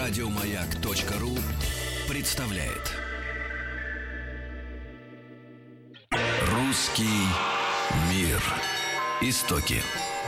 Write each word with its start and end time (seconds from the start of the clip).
Радиомаяк.ру 0.00 1.28
представляет 2.08 2.96
Русский 6.50 7.04
мир. 8.10 8.40
Истоки. 9.20 9.82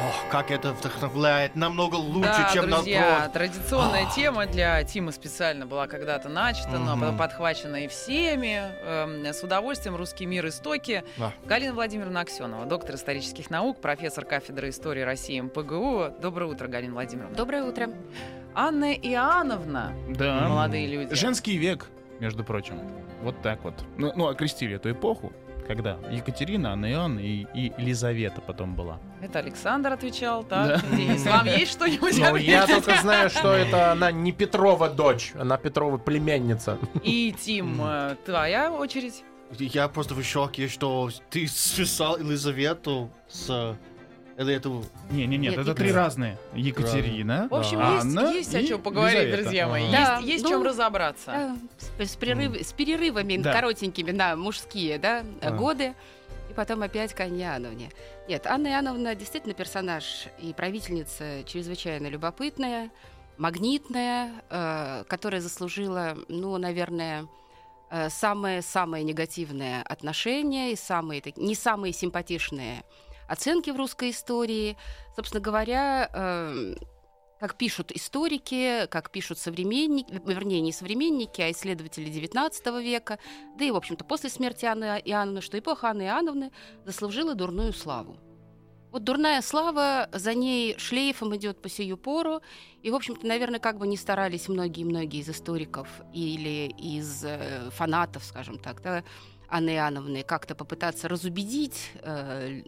Ох, 0.06 0.28
как 0.30 0.50
это 0.50 0.74
вдохновляет. 0.74 1.56
Намного 1.56 1.94
лучше, 1.94 2.28
да, 2.28 2.50
чем 2.52 2.68
друзья, 2.68 3.00
наоборот. 3.00 3.32
традиционная 3.32 4.10
тема 4.14 4.44
для 4.44 4.84
Тима 4.84 5.10
специально 5.10 5.64
была 5.64 5.86
когда-то 5.86 6.28
начата, 6.28 6.72
но 6.72 6.92
Мгм. 6.94 7.00
потом 7.00 7.16
подхвачена 7.16 7.84
и 7.84 7.88
всеми. 7.88 8.60
Эм, 8.82 9.24
с 9.24 9.42
удовольствием 9.42 9.96
«Русский 9.96 10.26
мир. 10.26 10.46
Истоки». 10.48 11.02
Да. 11.16 11.32
Галина 11.46 11.72
Владимировна 11.72 12.20
Аксенова, 12.20 12.66
доктор 12.66 12.96
исторических 12.96 13.48
наук, 13.48 13.80
профессор 13.80 14.26
кафедры 14.26 14.68
истории 14.68 15.00
России 15.00 15.40
МПГУ. 15.40 16.14
Доброе 16.20 16.50
утро, 16.50 16.68
Галина 16.68 16.92
Владимировна. 16.92 17.34
Доброе 17.34 17.62
утро. 17.64 17.88
Анна 18.54 18.92
Иоанновна. 18.94 19.92
Да. 20.08 20.48
Молодые 20.48 20.86
люди. 20.86 21.14
Женский 21.14 21.56
век, 21.56 21.88
между 22.20 22.44
прочим. 22.44 22.78
Вот 23.22 23.40
так 23.42 23.62
вот. 23.64 23.74
Ну, 23.96 24.12
ну, 24.16 24.28
окрестили 24.28 24.76
эту 24.76 24.90
эпоху, 24.90 25.32
когда 25.66 25.96
Екатерина, 26.10 26.72
Анна 26.72 26.90
Иоанна 26.90 27.20
и, 27.20 27.46
и 27.54 27.72
Елизавета 27.78 28.40
потом 28.40 28.74
была. 28.74 28.98
Это 29.20 29.38
Александр 29.38 29.92
отвечал, 29.92 30.44
так? 30.44 30.82
Да. 30.82 30.96
Денис, 30.96 31.24
вам 31.24 31.46
есть 31.46 31.72
что-нибудь 31.72 32.18
Ну, 32.18 32.36
я 32.36 32.66
только 32.66 32.96
знаю, 32.96 33.30
что 33.30 33.52
это 33.52 33.92
она 33.92 34.10
не 34.10 34.32
Петрова 34.32 34.88
дочь, 34.88 35.32
она 35.38 35.56
Петрова 35.56 35.98
племянница. 35.98 36.78
И, 37.02 37.34
Тим, 37.38 37.80
э, 37.82 38.16
твоя 38.26 38.72
очередь. 38.72 39.24
Я 39.58 39.88
просто 39.88 40.14
в 40.14 40.24
шоке, 40.24 40.66
что 40.68 41.10
ты 41.30 41.46
связал 41.46 42.18
Елизавету 42.18 43.10
с... 43.28 43.76
Или 44.42 44.54
эту... 44.54 44.84
Не-не-нет, 45.10 45.52
Нет, 45.52 45.60
это 45.60 45.70
Екатерина. 45.70 45.74
три 45.74 45.92
разные. 45.92 46.38
Екатерина, 46.54 47.48
В 47.50 47.54
общем, 47.54 47.78
Да. 47.78 47.92
есть, 47.94 48.04
Анна 48.04 48.30
есть 48.32 48.54
о 48.54 48.62
чем 48.64 48.82
поговорить, 48.82 49.18
Елизавета. 49.18 49.42
друзья 49.42 49.68
мои. 49.68 49.90
Да, 49.92 50.16
Есть, 50.18 50.28
есть 50.28 50.44
ну, 50.44 50.50
чем 50.50 50.62
разобраться. 50.62 51.26
Да, 51.26 52.04
с, 52.04 52.10
с 52.12 52.16
перерыв- 52.16 52.62
с 52.62 52.72
перерывами 52.72 53.36
Да. 53.36 53.52
коротенькими 53.52 54.10
на 54.10 54.36
мужские 54.36 54.98
да, 54.98 55.24
А. 55.40 55.50
годы. 55.50 55.94
И 56.50 56.54
потом 56.54 56.82
опять 56.82 57.14
к 57.14 57.20
Анне 57.20 57.44
Иоанновне. 57.44 57.90
Нет, 58.28 58.46
Анна 58.46 58.68
Иоанновна 58.68 59.14
действительно 59.14 59.54
персонаж 59.54 60.26
и 60.38 60.52
правительница 60.52 61.44
чрезвычайно 61.44 62.08
любопытная, 62.08 62.90
магнитная, 63.38 64.30
э, 64.50 65.04
которая 65.08 65.40
заслужила, 65.40 66.16
ну, 66.28 66.56
наверное, 66.58 67.26
э, 67.90 68.08
самое-самое 68.10 69.04
негативное 69.04 69.82
отношение 69.82 70.72
и 70.72 70.76
самые, 70.76 71.22
не 71.36 71.54
самые 71.54 71.92
симпатичные 71.92 72.82
оценки 73.32 73.70
в 73.70 73.76
русской 73.76 74.10
истории. 74.10 74.76
Собственно 75.16 75.40
говоря, 75.40 76.10
э, 76.12 76.74
как 77.40 77.56
пишут 77.56 77.90
историки, 77.90 78.86
как 78.86 79.10
пишут 79.10 79.38
современники, 79.38 80.20
вернее, 80.24 80.60
не 80.60 80.72
современники, 80.72 81.40
а 81.40 81.50
исследователи 81.50 82.06
XIX 82.06 82.82
века, 82.82 83.18
да 83.58 83.64
и, 83.64 83.70
в 83.70 83.76
общем-то, 83.76 84.04
после 84.04 84.30
смерти 84.30 84.66
Анны 84.66 85.00
Иоанновны, 85.04 85.40
что 85.40 85.58
эпоха 85.58 85.88
Анны 85.88 86.02
Иоанновны 86.02 86.52
заслужила 86.84 87.34
дурную 87.34 87.72
славу. 87.72 88.16
Вот 88.92 89.04
дурная 89.04 89.40
слава 89.40 90.10
за 90.12 90.34
ней 90.34 90.76
шлейфом 90.78 91.34
идет 91.34 91.62
по 91.62 91.70
сию 91.70 91.96
пору. 91.96 92.42
И, 92.82 92.90
в 92.90 92.94
общем-то, 92.94 93.26
наверное, 93.26 93.58
как 93.58 93.78
бы 93.78 93.86
не 93.86 93.96
старались 93.96 94.48
многие-многие 94.48 95.20
из 95.20 95.30
историков 95.30 95.88
или 96.12 96.70
из 96.76 97.24
э, 97.24 97.70
фанатов, 97.70 98.22
скажем 98.22 98.58
так, 98.58 98.82
да, 98.82 99.02
Анны 99.52 99.74
Иоанновны 99.74 100.22
как-то 100.22 100.54
попытаться 100.54 101.08
разубедить 101.08 101.90
э, 102.00 102.62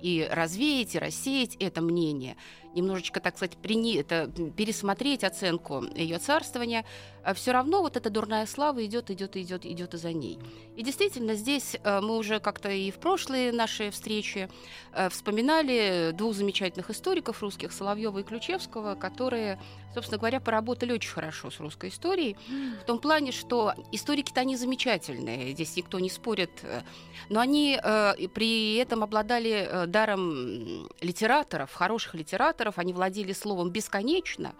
и 0.00 0.26
развеять, 0.30 0.94
и 0.94 0.98
рассеять 0.98 1.54
это 1.56 1.82
мнение, 1.82 2.38
немножечко, 2.74 3.20
так 3.20 3.36
сказать, 3.36 3.56
прини- 3.62 3.96
это, 3.96 4.30
пересмотреть 4.56 5.24
оценку 5.24 5.84
ее 5.94 6.18
царствования, 6.18 6.84
все 7.34 7.52
равно 7.52 7.82
вот 7.82 7.96
эта 7.96 8.10
дурная 8.10 8.46
слава 8.46 8.84
идет, 8.84 9.10
идет, 9.10 9.36
идет, 9.36 9.64
идет 9.64 9.94
и 9.94 9.96
за 9.96 10.12
ней. 10.12 10.38
И 10.76 10.82
действительно, 10.82 11.34
здесь 11.34 11.76
э, 11.82 12.00
мы 12.00 12.16
уже 12.16 12.40
как-то 12.40 12.70
и 12.70 12.90
в 12.90 12.96
прошлые 12.96 13.52
наши 13.52 13.90
встречи 13.90 14.48
э, 14.92 15.08
вспоминали 15.08 16.12
двух 16.12 16.34
замечательных 16.34 16.90
историков 16.90 17.42
русских, 17.42 17.72
Соловьева 17.72 18.18
и 18.18 18.22
Ключевского, 18.22 18.94
которые, 18.94 19.60
собственно 19.94 20.18
говоря, 20.18 20.40
поработали 20.40 20.92
очень 20.92 21.10
хорошо 21.10 21.50
с 21.50 21.60
русской 21.60 21.90
историей, 21.90 22.36
в 22.80 22.84
том 22.86 22.98
плане, 22.98 23.32
что 23.32 23.74
историки-то 23.92 24.40
они 24.40 24.56
замечательные, 24.56 25.52
здесь 25.52 25.76
никто 25.76 25.98
не 25.98 26.10
спорит, 26.10 26.50
э, 26.62 26.82
но 27.28 27.40
они 27.40 27.78
при 28.34 28.76
этом 28.76 29.02
обладали 29.02 29.86
даром 29.86 30.88
литераторов, 31.00 31.72
хороших 31.72 32.14
литераторов, 32.14 32.61
они 32.78 32.92
владели 32.92 33.32
словом 33.32 33.70
бесконечно, 33.70 34.54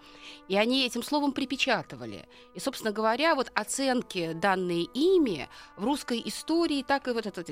и 0.47 0.55
они 0.57 0.85
этим 0.85 1.03
словом 1.03 1.31
припечатывали. 1.31 2.27
И, 2.53 2.59
собственно 2.59 2.91
говоря, 2.91 3.35
вот 3.35 3.51
оценки, 3.55 4.33
данные 4.33 4.83
ими 4.93 5.49
в 5.77 5.85
русской 5.85 6.21
истории, 6.25 6.83
так 6.83 7.07
и 7.07 7.11
вот 7.11 7.25
это, 7.25 7.43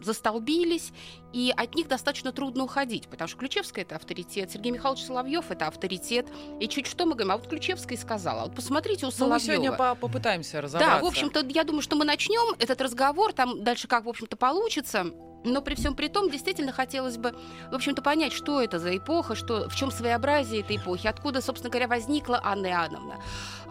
застолбились, 0.00 0.92
и 1.32 1.52
от 1.56 1.74
них 1.74 1.88
достаточно 1.88 2.32
трудно 2.32 2.64
уходить, 2.64 3.08
потому 3.08 3.28
что 3.28 3.38
Ключевская 3.38 3.84
это 3.84 3.96
авторитет, 3.96 4.50
Сергей 4.50 4.72
Михайлович 4.72 5.02
Соловьев 5.04 5.50
это 5.50 5.66
авторитет, 5.66 6.26
и 6.60 6.68
чуть 6.68 6.86
что 6.86 7.06
мы 7.06 7.12
говорим, 7.12 7.32
а 7.32 7.36
вот 7.38 7.48
Ключевская 7.48 7.98
сказала, 7.98 8.42
а 8.42 8.44
вот 8.46 8.54
посмотрите 8.54 9.06
у 9.06 9.08
Ну, 9.08 9.12
мы 9.12 9.18
Соловьева. 9.18 9.40
сегодня 9.40 9.72
по- 9.72 9.94
попытаемся 9.94 10.60
разобраться. 10.60 10.96
Да, 10.98 11.02
в 11.02 11.06
общем-то, 11.06 11.44
я 11.48 11.64
думаю, 11.64 11.82
что 11.82 11.96
мы 11.96 12.04
начнем 12.04 12.54
этот 12.58 12.80
разговор, 12.80 13.32
там 13.32 13.62
дальше 13.64 13.88
как, 13.88 14.04
в 14.04 14.08
общем-то, 14.08 14.36
получится. 14.36 15.06
Но 15.44 15.60
при 15.60 15.74
всем 15.74 15.94
при 15.94 16.08
том, 16.08 16.30
действительно 16.30 16.72
хотелось 16.72 17.18
бы, 17.18 17.34
в 17.70 17.74
общем-то, 17.74 18.02
понять, 18.02 18.32
что 18.32 18.62
это 18.62 18.78
за 18.78 18.96
эпоха, 18.96 19.34
что, 19.34 19.68
в 19.68 19.76
чем 19.76 19.90
своеобразие 19.90 20.62
этой 20.62 20.76
эпохи, 20.76 21.06
откуда, 21.06 21.42
собственно 21.42 21.70
говоря, 21.70 21.86
возникла 21.86 22.40
Анна 22.42 22.68
Иоанновна, 22.68 23.20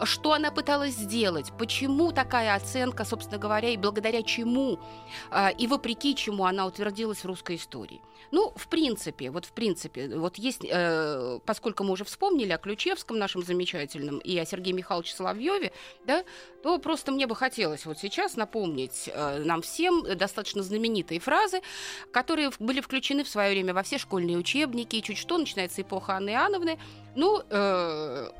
что 0.04 0.32
она 0.32 0.50
пыталась 0.50 0.94
сделать, 0.94 1.52
почему 1.58 2.12
такая 2.12 2.54
оценка, 2.54 3.04
собственно 3.04 3.38
говоря, 3.38 3.70
и 3.70 3.76
благодаря 3.76 4.22
чему, 4.22 4.78
а, 5.30 5.50
и 5.50 5.66
вопреки 5.66 6.14
чему 6.14 6.46
она 6.46 6.66
утвердилась 6.66 7.18
в 7.18 7.26
русской 7.26 7.56
истории. 7.56 8.00
Ну, 8.30 8.52
в 8.56 8.68
принципе, 8.68 9.30
вот 9.30 9.44
в 9.44 9.52
принципе, 9.52 10.08
вот 10.16 10.36
есть, 10.36 10.62
э, 10.68 11.38
поскольку 11.44 11.84
мы 11.84 11.92
уже 11.92 12.04
вспомнили 12.04 12.50
о 12.50 12.58
Ключевском 12.58 13.18
нашем 13.18 13.44
замечательном 13.44 14.18
и 14.18 14.36
о 14.38 14.44
Сергее 14.44 14.74
Михайловиче 14.74 15.14
Соловьеве, 15.14 15.72
да, 16.04 16.24
то 16.62 16.78
просто 16.78 17.12
мне 17.12 17.26
бы 17.26 17.36
хотелось 17.36 17.86
вот 17.86 17.98
сейчас 17.98 18.36
напомнить 18.36 19.08
э, 19.12 19.38
нам 19.44 19.62
всем 19.62 20.04
достаточно 20.16 20.62
знаменитые 20.62 21.20
фразы, 21.20 21.60
которые 22.12 22.50
были 22.58 22.80
включены 22.80 23.24
в 23.24 23.28
свое 23.28 23.50
время 23.50 23.74
во 23.74 23.82
все 23.82 23.98
школьные 23.98 24.36
учебники, 24.36 24.96
и 24.96 25.02
чуть 25.02 25.18
что 25.18 25.38
начинается 25.38 25.82
эпоха 25.82 26.14
Анны 26.16 26.30
Иоанновны, 26.30 26.78
ну, 27.16 27.42
э, 27.48 28.30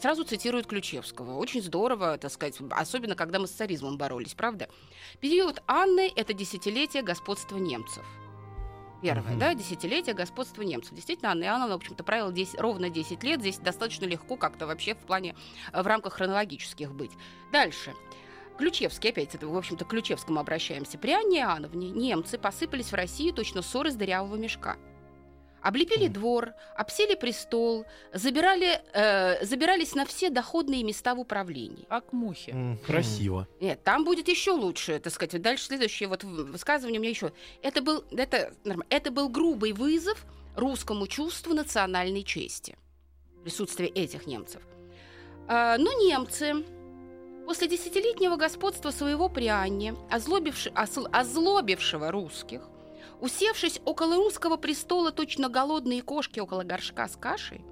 сразу 0.00 0.24
цитируют 0.24 0.66
Ключевского. 0.66 1.36
Очень 1.38 1.62
здорово, 1.62 2.18
так 2.18 2.32
сказать, 2.32 2.58
особенно 2.70 3.14
когда 3.14 3.38
мы 3.38 3.46
с 3.46 3.50
царизмом 3.52 3.96
боролись, 3.98 4.34
правда? 4.34 4.68
Период 5.20 5.62
Анны– 5.66 6.10
это 6.16 6.32
десятилетие 6.32 7.02
господства 7.02 7.56
немцев. 7.56 8.04
Первое, 9.00 9.30
Мгм. 9.32 9.38
да, 9.40 9.54
десятилетие 9.54 10.14
господства 10.14 10.62
немцев. 10.62 10.94
Действительно, 10.94 11.32
Анна 11.32 11.44
Иоанновна, 11.44 11.74
в 11.74 11.78
общем-то, 11.78 12.04
правила 12.04 12.30
10, 12.32 12.60
ровно 12.60 12.88
10 12.88 13.24
лет. 13.24 13.40
Здесь 13.40 13.58
достаточно 13.58 14.04
легко 14.04 14.36
как-то 14.36 14.66
вообще 14.68 14.94
в 14.94 14.98
плане, 14.98 15.34
э, 15.72 15.82
в 15.82 15.86
рамках 15.88 16.14
хронологических 16.14 16.92
быть. 16.92 17.10
Дальше. 17.52 17.94
Ключевский, 18.66 19.10
опять 19.10 19.34
это, 19.34 19.48
в 19.48 19.56
общем-то, 19.56 19.84
к 19.84 19.88
Ключевскому 19.88 20.38
обращаемся. 20.38 20.96
При 20.96 21.10
Анне 21.10 21.40
Иоанновне 21.40 21.90
немцы 21.90 22.38
посыпались 22.38 22.92
в 22.92 22.94
Россию 22.94 23.34
точно 23.34 23.60
ссоры 23.60 23.90
с 23.90 23.96
дырявого 23.96 24.36
мешка. 24.36 24.76
Облепили 25.60 26.06
двор, 26.06 26.52
обсели 26.76 27.16
престол, 27.16 27.86
забирали, 28.12 28.80
э, 28.94 29.44
забирались 29.44 29.94
на 29.96 30.06
все 30.06 30.30
доходные 30.30 30.84
места 30.84 31.14
в 31.16 31.20
управлении. 31.20 31.86
Как 31.88 32.12
мухи. 32.12 32.50
М, 32.50 32.78
Красиво. 32.86 33.48
Нет, 33.60 33.82
там 33.82 34.04
будет 34.04 34.28
еще 34.28 34.52
лучше, 34.52 35.00
так 35.00 35.12
сказать. 35.12 35.42
Дальше 35.42 35.64
следующее 35.64 36.08
вот 36.08 36.22
в- 36.22 36.52
высказывание 36.52 37.00
у 37.00 37.02
меня 37.02 37.10
еще. 37.10 37.32
Это 37.62 37.82
был, 37.82 38.04
это, 38.12 38.54
норм- 38.64 38.84
это 38.90 39.10
был 39.10 39.28
грубый 39.28 39.72
вызов 39.72 40.24
русскому 40.56 41.08
чувству 41.08 41.52
национальной 41.52 42.22
чести. 42.22 42.76
Присутствие 43.42 43.88
этих 43.88 44.26
немцев. 44.28 44.62
А, 45.48 45.76
но 45.78 45.92
немцы 45.94 46.64
после 47.46 47.68
десятилетнего 47.68 48.36
господства 48.36 48.90
своего 48.90 49.28
при 49.28 49.46
Анне, 49.46 49.94
озлобивши- 50.10 50.72
осл- 50.72 51.08
озлобившего 51.12 52.10
русских, 52.10 52.68
усевшись 53.20 53.80
около 53.84 54.16
русского 54.16 54.56
престола 54.56 55.12
точно 55.12 55.48
голодные 55.48 56.02
кошки 56.02 56.40
около 56.40 56.62
горшка 56.62 57.08
с 57.08 57.16
кашей, 57.16 57.64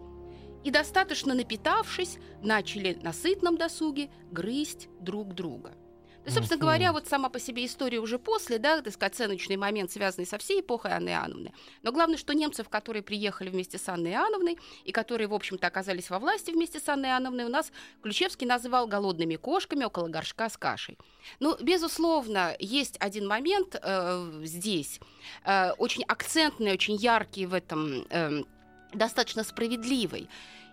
и 0.65 0.71
достаточно 0.71 1.35
напитавшись, 1.35 2.19
начали 2.43 2.99
на 3.03 3.13
сытном 3.13 3.57
досуге 3.57 4.11
грызть 4.31 4.89
друг 5.01 5.35
друга. 5.35 5.73
То 6.23 6.27
есть, 6.27 6.37
собственно 6.37 6.61
говоря, 6.61 6.93
вот 6.93 7.09
сама 7.09 7.31
по 7.31 7.41
себе 7.41 7.65
история 7.65 7.99
уже 7.99 8.19
после, 8.19 8.59
да, 8.59 8.83
так 8.83 8.93
сказать, 8.93 9.15
оценочный 9.15 9.57
момент, 9.57 9.91
связанный 9.91 10.27
со 10.27 10.37
всей 10.37 10.61
эпохой 10.61 10.93
Анны 10.93 11.09
Иоанновны. 11.09 11.53
Но 11.83 11.93
главное, 11.93 12.19
что 12.19 12.35
немцев, 12.35 12.69
которые 12.69 13.03
приехали 13.03 13.49
вместе 13.49 13.79
с 13.79 13.89
Анной 13.89 14.13
Иоанновной 14.13 14.59
и 14.85 14.93
которые, 14.93 15.29
в 15.29 15.35
общем-то, 15.35 15.67
оказались 15.67 16.11
во 16.11 16.19
власти 16.19 16.51
вместе 16.51 16.79
с 16.79 16.89
Анной 16.89 17.09
Иоанновной, 17.09 17.45
у 17.45 17.49
нас 17.49 17.73
Ключевский 18.03 18.47
называл 18.47 18.87
голодными 18.87 19.37
кошками 19.37 19.85
около 19.85 20.09
горшка 20.09 20.51
с 20.51 20.57
кашей. 20.59 20.99
Ну, 21.41 21.57
безусловно, 21.61 22.55
есть 22.59 22.97
один 23.01 23.27
момент 23.27 23.77
э, 23.81 24.43
здесь, 24.45 25.01
э, 25.45 25.73
очень 25.79 26.05
акцентный, 26.05 26.73
очень 26.73 26.97
яркий 26.97 27.47
в 27.47 27.55
этом... 27.55 28.05
эм, 28.11 28.47
достаточно 28.93 29.45
справедливой. 29.45 30.29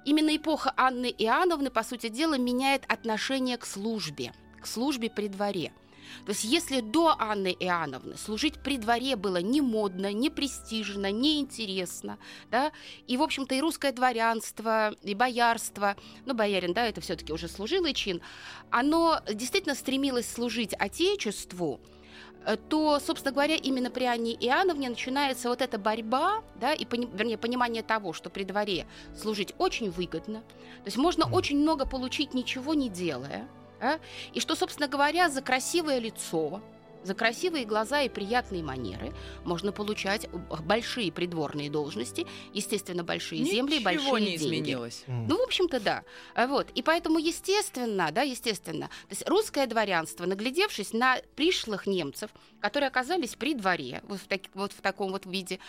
Именно 0.05 0.35
эпоха 0.35 0.73
Анны 0.77 1.13
Иоанновны, 1.17 1.69
по 1.69 1.83
сути 1.83 2.09
дела, 2.09 2.37
меняет 2.37 2.83
отношение 2.87 3.57
к 3.57 3.65
службе, 3.65 4.33
к 4.67 4.69
службе 4.69 5.09
при 5.09 5.29
дворе. 5.29 5.71
То 6.25 6.31
есть 6.31 6.43
если 6.43 6.81
до 6.81 7.15
Анны 7.17 7.55
Иоанновны 7.57 8.17
служить 8.17 8.59
при 8.59 8.77
дворе 8.77 9.15
было 9.15 9.37
не 9.37 9.61
модно, 9.61 10.11
не 10.11 10.29
престижно, 10.29 11.09
не 11.09 11.39
интересно, 11.39 12.17
да, 12.51 12.73
и, 13.07 13.15
в 13.15 13.21
общем-то, 13.21 13.55
и 13.55 13.61
русское 13.61 13.93
дворянство, 13.93 14.93
и 15.03 15.15
боярство, 15.15 15.95
ну, 16.25 16.33
боярин, 16.33 16.73
да, 16.73 16.85
это 16.85 16.99
все 16.99 17.15
таки 17.15 17.31
уже 17.31 17.47
служилый 17.47 17.93
чин, 17.93 18.21
оно 18.69 19.21
действительно 19.33 19.75
стремилось 19.75 20.29
служить 20.29 20.73
Отечеству, 20.77 21.79
э, 22.45 22.57
то, 22.57 22.99
собственно 22.99 23.31
говоря, 23.31 23.55
именно 23.55 23.89
при 23.89 24.03
Анне 24.03 24.33
Иоанновне 24.33 24.89
начинается 24.89 25.47
вот 25.47 25.61
эта 25.61 25.77
борьба, 25.77 26.43
да, 26.59 26.73
и, 26.73 26.83
пони- 26.83 27.09
вернее, 27.13 27.37
понимание 27.37 27.83
того, 27.83 28.11
что 28.11 28.29
при 28.29 28.43
дворе 28.43 28.85
служить 29.15 29.53
очень 29.59 29.91
выгодно, 29.91 30.41
то 30.41 30.85
есть 30.85 30.97
можно 30.97 31.31
очень 31.31 31.57
много 31.57 31.85
получить, 31.85 32.33
ничего 32.33 32.73
не 32.73 32.89
делая, 32.89 33.47
да, 33.79 33.99
и 34.33 34.39
что, 34.39 34.55
собственно 34.55 34.87
говоря, 34.87 35.29
за 35.29 35.41
красивое 35.41 35.99
лицо, 35.99 36.61
за 37.07 37.13
красивые 37.15 37.63
глаза 37.65 38.01
и 38.01 38.09
приятные 38.09 38.61
манеры 38.63 39.13
можно 39.45 39.71
получать 39.71 40.29
большие 40.65 41.09
придворные 41.11 41.69
должности, 41.69 42.27
естественно, 42.53 43.03
большие 43.03 43.43
земли 43.45 43.77
и 43.77 43.83
большие 43.83 44.03
Ничего 44.03 44.17
не 44.19 44.25
деньги. 44.25 44.43
изменилось. 44.45 45.03
М. 45.07 45.25
Ну, 45.27 45.37
в 45.37 45.41
общем-то, 45.43 45.79
да. 45.79 46.03
А 46.35 46.47
Вот. 46.47 46.67
И 46.75 46.81
поэтому, 46.81 47.17
естественно, 47.17 48.09
да, 48.11 48.23
естественно, 48.23 48.87
то 48.87 49.11
есть 49.11 49.27
русское 49.29 49.65
дворянство, 49.67 50.25
наглядевшись 50.25 50.91
на 50.93 51.17
пришлых 51.35 51.87
немцев, 51.87 52.29
которые 52.59 52.87
оказались 52.87 53.35
при 53.35 53.53
дворе, 53.53 54.01
вот 54.07 54.19
в, 54.19 54.27
таки- 54.27 54.49
вот 54.53 54.73
в 54.73 54.81
таком 54.81 55.11
вот 55.11 55.25
виде, 55.25 55.59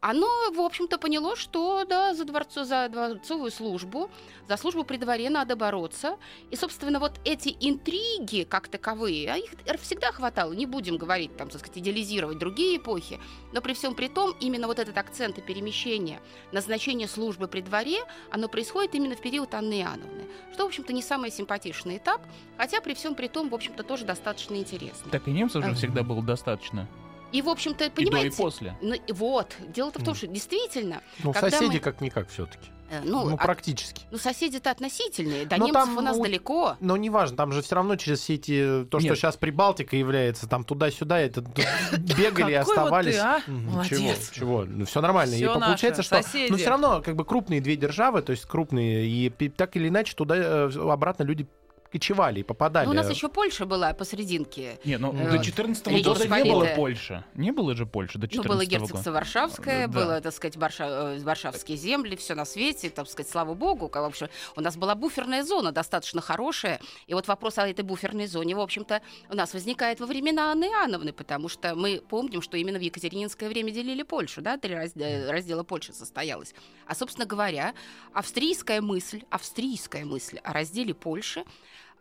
оно, 0.00 0.26
в 0.52 0.60
общем-то, 0.60 0.96
поняло, 0.98 1.36
что, 1.36 1.84
да, 1.84 2.14
за, 2.14 2.24
дворцо, 2.24 2.64
за 2.64 2.88
дворцовую 2.88 3.50
службу, 3.50 4.10
за 4.48 4.56
службу 4.56 4.84
при 4.84 4.96
дворе 4.96 5.28
надо 5.28 5.56
бороться. 5.56 6.16
И, 6.50 6.56
собственно, 6.56 6.98
вот 7.00 7.12
эти 7.24 7.54
интриги, 7.60 8.44
как 8.44 8.68
таковые, 8.68 9.32
а 9.32 9.36
их 9.36 9.50
всегда 9.82 10.12
хватало, 10.12 10.52
не 10.52 10.66
будем 10.86 10.98
говорить, 10.98 11.36
там, 11.36 11.48
так 11.48 11.60
сказать, 11.60 11.78
идеализировать 11.78 12.38
другие 12.38 12.76
эпохи, 12.78 13.18
но 13.52 13.60
при 13.60 13.74
всем 13.74 13.94
при 13.94 14.08
том, 14.08 14.34
именно 14.40 14.66
вот 14.66 14.78
этот 14.78 14.96
акцент 14.96 15.38
и 15.38 15.40
перемещение, 15.40 16.20
назначение 16.52 17.08
службы 17.08 17.48
при 17.48 17.60
дворе, 17.60 17.98
оно 18.30 18.48
происходит 18.48 18.94
именно 18.94 19.16
в 19.16 19.20
период 19.20 19.52
Анны 19.54 19.80
Иоанновны, 19.80 20.24
что, 20.52 20.64
в 20.64 20.66
общем-то, 20.68 20.92
не 20.92 21.02
самый 21.02 21.30
симпатичный 21.30 21.96
этап, 21.98 22.22
хотя 22.56 22.80
при 22.80 22.94
всем 22.94 23.14
при 23.14 23.28
том, 23.28 23.48
в 23.48 23.54
общем-то, 23.54 23.82
тоже 23.82 24.04
достаточно 24.04 24.54
интересно. 24.54 25.10
Так 25.10 25.26
и 25.28 25.30
немцев 25.32 25.64
же 25.64 25.74
всегда 25.74 26.02
было 26.02 26.22
достаточно. 26.22 26.88
И, 27.32 27.42
в 27.42 27.48
общем-то, 27.48 27.84
И 27.84 27.88
до, 27.88 28.00
и 28.00 28.04
понимаете... 28.04 28.36
после. 28.36 28.78
ну, 28.80 28.94
и 28.94 29.12
вот, 29.12 29.56
дело-то 29.68 29.98
в 29.98 30.04
том, 30.04 30.14
что 30.14 30.28
действительно, 30.28 31.02
Ну, 31.24 31.34
соседи 31.34 31.74
мы- 31.74 31.78
как-никак 31.80 32.28
все-таки. 32.28 32.68
э, 32.70 32.75
Ну, 33.04 33.28
ну, 33.30 33.34
а- 33.34 33.36
практически. 33.36 34.02
ну, 34.10 34.18
соседи-то 34.18 34.70
относительные, 34.70 35.44
до 35.46 35.56
Но 35.56 35.66
немцев 35.66 35.84
там 35.84 35.98
у 35.98 36.00
нас 36.00 36.16
у- 36.16 36.22
далеко. 36.22 36.76
Но 36.80 36.96
неважно, 36.96 37.36
там 37.36 37.52
же 37.52 37.62
все 37.62 37.74
равно 37.74 37.96
через 37.96 38.20
все 38.20 38.34
эти... 38.34 38.84
То, 38.90 38.98
что 39.00 39.08
Нет. 39.08 39.18
сейчас 39.18 39.36
Прибалтика 39.36 39.96
является, 39.96 40.48
там 40.48 40.64
туда-сюда, 40.64 41.18
это 41.18 41.40
бегали, 42.16 42.56
вот 42.58 42.68
оставались. 42.68 43.16
а? 43.18 43.40
Чего? 43.88 44.12
Чего? 44.32 44.64
Ну, 44.64 44.84
все 44.86 45.00
нормально. 45.00 45.34
и 45.34 45.44
получается, 45.44 46.02
что... 46.02 46.20
Но 46.48 46.56
все 46.56 46.70
равно, 46.70 47.02
как 47.02 47.16
бы, 47.16 47.24
крупные 47.24 47.60
две 47.60 47.76
державы, 47.76 48.22
то 48.22 48.30
есть 48.30 48.44
крупные, 48.44 49.06
и 49.06 49.30
так 49.48 49.76
или 49.76 49.88
иначе 49.88 50.14
туда 50.14 50.36
э, 50.36 50.70
обратно 50.90 51.24
люди 51.24 51.46
кочевали 51.90 52.40
и 52.40 52.42
попадали. 52.42 52.86
Ну, 52.86 52.92
у 52.92 52.94
нас 52.94 53.08
еще 53.10 53.28
Польша 53.28 53.66
была 53.66 53.92
посерединке. 53.94 54.78
Не, 54.84 54.98
ну 54.98 55.12
Э, 55.12 55.30
до 55.30 55.36
вот 55.36 55.44
14 55.44 55.86
Речь 55.88 56.04
года 56.04 56.26
не 56.26 56.50
было. 56.52 56.64
Польши. 56.76 57.24
Не 57.34 57.52
было 57.52 57.74
же 57.74 57.86
Польши 57.86 58.18
до 58.18 58.26
Ну, 58.26 58.30
14 58.30 58.48
было 58.48 58.58
года. 58.64 58.70
герцогство 58.70 59.10
Варшавское, 59.12 59.86
Да. 59.86 59.92
было, 59.92 60.20
так 60.20 60.32
сказать, 60.34 60.56
Варша- 60.56 61.16
э, 61.16 61.22
варшавские 61.22 61.76
земли, 61.78 62.16
все 62.16 62.34
на 62.34 62.44
свете, 62.44 62.90
так 62.90 63.08
сказать, 63.08 63.30
слава 63.30 63.54
богу. 63.54 63.88
Как, 63.88 64.02
в 64.02 64.06
общем, 64.06 64.28
у 64.56 64.60
нас 64.60 64.76
была 64.76 64.94
буферная 64.94 65.42
зона 65.44 65.72
достаточно 65.72 66.20
хорошая. 66.20 66.80
И 67.06 67.14
вот 67.14 67.28
вопрос 67.28 67.58
о 67.58 67.66
этой 67.68 67.82
буферной 67.84 68.26
зоне, 68.26 68.54
в 68.56 68.60
общем-то, 68.60 69.00
у 69.30 69.34
нас 69.34 69.54
возникает 69.54 70.00
во 70.00 70.06
времена 70.06 70.52
Анны 70.52 70.64
Иоанновны, 70.64 71.12
потому 71.12 71.48
что 71.48 71.74
мы 71.74 72.02
помним, 72.08 72.42
что 72.42 72.56
именно 72.56 72.78
в 72.78 72.82
Екатерининское 72.82 73.48
время 73.48 73.70
делили 73.70 74.02
Польшу, 74.02 74.42
да, 74.42 74.56
три 74.56 74.74
раз- 74.74 74.92
э, 74.96 75.30
раздела 75.30 75.62
Польши 75.62 75.92
состоялось. 75.92 76.54
А, 76.86 76.94
собственно 76.94 77.26
говоря, 77.26 77.74
австрийская 78.12 78.80
мысль, 78.80 79.22
австрийская 79.30 80.04
мысль 80.04 80.38
о 80.42 80.52
разделе 80.52 80.94
Польши 80.94 81.44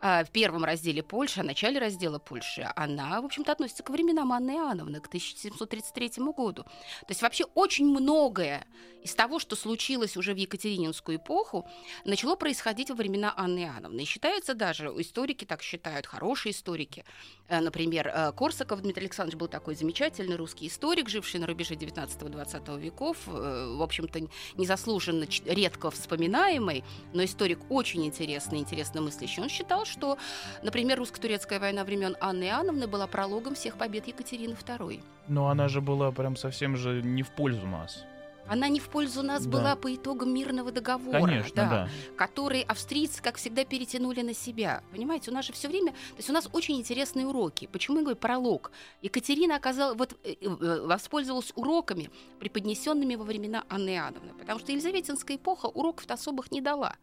в 0.06 0.28
первом 0.32 0.64
разделе 0.64 1.02
Польши, 1.02 1.40
о 1.40 1.44
начале 1.44 1.80
раздела 1.80 2.20
Польши, 2.20 2.72
она, 2.76 3.22
в 3.22 3.26
общем-то, 3.26 3.52
относится 3.52 3.82
к 3.82 3.90
временам 3.90 4.32
Анны 4.32 4.52
Иоанновны, 4.52 5.00
к 5.00 5.08
1733 5.08 6.24
году. 6.36 6.64
То 6.64 7.10
есть 7.10 7.22
вообще 7.24 7.46
очень 7.56 7.88
многое 7.88 8.66
из 9.06 9.14
того, 9.14 9.38
что 9.38 9.56
случилось 9.56 10.18
уже 10.18 10.34
в 10.34 10.38
Екатерининскую 10.38 11.18
эпоху, 11.18 11.68
начало 12.06 12.36
происходить 12.36 12.90
во 12.90 12.96
времена 12.96 13.32
Анны 13.38 13.60
Иоанновны. 13.60 14.02
И 14.02 14.06
считается 14.06 14.56
даже, 14.56 14.88
историки 14.98 15.46
так 15.46 15.62
считают, 15.62 16.08
хорошие 16.08 16.54
историки, 16.54 17.06
э, 17.48 17.60
например, 17.60 18.08
э, 18.08 18.32
Корсаков 18.32 18.82
Дмитрий 18.82 19.04
Александрович 19.04 19.38
был 19.38 19.48
такой 19.48 19.76
замечательный 19.76 20.36
русский 20.36 20.66
историк, 20.68 21.08
живший 21.08 21.40
на 21.40 21.46
рубеже 21.46 21.76
19-20 21.76 22.80
веков, 22.80 23.18
э, 23.28 23.76
в 23.78 23.84
общем-то, 23.84 24.28
незаслуженно 24.56 25.28
редко 25.46 25.92
вспоминаемый, 25.92 26.84
но 27.14 27.24
историк 27.24 27.60
очень 27.70 28.08
интересный, 28.08 28.58
интересно 28.58 29.02
мыслящий. 29.02 29.44
Он 29.44 29.50
считал, 29.50 29.86
что, 29.96 30.18
например, 30.62 31.00
русско-турецкая 31.00 31.60
война 31.60 31.84
времен 31.84 32.18
Анны 32.20 32.44
Иоанновны 32.46 32.88
была 32.88 33.08
прологом 33.08 33.56
всех 33.56 33.78
побед 33.78 34.08
Екатерины 34.08 34.54
II. 34.54 35.02
Но 35.28 35.48
она 35.48 35.68
же 35.70 35.80
была 35.82 36.12
прям 36.12 36.36
совсем 36.36 36.76
же 36.76 37.02
не 37.02 37.24
в 37.24 37.30
пользу 37.30 37.66
нас. 37.66 38.04
Она 38.48 38.68
не 38.68 38.80
в 38.80 38.90
пользу 38.90 39.24
нас 39.24 39.44
Да. 39.44 39.50
была 39.50 39.76
по 39.76 39.92
итогам 39.96 40.32
мирного 40.32 40.72
договора, 40.72 41.20
Конечно, 41.20 41.56
да. 41.56 41.90
который 42.16 42.62
австрийцы, 42.62 43.20
как 43.24 43.38
всегда, 43.38 43.66
перетянули 43.66 44.22
на 44.22 44.36
себя. 44.36 44.84
Понимаете, 44.92 45.32
у 45.32 45.34
нас 45.34 45.46
же 45.46 45.54
все 45.54 45.68
время, 45.68 45.94
то 45.94 46.18
есть 46.18 46.30
у 46.30 46.34
нас 46.34 46.48
очень 46.54 46.78
интересные 46.78 47.26
уроки. 47.26 47.68
Почему 47.72 47.98
я 47.98 48.04
говорю 48.04 48.18
пролог? 48.20 48.72
Екатерина 49.02 49.56
оказалась, 49.56 49.98
вот 49.98 50.16
э, 50.24 50.36
э, 50.42 50.82
воспользовалась 50.86 51.54
уроками, 51.56 52.12
преподнесенными 52.40 53.16
во 53.16 53.24
времена 53.24 53.64
Анны 53.68 53.96
Иоанновны, 53.96 54.34
потому 54.38 54.60
что 54.60 54.72
Елизаветинская 54.74 55.38
эпоха 55.38 55.66
уроков-то 55.66 56.14
особых 56.14 56.52
не 56.52 56.62
дала. 56.62 56.94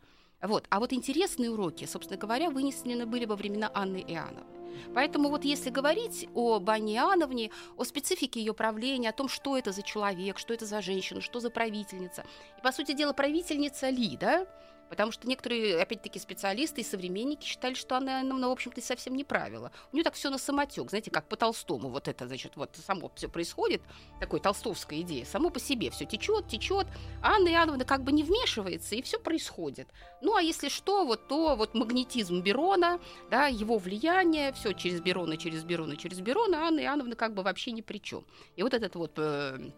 Вот. 0.43 0.67
А 0.71 0.81
вот 0.81 0.93
интересные 0.93 1.51
уроки, 1.51 1.85
собственно 1.85 2.19
говоря, 2.19 2.51
вынесены 2.51 3.07
были 3.07 3.25
во 3.25 3.37
времена 3.37 3.71
Анны 3.73 4.05
Иоанновны. 4.07 4.63
Поэтому 4.95 5.29
вот 5.29 5.45
если 5.45 5.71
говорить 5.71 6.29
об 6.35 6.69
Анне 6.69 6.97
Иоанновне, 6.97 7.51
о 7.77 7.85
специфике 7.85 8.41
ее 8.41 8.55
правления, 8.55 9.11
о 9.11 9.13
том, 9.13 9.29
что 9.29 9.57
это 9.57 9.73
за 9.73 9.83
человек, 9.83 10.39
что 10.39 10.55
это 10.55 10.67
за 10.67 10.83
женщина, 10.83 11.21
что 11.21 11.41
за 11.41 11.51
правительница, 11.51 12.25
и, 12.59 12.63
по 12.63 12.73
сути 12.73 12.93
дела, 12.93 13.13
правительница 13.13 13.91
ли, 13.91 14.17
да? 14.17 14.47
Потому 14.93 15.11
что 15.11 15.27
некоторые, 15.27 15.81
опять-таки, 15.81 16.19
специалисты 16.19 16.83
и 16.83 16.85
современники 16.85 17.47
считали, 17.47 17.73
что 17.73 17.95
Анна 17.95 18.11
Иоанновна, 18.11 18.51
в 18.51 18.53
общем-то, 18.53 18.83
совсем 18.83 19.17
не 19.17 19.25
правила. 19.25 19.73
У 19.91 19.97
нее 19.97 20.05
так 20.05 20.13
все 20.13 20.29
на 20.29 20.37
самотек, 20.37 20.91
знаете, 20.91 21.11
как 21.11 21.29
по 21.29 21.37
Толстому. 21.37 21.89
Вот 21.89 22.09
это, 22.09 22.27
значит, 22.27 22.57
вот 22.57 22.77
само 22.77 23.11
все 23.15 23.27
происходит, 23.27 23.81
такой 24.21 24.39
толстовская 24.41 25.01
идея. 25.01 25.25
Само 25.25 25.49
по 25.49 25.59
себе 25.59 25.89
все 25.89 26.05
течет, 26.05 26.47
течет. 26.47 26.87
Анна 27.23 27.49
Иоанновна 27.49 27.87
как 27.87 28.05
бы 28.05 28.13
не 28.13 28.23
вмешивается, 28.23 28.95
и 28.95 29.01
все 29.01 29.19
происходит. 29.19 29.89
Ну, 30.21 30.37
а 30.37 30.43
если 30.43 30.69
что, 30.69 31.07
вот 31.07 31.27
то 31.27 31.57
вот 31.57 31.73
магнетизм 31.73 32.43
Берона, 32.43 33.01
да, 33.31 33.47
его 33.47 33.79
влияние, 33.79 34.53
все 34.53 34.75
через 34.75 35.01
Берона, 35.01 35.39
через 35.39 35.65
Берона, 35.65 35.97
через 35.97 36.21
Берона, 36.21 36.67
Анна 36.67 36.81
Иоанновна 36.81 37.17
как 37.17 37.33
бы 37.33 37.43
вообще 37.43 37.73
ни 37.73 37.81
при 37.81 37.97
чем. 37.97 38.27
И 38.57 38.63
вот 38.63 38.75
этот 38.75 38.95
вот 38.97 39.13
э, 39.17 39.73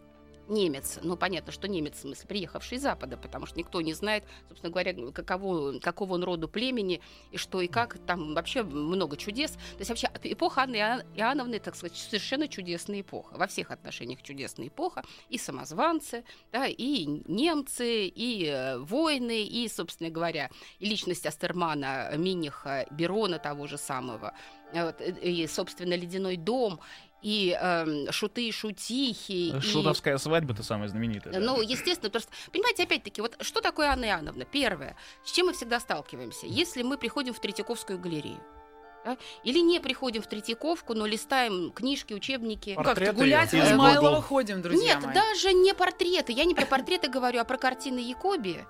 немец, 0.49 0.99
ну 1.03 1.17
понятно, 1.17 1.53
что 1.53 1.69
немец, 1.69 1.97
в 1.97 2.01
смысле, 2.01 2.27
приехавший 2.29 2.79
из 2.79 2.83
Запада, 2.83 3.17
потому 3.17 3.47
что 3.47 3.59
никто 3.59 3.81
не 3.81 3.95
знает, 3.95 4.25
собственно 4.49 4.71
говоря, 4.71 4.95
каково, 5.13 5.79
какого 5.79 6.15
он 6.15 6.25
роду 6.25 6.49
племени 6.49 7.01
и 7.31 7.37
что 7.37 7.61
и 7.61 7.69
как, 7.69 7.99
там 8.07 8.35
вообще 8.35 8.63
много 8.63 9.17
чудес. 9.17 9.53
То 9.53 9.79
есть 9.79 9.91
вообще 9.91 10.11
эпоха 10.23 10.63
Анны 10.63 10.77
Иоанн- 10.77 11.05
Иоанновны, 11.17 11.59
так 11.59 11.75
сказать, 11.77 11.97
совершенно 11.97 12.49
чудесная 12.49 13.01
эпоха, 13.01 13.37
во 13.37 13.47
всех 13.47 13.71
отношениях 13.71 14.23
чудесная 14.23 14.69
эпоха, 14.69 15.05
и 15.29 15.39
самозванцы, 15.39 16.25
да, 16.53 16.67
и 16.67 17.07
немцы, 17.07 18.07
и 18.07 18.47
э, 18.47 18.79
войны, 18.79 19.45
и, 19.45 19.69
собственно 19.69 20.11
говоря, 20.11 20.51
и 20.79 20.87
личность 20.87 21.27
Астермана, 21.27 22.17
Миниха, 22.17 22.87
Берона 22.91 23.39
того 23.39 23.67
же 23.67 23.79
самого, 23.79 24.35
э, 24.73 24.93
э, 24.99 25.11
и, 25.21 25.47
собственно, 25.47 25.95
«Ледяной 25.95 26.37
дом», 26.37 26.81
и 27.25 27.57
эм, 27.59 28.13
«Шуты 28.13 28.47
и 28.47 28.53
шутихи», 28.53 29.57
и- 29.57 29.61
Шутовская 29.61 30.19
свадьба-то 30.19 30.63
самая 30.63 30.89
знаменитая. 30.89 31.33
да. 31.33 31.41
ну, 31.41 31.63
естественно, 31.63 32.11
потому 32.11 32.23
что, 32.23 32.51
понимаете, 32.53 32.83
опять-таки, 32.83 33.23
вот 33.23 33.37
что 33.41 33.63
такое 33.63 33.89
Анна 33.89 34.05
Иоанновна? 34.05 34.45
Первое, 34.45 34.95
с 35.25 35.33
чем 35.33 35.47
мы 35.47 35.55
всегда 35.55 35.81
сталкиваемся, 35.81 36.47
если 36.47 36.83
мы 36.83 36.99
приходим 36.99 37.33
в 37.33 37.41
Третьяковскую 37.41 37.99
галерею, 37.99 38.41
да, 39.07 39.17
или 39.43 39.59
не 39.59 39.81
приходим 39.81 40.21
в 40.21 40.27
Третьяковку, 40.27 40.93
но 40.95 41.07
листаем 41.07 41.71
книжки, 41.73 42.13
учебники. 42.13 42.71
Ну, 42.71 42.77
Как-то 42.77 42.91
Портреты 42.91 43.17
гулять 43.17 43.51
в 43.51 43.55
из 43.55 43.71
Измайлово 43.71 44.23
ходим, 44.23 44.61
друзья 44.63 44.95
Нет, 44.95 45.05
мои. 45.05 45.15
даже 45.15 45.53
не 45.55 45.75
портреты. 45.75 46.33
Я 46.33 46.45
не 46.45 46.55
про 46.55 46.67
портреты 46.67 47.09
говорю, 47.09 47.41
а 47.41 47.45
про 47.45 47.57
картины 47.57 47.99
Якоби. 47.99 48.65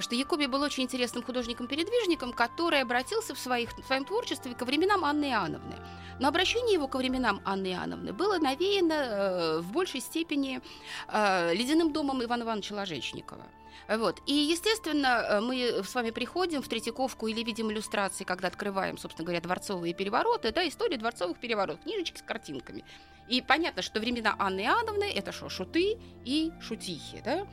Что 0.00 0.14
Якубий 0.14 0.46
был 0.46 0.62
очень 0.62 0.84
интересным 0.84 1.22
художником-передвижником, 1.22 2.32
который 2.32 2.82
обратился 2.82 3.34
в, 3.34 3.38
своих, 3.38 3.70
в 3.76 3.86
своем 3.86 4.04
творчестве 4.04 4.54
ко 4.54 4.64
временам 4.64 5.04
Анны 5.04 5.30
Иоанновны. 5.30 5.76
Но 6.18 6.28
обращение 6.28 6.74
его 6.74 6.88
ко 6.88 6.98
временам 6.98 7.40
Анны 7.44 7.72
Иоанновны 7.72 8.12
было 8.12 8.38
навеяно 8.38 8.92
э, 8.92 9.58
в 9.60 9.72
большей 9.72 10.00
степени 10.00 10.60
э, 11.08 11.54
ледяным 11.54 11.92
домом 11.92 12.22
Ивана 12.22 12.42
Ивановича 12.42 12.74
Ложечникова. 12.74 13.44
Вот. 13.88 14.20
И, 14.26 14.32
естественно, 14.32 15.06
э, 15.06 15.40
мы 15.40 15.82
с 15.84 15.94
вами 15.94 16.10
приходим 16.10 16.62
в 16.62 16.68
Третьяковку 16.68 17.28
или 17.28 17.42
видим 17.42 17.70
иллюстрации, 17.70 18.24
когда 18.24 18.48
открываем, 18.48 18.98
собственно 18.98 19.24
говоря, 19.24 19.40
дворцовые 19.40 19.94
перевороты, 19.94 20.52
да, 20.52 20.66
история 20.66 20.96
дворцовых 20.96 21.38
переворотов, 21.38 21.82
книжечки 21.82 22.18
с 22.18 22.22
картинками. 22.22 22.84
И 23.28 23.42
понятно, 23.42 23.82
что 23.82 24.00
времена 24.00 24.36
Анны 24.38 24.60
Иоанновны 24.60 25.10
это 25.12 25.32
что, 25.32 25.48
шуты 25.48 25.98
и 26.24 26.52
шутихи, 26.60 27.22
да? 27.24 27.46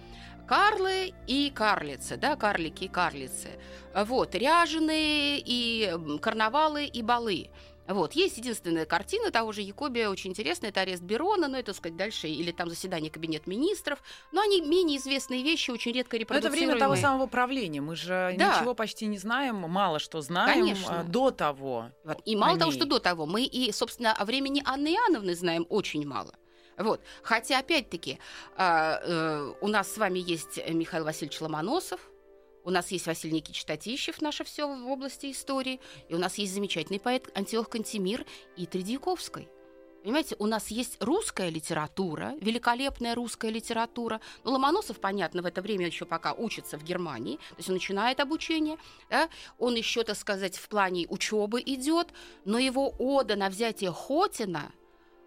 Карлы 0.48 1.14
и 1.28 1.50
карлицы, 1.50 2.18
да, 2.18 2.36
карлики 2.36 2.86
и 2.86 2.88
карлицы. 2.88 3.50
Вот, 3.96 4.36
ряженые 4.36 5.42
и 5.44 5.92
карнавалы 6.22 6.86
и 6.86 7.02
балы. 7.02 7.50
Вот, 7.86 8.14
есть 8.14 8.38
единственная 8.38 8.86
картина 8.86 9.30
того 9.30 9.52
же 9.52 9.62
Якобия, 9.62 10.10
очень 10.10 10.30
интересная, 10.30 10.70
это 10.70 10.82
арест 10.82 11.04
Берона, 11.04 11.50
но 11.50 11.58
это, 11.58 11.68
так 11.68 11.76
сказать, 11.76 11.98
дальше, 11.98 12.30
или 12.30 12.52
там 12.52 12.70
заседание 12.70 13.12
кабинет 13.12 13.46
министров, 13.46 14.02
но 14.32 14.40
они 14.42 14.62
менее 14.62 15.00
известные 15.00 15.44
вещи, 15.44 15.70
очень 15.70 15.92
редко 15.92 16.16
Но 16.16 16.22
это 16.22 16.22
репродуцируемые. 16.36 16.68
время 16.68 16.80
того 16.80 16.96
самого 16.96 17.28
правления. 17.28 17.82
Мы 17.82 17.98
же 17.98 18.36
Да. 18.38 18.58
ничего 18.58 18.74
почти 18.74 19.06
не 19.06 19.18
знаем, 19.18 19.58
мало 19.58 20.00
что 20.00 20.22
знаем 20.22 20.62
Конечно. 20.62 21.02
а, 21.02 21.04
до 21.04 21.32
того. 21.32 21.90
Вот. 22.06 22.22
И 22.24 22.38
мало 22.38 22.58
того, 22.58 22.72
что 22.72 22.86
до 22.86 23.00
того, 23.00 23.26
мы 23.26 23.44
и, 23.44 23.70
собственно, 23.74 24.14
о 24.14 24.24
времени 24.24 24.62
Анны 24.66 24.94
Иоанновны 24.94 25.36
знаем 25.36 25.66
очень 25.70 26.08
мало. 26.08 26.34
Вот. 26.78 27.02
Хотя, 27.22 27.60
опять-таки, 27.60 28.20
а, 28.56 29.00
э, 29.04 29.54
у 29.62 29.68
нас 29.68 29.92
с 29.92 29.98
вами 29.98 30.20
есть 30.20 30.60
Михаил 30.70 31.06
Васильевич 31.06 31.40
Ломоносов, 31.42 32.00
у 32.66 32.70
нас 32.70 32.92
есть 32.92 33.08
Василий 33.08 33.34
Никитич 33.34 33.66
Татищев, 33.66 34.22
наше 34.22 34.44
все 34.44 34.68
в 34.68 34.88
области 34.90 35.32
истории, 35.32 35.80
и 36.08 36.16
у 36.16 36.18
нас 36.18 36.36
есть 36.38 36.54
замечательный 36.54 37.00
поэт 37.00 37.30
Антиох 37.36 37.70
Кантемир 37.70 38.26
и 38.56 38.66
Тредьяковской. 38.66 39.50
Понимаете, 40.04 40.36
у 40.40 40.48
нас 40.48 40.68
есть 40.68 41.02
русская 41.02 41.50
литература, 41.50 42.34
великолепная 42.42 43.16
русская 43.16 43.50
литература. 43.50 44.20
Ну, 44.44 44.52
Ломоносов, 44.52 45.00
понятно, 45.00 45.42
в 45.42 45.46
это 45.46 45.62
время 45.62 45.86
еще 45.86 46.06
пока 46.06 46.34
учится 46.34 46.78
в 46.78 46.84
Германии, 46.84 47.38
то 47.38 47.56
есть 47.58 47.70
он 47.70 47.76
начинает 47.76 48.20
обучение, 48.20 48.78
да? 49.10 49.30
он 49.60 49.76
еще, 49.76 50.04
так 50.04 50.18
сказать, 50.18 50.58
в 50.58 50.68
плане 50.68 51.08
учебы 51.08 51.62
идет, 51.62 52.10
но 52.44 52.60
его 52.60 52.94
ода 53.00 53.38
на 53.38 53.50
взятие 53.50 53.94
Хотина, 53.94 54.74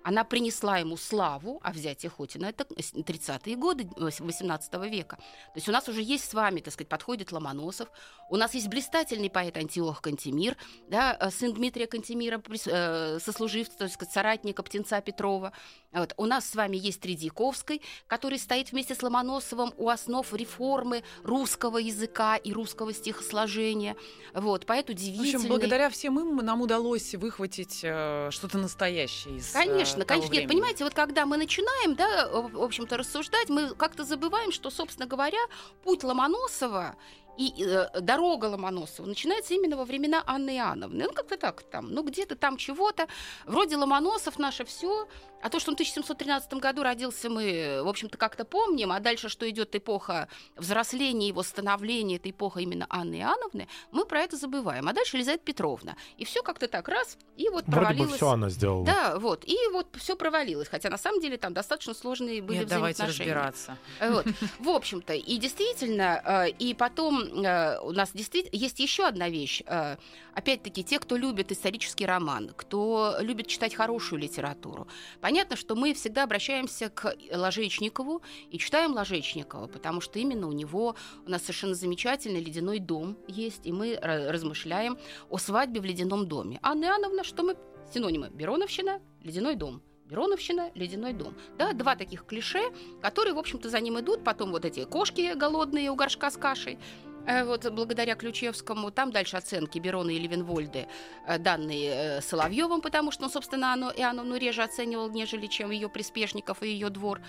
она 0.06 0.22
принесла 0.22 0.78
ему 0.78 0.96
славу, 0.96 1.58
а 1.64 1.72
взятие 1.72 2.12
Хотина 2.16 2.46
это 2.46 2.62
30-е 2.62 3.56
годы 3.56 3.88
18 3.96 4.74
века. 4.88 5.16
То 5.16 5.56
есть 5.56 5.68
у 5.68 5.72
нас 5.72 5.88
уже 5.88 6.00
есть 6.00 6.30
с 6.30 6.32
вами, 6.32 6.60
так 6.60 6.72
сказать, 6.72 6.88
подходит 6.88 7.32
Ломоносов, 7.32 7.88
у 8.30 8.36
нас 8.36 8.54
есть 8.54 8.68
блистательный 8.68 9.30
поэт 9.30 9.56
Антиох 9.56 10.00
Кантемир, 10.00 10.56
да, 10.88 11.16
э, 11.18 11.30
сын 11.32 11.52
Дмитрия 11.52 11.88
Кантемира, 11.88 12.40
э, 12.66 13.18
сослуживца, 13.18 13.78
так 13.78 13.90
сказать, 13.90 14.14
соратника 14.14 14.62
Птенца 14.62 15.00
Петрова. 15.00 15.52
Вот. 15.92 16.14
У 16.16 16.26
нас 16.26 16.48
с 16.50 16.54
вами 16.54 16.76
есть 16.76 17.00
Тредьяковский, 17.00 17.82
который 18.06 18.38
стоит 18.38 18.70
вместе 18.70 18.94
с 18.94 19.02
Ломоносовым 19.02 19.72
у 19.76 19.88
основ 19.88 20.32
реформы 20.32 21.02
русского 21.24 21.78
языка 21.78 22.36
и 22.36 22.52
русского 22.52 22.92
стихосложения. 22.92 23.96
Вот, 24.34 24.66
поэт 24.66 24.86
В 24.86 24.90
удивительный. 24.90 25.34
общем, 25.34 25.48
благодаря 25.48 25.90
всем 25.90 26.20
им 26.20 26.36
нам 26.36 26.60
удалось 26.60 27.14
выхватить 27.14 27.80
э, 27.82 28.28
что-то 28.30 28.58
настоящее 28.58 29.36
из 29.38 29.54
э, 29.54 29.95
Конечно, 30.04 30.30
конечно. 30.30 30.34
Нет, 30.34 30.44
времени. 30.44 30.56
понимаете, 30.56 30.84
вот 30.84 30.94
когда 30.94 31.26
мы 31.26 31.36
начинаем, 31.36 31.94
да, 31.94 32.28
в 32.28 32.52
в 32.52 32.62
общем-то, 32.62 32.96
рассуждать, 32.96 33.48
мы 33.48 33.74
как-то 33.74 34.04
забываем, 34.04 34.52
что, 34.52 34.70
собственно 34.70 35.06
говоря, 35.06 35.38
путь 35.84 36.04
Ломоносова 36.04 36.96
и 37.36 37.52
э, 37.58 38.00
дорога 38.00 38.46
Ломоносова 38.46 39.06
начинается 39.06 39.54
именно 39.54 39.76
во 39.76 39.84
времена 39.84 40.22
Анны 40.26 40.56
Иоанновны. 40.56 41.04
Ну, 41.04 41.12
как-то 41.12 41.36
так 41.36 41.62
там, 41.62 41.92
ну, 41.92 42.02
где-то 42.02 42.34
там 42.34 42.56
чего-то. 42.56 43.08
Вроде 43.46 43.76
Ломоносов 43.76 44.38
наше 44.38 44.64
все, 44.64 45.06
а 45.46 45.48
то, 45.48 45.60
что 45.60 45.70
он 45.70 45.76
в 45.76 45.80
1713 45.80 46.54
году 46.54 46.82
родился, 46.82 47.30
мы, 47.30 47.80
в 47.84 47.88
общем-то, 47.88 48.18
как-то 48.18 48.44
помним, 48.44 48.90
а 48.90 48.98
дальше, 48.98 49.28
что 49.28 49.48
идет 49.48 49.76
эпоха 49.76 50.26
взросления, 50.56 51.28
его 51.28 51.44
становления, 51.44 52.16
это 52.16 52.28
эпоха 52.30 52.58
именно 52.58 52.86
Анны 52.90 53.20
Иоанновны, 53.20 53.68
мы 53.92 54.06
про 54.06 54.22
это 54.22 54.36
забываем. 54.36 54.88
А 54.88 54.92
дальше 54.92 55.16
Елизавета 55.16 55.44
Петровна. 55.44 55.94
И 56.16 56.24
все 56.24 56.42
как-то 56.42 56.66
так 56.66 56.88
раз, 56.88 57.16
и 57.36 57.48
вот 57.48 57.64
Вроде 57.68 57.68
бы 57.68 57.86
провалилось. 57.86 58.16
все 58.16 58.28
она 58.30 58.50
сделала. 58.50 58.84
Да, 58.86 59.18
вот. 59.20 59.44
И 59.44 59.56
вот 59.70 59.86
все 59.94 60.16
провалилось. 60.16 60.66
Хотя 60.66 60.90
на 60.90 60.98
самом 60.98 61.20
деле 61.20 61.36
там 61.36 61.54
достаточно 61.54 61.94
сложные 61.94 62.42
были 62.42 62.58
Нет, 62.58 62.68
давайте 62.68 63.04
разбираться. 63.04 63.78
Э, 64.00 64.10
Вот. 64.10 64.26
В 64.58 64.68
общем-то, 64.68 65.14
и 65.14 65.36
действительно, 65.36 66.20
э, 66.24 66.50
и 66.58 66.74
потом 66.74 67.22
э, 67.22 67.78
у 67.82 67.92
нас 67.92 68.10
действительно 68.12 68.58
есть 68.58 68.80
еще 68.80 69.06
одна 69.06 69.28
вещь. 69.28 69.62
Э, 69.66 69.96
Опять-таки, 70.36 70.84
те, 70.84 70.98
кто 70.98 71.16
любит 71.16 71.50
исторический 71.50 72.04
роман, 72.04 72.52
кто 72.54 73.16
любит 73.20 73.46
читать 73.46 73.74
хорошую 73.74 74.20
литературу, 74.20 74.86
понятно, 75.22 75.35
что 75.54 75.74
мы 75.74 75.92
всегда 75.94 76.24
обращаемся 76.24 76.88
к 76.88 77.14
Ложечникову 77.32 78.22
и 78.50 78.58
читаем 78.58 78.92
Ложечникова, 78.92 79.66
потому 79.66 80.00
что 80.00 80.18
именно 80.18 80.48
у 80.48 80.52
него 80.52 80.96
у 81.26 81.30
нас 81.30 81.42
совершенно 81.42 81.74
замечательный 81.74 82.40
ледяной 82.40 82.78
дом 82.78 83.16
есть, 83.28 83.66
и 83.66 83.72
мы 83.72 83.94
ра- 83.94 84.30
размышляем 84.30 84.98
о 85.28 85.38
свадьбе 85.38 85.80
в 85.80 85.84
ледяном 85.84 86.26
доме. 86.26 86.58
Анна 86.62 86.86
Иоанновна, 86.86 87.24
что 87.24 87.42
мы 87.42 87.56
синонимы? 87.92 88.30
Бероновщина, 88.30 89.00
ледяной 89.22 89.56
дом. 89.56 89.82
Бероновщина, 90.06 90.70
ледяной 90.74 91.12
дом. 91.12 91.34
Да, 91.58 91.72
два 91.72 91.96
таких 91.96 92.24
клише, 92.24 92.62
которые, 93.02 93.34
в 93.34 93.38
общем-то, 93.38 93.68
за 93.68 93.80
ним 93.80 93.98
идут. 93.98 94.22
Потом 94.22 94.52
вот 94.52 94.64
эти 94.64 94.84
кошки 94.84 95.34
голодные 95.34 95.90
у 95.90 95.96
горшка 95.96 96.30
с 96.30 96.36
кашей. 96.36 96.78
Э, 97.26 97.44
Вот 97.44 97.68
благодаря 97.70 98.14
Ключевскому. 98.14 98.90
Там 98.90 99.10
дальше 99.10 99.36
оценки 99.36 99.78
Берона 99.78 100.10
и 100.10 100.18
Левенвольды, 100.18 100.86
э, 101.26 101.38
данные 101.38 101.90
э, 101.90 102.20
Соловьевым, 102.20 102.80
потому 102.80 103.10
что, 103.10 103.24
ну, 103.24 103.28
собственно, 103.28 103.72
оно, 103.72 103.90
Иоанновну 103.90 104.36
реже 104.36 104.62
оценивал, 104.62 105.10
нежели 105.10 105.46
чем 105.46 105.70
ее 105.70 105.88
приспешников 105.88 106.62
и 106.62 106.68
ее 106.68 106.88
двор. 106.88 107.20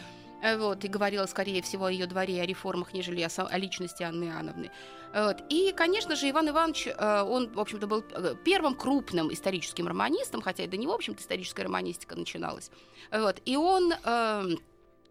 Вот, 0.58 0.86
и 0.86 0.88
говорила, 0.88 1.26
скорее 1.26 1.64
всего, 1.64 1.86
о 1.86 1.92
ее 1.92 2.06
дворе, 2.06 2.36
и 2.36 2.40
о 2.40 2.46
реформах, 2.46 2.94
нежели 2.94 3.22
о, 3.22 3.28
о 3.28 3.58
личности 3.58 4.04
Анны 4.04 4.26
Иоанновны. 4.26 4.70
Вот. 5.12 5.38
И, 5.50 5.74
конечно 5.76 6.16
же, 6.16 6.30
Иван 6.30 6.50
Иванович, 6.50 6.90
он, 7.00 7.50
в 7.52 7.60
общем-то, 7.60 7.88
был 7.88 8.04
первым 8.46 8.76
крупным 8.76 9.34
историческим 9.34 9.88
романистом, 9.88 10.42
хотя 10.44 10.66
и 10.66 10.68
до 10.68 10.78
него, 10.78 10.92
в 10.92 10.98
общем-то, 10.98 11.24
историческая 11.24 11.64
романистика 11.64 12.16
начиналась. 12.16 12.70
Вот. 13.12 13.42
И 13.46 13.58
он 13.58 13.92
э, 13.92 14.44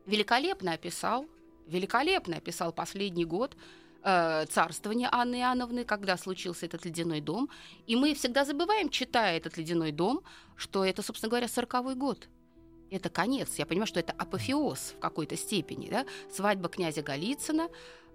великолепно 0.07 0.75
описал, 0.75 1.27
великолепно 1.67 2.37
описал 2.37 2.73
последний 2.73 3.25
год 3.25 3.57
э, 4.03 4.47
царствования 4.47 5.09
Анны 5.13 5.37
Иоанновны, 5.37 5.85
когда 5.85 6.17
случился 6.17 6.67
этот 6.67 6.85
ледяной 6.85 7.21
дом. 7.21 7.49
И 7.87 7.97
мы 7.97 8.15
всегда 8.15 8.45
забываем, 8.45 8.89
читая 8.89 9.37
этот 9.37 9.57
ледяной 9.57 9.93
дом, 9.93 10.21
что 10.57 10.85
это, 10.85 11.03
собственно 11.03 11.31
говоря, 11.31 11.49
сороковой 11.49 11.95
год. 11.95 12.29
Это 12.91 13.09
конец. 13.11 13.59
Я 13.59 13.67
понимаю, 13.67 13.87
что 13.87 14.01
это 14.01 14.13
апофеоз 14.13 14.95
в 14.97 15.01
какой-то 15.01 15.37
степени. 15.37 15.89
Да? 15.89 16.07
Свадьба 16.33 16.69
князя 16.69 17.03
Голицына 17.03 17.69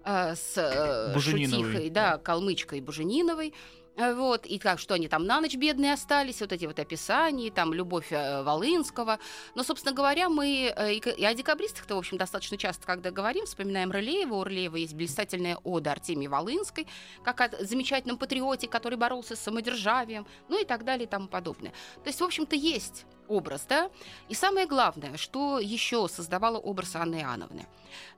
э, 0.04 0.34
с 0.34 0.54
э. 0.56 1.18
Шутихой, 1.18 1.90
да, 1.90 2.18
Калмычкой 2.18 2.80
Бужениновой. 2.80 3.52
Э, 3.96 4.14
Вот, 4.14 4.46
и 4.46 4.58
как, 4.58 4.78
что 4.78 4.94
они 4.94 5.08
там 5.08 5.26
на 5.26 5.40
ночь 5.40 5.54
бедные 5.54 5.92
остались, 5.92 6.40
вот 6.40 6.52
эти 6.52 6.64
вот 6.64 6.78
описания, 6.78 7.50
там, 7.50 7.74
любовь 7.74 8.10
э, 8.10 8.42
Волынского. 8.42 9.18
Но, 9.54 9.62
собственно 9.62 9.94
говоря, 9.94 10.28
мы 10.28 10.72
э, 10.74 10.94
и, 10.94 11.24
о 11.24 11.34
декабристах-то, 11.34 11.94
в 11.94 11.98
общем, 11.98 12.16
достаточно 12.16 12.56
часто, 12.56 12.86
когда 12.86 13.10
говорим, 13.10 13.44
вспоминаем 13.44 13.90
Рылеева. 13.90 14.34
У 14.34 14.44
Рылеева 14.44 14.76
есть 14.76 14.94
блистательная 14.94 15.56
ода 15.56 15.92
Артемии 15.92 16.26
Волынской, 16.26 16.86
как 17.22 17.40
о 17.40 17.64
замечательном 17.64 18.16
патриоте, 18.16 18.66
который 18.66 18.96
боролся 18.96 19.36
с 19.36 19.40
самодержавием, 19.40 20.26
ну 20.48 20.60
и 20.60 20.64
так 20.64 20.84
далее 20.84 21.06
и 21.06 21.08
тому 21.08 21.28
подобное. 21.28 21.72
То 22.02 22.08
есть, 22.08 22.20
в 22.20 22.24
общем-то, 22.24 22.56
есть 22.56 23.04
образ, 23.32 23.66
да? 23.68 23.90
И 24.28 24.34
самое 24.34 24.66
главное, 24.66 25.16
что 25.16 25.58
еще 25.58 26.08
создавало 26.08 26.58
образ 26.58 26.96
Анны 26.96 27.20
Иоанновны. 27.20 27.66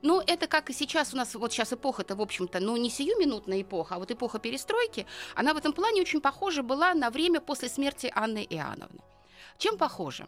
Ну, 0.01 0.21
это 0.25 0.47
как 0.47 0.69
и 0.69 0.73
сейчас 0.73 1.13
у 1.13 1.17
нас, 1.17 1.35
вот 1.35 1.51
сейчас 1.51 1.73
эпоха-то, 1.73 2.15
в 2.15 2.21
общем-то, 2.21 2.59
ну, 2.59 2.77
не 2.77 2.89
сиюминутная 2.89 3.61
эпоха, 3.61 3.95
а 3.95 3.99
вот 3.99 4.11
эпоха 4.11 4.39
перестройки, 4.39 5.05
она 5.35 5.53
в 5.53 5.57
этом 5.57 5.73
плане 5.73 6.01
очень 6.01 6.21
похожа 6.21 6.63
была 6.63 6.93
на 6.93 7.09
время 7.09 7.41
после 7.41 7.69
смерти 7.69 8.11
Анны 8.15 8.45
Иоанновны. 8.49 8.99
Чем 9.57 9.77
похожа? 9.77 10.27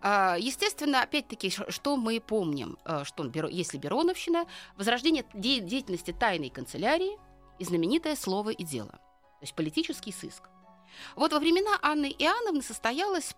А, 0.00 0.36
Естественно, 0.38 1.02
опять-таки, 1.02 1.50
что 1.50 1.96
мы 1.96 2.20
помним, 2.20 2.78
э, 2.84 3.04
что 3.04 3.24
если 3.48 3.78
Бероновщина, 3.78 4.46
возрождение 4.76 5.24
де- 5.34 5.60
деятельности 5.60 6.12
тайной 6.12 6.50
канцелярии 6.50 7.18
и 7.58 7.64
знаменитое 7.64 8.16
слово 8.16 8.50
и 8.50 8.64
дело, 8.64 8.92
то 8.92 9.42
есть 9.42 9.54
политический 9.54 10.12
сыск. 10.12 10.42
Вот 11.14 11.32
во 11.32 11.38
времена 11.38 11.78
Анны 11.82 12.14
Иоанновны 12.18 12.62
состоялось, 12.62 13.34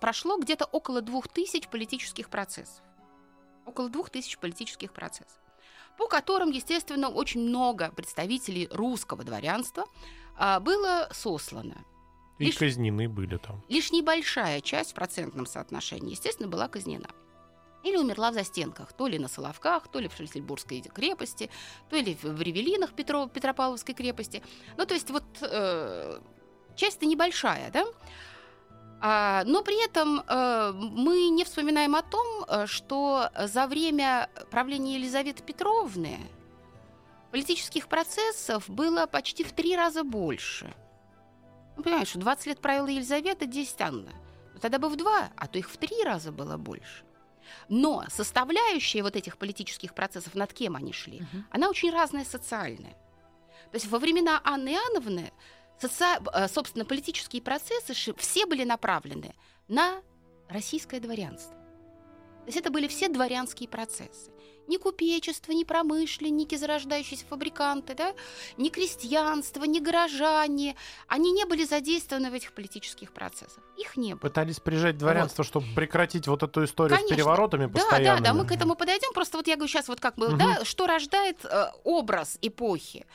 прошло 0.00 0.38
где-то 0.38 0.64
около 0.66 1.00
двух 1.00 1.28
тысяч 1.28 1.68
политических 1.68 2.28
процессов. 2.28 2.82
Около 3.66 3.88
двух 3.88 4.10
тысяч 4.10 4.38
политических 4.38 4.92
процессов 4.92 5.38
по 5.98 6.06
которым, 6.08 6.50
естественно, 6.50 7.08
очень 7.08 7.42
много 7.42 7.90
представителей 7.90 8.68
русского 8.70 9.24
дворянства 9.24 9.84
а, 10.36 10.60
было 10.60 11.08
сослано. 11.12 11.84
И 12.38 12.46
Лишь- 12.46 12.56
казнены 12.56 13.08
были 13.08 13.36
там. 13.36 13.62
Лишь 13.68 13.92
небольшая 13.92 14.60
часть 14.60 14.92
в 14.92 14.94
процентном 14.94 15.46
соотношении, 15.46 16.12
естественно, 16.12 16.48
была 16.48 16.68
казнена. 16.68 17.08
или 17.84 17.96
умерла 17.96 18.30
в 18.30 18.34
застенках, 18.34 18.92
то 18.92 19.08
ли 19.08 19.18
на 19.18 19.26
Соловках, 19.28 19.88
то 19.88 19.98
ли 19.98 20.06
в 20.08 20.14
Шлиссельбургской 20.14 20.82
крепости, 20.82 21.50
то 21.90 21.96
ли 21.96 22.16
в 22.22 22.40
Ревелинах 22.40 22.92
Петро, 22.94 23.26
Петропавловской 23.26 23.92
крепости. 23.92 24.40
Ну, 24.76 24.86
то 24.86 24.94
есть 24.94 25.10
вот 25.10 25.24
э, 25.40 26.20
часть-то 26.76 27.06
небольшая, 27.06 27.70
да? 27.70 27.84
А, 29.04 29.42
но 29.46 29.62
при 29.62 29.84
этом 29.84 30.20
э, 30.20 30.72
мы 30.74 31.28
не 31.30 31.44
вспоминаем 31.44 31.96
о 31.96 32.02
том, 32.02 32.44
э, 32.46 32.66
что 32.66 33.30
за 33.46 33.66
время 33.66 34.30
правления 34.50 34.94
Елизаветы 34.94 35.42
Петровны 35.42 36.18
политических 37.32 37.88
процессов 37.88 38.68
было 38.68 39.06
почти 39.06 39.42
в 39.42 39.52
три 39.52 39.76
раза 39.76 40.04
больше. 40.04 40.72
Ну, 41.76 41.82
понимаешь, 41.82 42.08
что 42.08 42.18
20 42.20 42.46
лет 42.46 42.60
правила 42.60 42.86
Елизавета, 42.86 43.46
10 43.46 43.80
Анна. 43.80 44.12
Но 44.54 44.60
тогда 44.60 44.78
бы 44.78 44.88
в 44.88 44.96
два, 44.96 45.30
а 45.36 45.46
то 45.48 45.58
их 45.58 45.68
в 45.70 45.76
три 45.78 46.04
раза 46.04 46.30
было 46.30 46.56
больше. 46.56 47.04
Но 47.68 48.04
составляющая 48.08 49.02
вот 49.02 49.16
этих 49.16 49.36
политических 49.36 49.94
процессов, 49.94 50.34
над 50.34 50.52
кем 50.52 50.76
они 50.76 50.92
шли, 50.92 51.20
Мгм. 51.22 51.46
она 51.50 51.68
очень 51.68 51.90
разная 51.90 52.24
социальная. 52.24 52.92
То 53.72 53.76
есть 53.76 53.86
во 53.86 53.98
времена 53.98 54.40
Анны 54.44 54.74
Иоанновны, 54.74 55.32
соци- 55.82 56.22
э, 56.32 56.48
собственно, 56.48 56.84
политические 56.84 57.42
процессы 57.42 57.94
все 58.16 58.46
были 58.46 58.64
направлены 58.64 59.34
на 59.68 60.02
российское 60.48 61.00
дворянство. 61.00 61.54
То 62.42 62.46
есть 62.46 62.58
это 62.58 62.70
были 62.70 62.88
все 62.88 63.08
дворянские 63.08 63.68
процессы. 63.68 64.30
Ни 64.68 64.76
купечество, 64.76 65.52
ни 65.52 65.64
промышленники, 65.64 66.54
зарождающиеся 66.56 67.24
фабриканты, 67.26 67.94
да? 67.94 68.14
ни 68.56 68.68
крестьянство, 68.68 69.64
ни 69.64 69.78
горожане. 69.80 70.76
Они 71.08 71.32
не 71.32 71.44
были 71.44 71.64
задействованы 71.64 72.30
в 72.30 72.34
этих 72.34 72.52
политических 72.52 73.12
процессах. 73.12 73.62
Их 73.76 73.96
не 73.96 74.14
было. 74.14 74.20
Пытались 74.20 74.60
прижать 74.60 74.98
дворянство, 74.98 75.44
чтобы 75.44 75.66
прекратить 75.74 76.26
вот 76.28 76.42
эту 76.42 76.64
историю 76.64 76.96
Конечно. 76.96 77.14
с 77.14 77.18
переворотами 77.18 77.66
Да, 77.66 77.72
да, 77.72 77.80
постоянными. 77.80 78.24
да, 78.24 78.34
мы 78.34 78.46
к 78.46 78.52
этому 78.52 78.74
подойдем. 78.76 79.12
Просто 79.12 79.36
вот 79.36 79.46
я 79.46 79.54
говорю 79.56 79.68
сейчас 79.68 79.88
вот 79.88 80.00
как 80.00 80.14
бы, 80.16 80.28
Мгм. 80.30 80.38
да, 80.38 80.64
что 80.64 80.86
рождает 80.86 81.44
э, 81.44 81.66
образ 81.84 82.38
эпохи. 82.40 83.06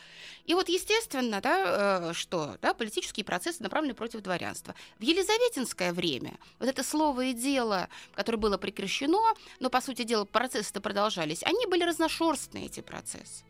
И 0.47 0.53
вот 0.53 0.69
естественно, 0.69 1.41
да, 1.41 2.09
э, 2.09 2.13
что, 2.13 2.57
да, 2.61 2.73
политические 2.73 3.25
процессы 3.25 3.61
направлены 3.61 3.93
против 3.93 4.21
дворянства. 4.21 4.73
В 4.97 5.03
Елизаветинское 5.03 5.91
время 5.91 6.39
вот 6.59 6.69
это 6.69 6.83
слово 6.83 7.25
и 7.25 7.33
дело, 7.33 7.89
которое 8.15 8.37
было 8.37 8.57
прекращено, 8.57 9.35
но 9.59 9.69
по 9.69 9.81
сути 9.81 10.03
дела 10.03 10.23
процессы-то 10.23 10.79
продолжались, 10.79 11.43
они 11.43 11.65
были 11.67 11.83
разношерстные 11.83 12.67
эти 12.67 12.79
процессы. 12.79 13.43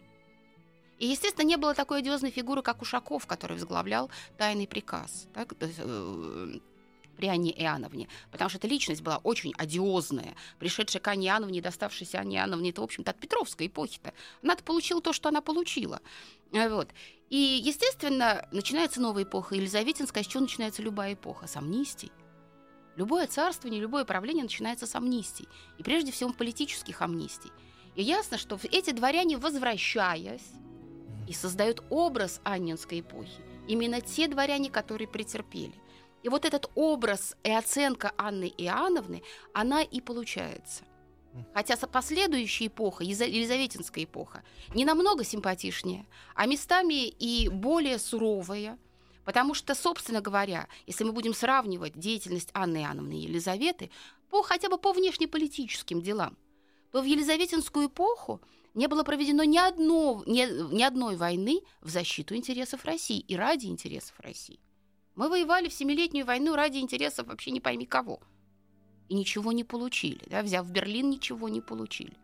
И, 0.97 1.05
естественно, 1.05 1.45
не 1.45 1.57
было 1.57 1.75
такой 1.75 1.99
одиозной 1.99 2.31
фигуры, 2.31 2.63
как 2.63 2.81
Ушаков, 2.81 3.27
который 3.27 3.53
возглавлял 3.53 4.09
тайный 4.39 4.67
приказ. 4.67 5.27
Так, 5.35 5.53
э, 5.59 6.59
при 7.17 7.27
Анне 7.27 7.51
Иоанновне, 7.51 8.07
потому 8.31 8.49
что 8.49 8.57
эта 8.59 8.67
личность 8.67 9.01
была 9.01 9.17
очень 9.17 9.53
одиозная, 9.57 10.35
пришедшая 10.59 11.01
к 11.01 11.07
Анне 11.07 11.27
Иоанновне, 11.27 11.61
доставшаяся 11.61 12.19
Анне 12.19 12.37
Иоанновне, 12.37 12.69
это, 12.69 12.81
в 12.81 12.83
общем-то, 12.85 13.11
от 13.11 13.19
Петровской 13.19 13.67
эпохи-то. 13.67 14.13
она 14.43 14.55
получила 14.55 15.01
то, 15.01 15.13
что 15.13 15.29
она 15.29 15.41
получила. 15.41 16.01
Э, 16.53 16.69
Вот. 16.69 16.89
И, 17.29 17.61
естественно, 17.61 18.47
начинается 18.51 19.01
новая 19.01 19.23
эпоха, 19.23 19.55
Елизаветинская, 19.55 20.23
с 20.23 20.27
чего 20.27 20.41
начинается 20.41 20.81
любая 20.81 21.13
эпоха? 21.13 21.47
С 21.47 21.57
амнистий. 21.57 22.11
Любое 22.95 23.27
царствование, 23.27 23.81
любое 23.81 24.05
правление 24.05 24.43
начинается 24.43 24.87
с 24.87 24.95
амнистий. 24.95 25.47
И 25.77 25.83
прежде 25.83 26.11
всего 26.11 26.31
политических 26.31 27.01
амнистий. 27.01 27.51
И 27.95 28.03
ясно, 28.03 28.37
что 28.37 28.57
эти 28.71 28.91
дворяне, 28.91 29.37
возвращаясь, 29.37 30.53
и 31.27 31.33
создают 31.33 31.83
образ 31.89 32.39
Аннинской 32.43 33.01
эпохи. 33.01 33.41
Именно 33.67 34.01
те 34.01 34.27
дворяне, 34.27 34.69
которые 34.69 35.07
претерпели. 35.07 35.73
И 36.27 36.29
вот 36.29 36.43
этот 36.43 36.69
образ 36.75 37.37
и 37.45 37.51
оценка 37.51 38.11
Анны 38.17 38.53
Иоанновны, 38.57 39.23
она 39.53 39.81
и 39.81 40.01
получается. 40.01 40.83
Хотя 41.53 41.77
последующая 41.77 42.67
эпоха, 42.67 43.05
Елизаветинская 43.05 44.03
эпоха, 44.03 44.43
не 44.75 44.83
намного 44.83 45.23
симпатичнее, 45.23 46.05
а 46.35 46.45
местами 46.45 47.07
и 47.07 47.47
более 47.47 47.97
суровая, 47.97 48.77
потому 49.23 49.53
что, 49.53 49.73
собственно 49.73 50.19
говоря, 50.19 50.67
если 50.85 51.05
мы 51.05 51.13
будем 51.13 51.33
сравнивать 51.33 51.97
деятельность 51.97 52.49
Анны 52.53 52.83
Иоанновны 52.83 53.13
и 53.13 53.23
Елизаветы 53.23 53.89
по, 54.29 54.43
хотя 54.43 54.67
бы 54.67 54.77
по 54.77 54.91
внешнеполитическим 54.91 56.01
делам, 56.01 56.37
то 56.91 57.01
в 57.01 57.05
Елизаветинскую 57.05 57.87
эпоху 57.87 58.41
не 58.73 58.87
было 58.87 59.03
проведено 59.03 59.45
ни, 59.45 59.57
одно, 59.57 60.23
ни, 60.25 60.75
ни 60.75 60.83
одной 60.83 61.15
войны 61.15 61.61
в 61.79 61.87
защиту 61.87 62.35
интересов 62.35 62.83
России 62.83 63.17
и 63.17 63.37
ради 63.37 63.67
интересов 63.67 64.19
России. 64.19 64.59
Мы 65.17 65.29
воевали 65.29 65.67
в 65.67 65.73
Семилетнюю 65.73 66.27
войну 66.27 66.55
ради 66.55 66.77
интересов 66.77 67.27
вообще 67.27 67.49
не 67.49 67.59
пойми 67.59 67.87
кого. 67.87 68.19
И 69.09 69.15
ничего 69.15 69.51
не 69.51 69.63
получили. 69.63 70.21
Да? 70.27 70.43
Взяв 70.43 70.69
Берлин, 70.69 71.09
ничего 71.09 71.49
не 71.49 71.59
получили. 71.59 72.15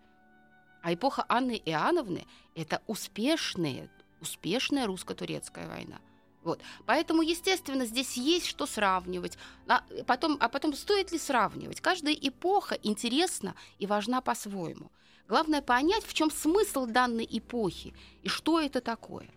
А 0.83 0.93
эпоха 0.93 1.25
Анны 1.27 1.59
Иоанновны– 1.65 2.27
это 2.55 2.83
успешная, 2.85 3.89
успешная 4.21 4.85
русско-турецкая 4.85 5.67
война. 5.67 6.01
Вот. 6.43 6.61
Поэтому, 6.85 7.23
естественно, 7.23 7.85
здесь 7.85 8.15
есть 8.15 8.45
что 8.45 8.67
сравнивать. 8.67 9.39
А 9.67 9.83
потом, 10.05 10.37
а 10.39 10.47
потом 10.47 10.75
стоит 10.75 11.11
ли 11.11 11.17
сравнивать? 11.17 11.81
Каждая 11.81 12.13
эпоха 12.13 12.77
интересна 12.83 13.55
и 13.79 13.87
важна 13.87 14.21
по-своему. 14.21 14.91
Главное 15.27 15.63
понять, 15.63 16.05
в 16.05 16.13
чем 16.13 16.29
смысл 16.29 16.85
данной 16.85 17.27
эпохи 17.27 17.95
и 18.21 18.27
что 18.27 18.59
это 18.59 18.81
такое. 18.81 19.31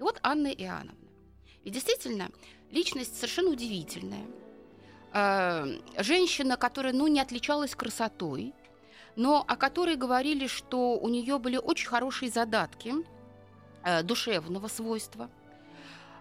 И 0.00 0.02
вот 0.02 0.18
Анна 0.22 0.48
Иоанновна. 0.48 1.08
И 1.64 1.70
действительно, 1.70 2.30
личность 2.70 3.16
совершенно 3.16 3.50
удивительная. 3.50 4.26
Э, 5.12 5.66
Женщина, 5.98 6.56
которая 6.56 6.92
ну, 6.92 7.06
не 7.06 7.20
отличалась 7.20 7.74
красотой, 7.74 8.54
но 9.16 9.44
о 9.46 9.56
которой 9.56 9.96
говорили, 9.96 10.46
что 10.46 10.98
у 10.98 11.08
нее 11.08 11.38
были 11.38 11.56
очень 11.56 11.88
хорошие 11.88 12.30
задатки 12.30 12.94
э, 13.84 14.02
душевного 14.02 14.68
свойства. 14.68 15.30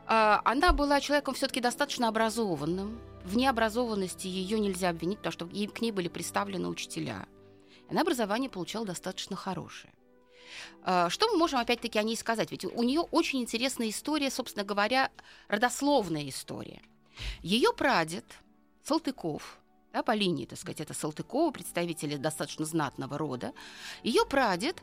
Э, 0.07 0.37
Она 0.43 0.71
была 0.73 1.01
человеком 1.01 1.33
все-таки 1.33 1.61
достаточно 1.61 2.07
образованным. 2.07 2.99
В 3.23 3.35
необразованности 3.35 4.27
ее 4.27 4.59
нельзя 4.59 4.89
обвинить, 4.89 5.17
потому 5.17 5.33
что 5.33 5.45
к 5.47 5.81
ней 5.81 5.91
были 5.91 6.07
представлены 6.07 6.69
учителя. 6.69 7.27
Она 7.89 8.01
образование 8.01 8.49
получала 8.49 8.85
достаточно 8.85 9.35
хорошее. 9.35 9.93
Э, 10.85 11.07
Что 11.09 11.27
мы 11.31 11.37
можем 11.37 11.59
опять-таки 11.59 11.99
о 11.99 12.03
ней 12.03 12.15
сказать? 12.15 12.51
Ведь 12.51 12.65
у 12.65 12.83
нее 12.83 13.01
очень 13.01 13.41
интересная 13.41 13.89
история, 13.89 14.29
собственно 14.31 14.65
говоря, 14.65 15.09
родословная 15.47 16.27
история. 16.29 16.81
Ее 17.41 17.73
прадед 17.73 18.25
Салтыков, 18.83 19.59
да, 19.93 20.03
по 20.03 20.11
линии, 20.13 20.45
так 20.45 20.59
сказать, 20.59 20.81
это 20.81 20.93
Салтыкова, 20.93 21.51
представители 21.51 22.15
достаточно 22.15 22.65
знатного 22.65 23.17
рода. 23.17 23.53
Ее 24.03 24.25
прадед 24.25 24.77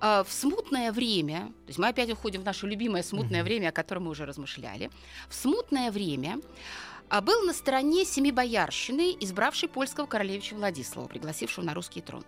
э, 0.00 0.24
в 0.26 0.32
смутное 0.32 0.92
время, 0.92 1.46
то 1.46 1.68
есть 1.68 1.78
мы 1.78 1.88
опять 1.88 2.10
уходим 2.10 2.42
в 2.42 2.44
наше 2.44 2.66
любимое 2.66 3.02
смутное 3.02 3.40
Мгм. 3.40 3.44
время, 3.44 3.68
о 3.68 3.72
котором 3.72 4.04
мы 4.04 4.10
уже 4.10 4.26
размышляли, 4.26 4.90
в 5.28 5.34
смутное 5.34 5.90
время 5.90 6.40
а, 7.08 7.20
был 7.20 7.42
на 7.42 7.52
стороне 7.52 8.04
семи 8.04 8.32
боярщины, 8.32 9.16
избравшей 9.20 9.68
польского 9.68 10.06
королевича 10.06 10.54
Владислава, 10.56 11.06
пригласившего 11.06 11.64
на 11.64 11.72
русский 11.72 12.00
трон. 12.00 12.24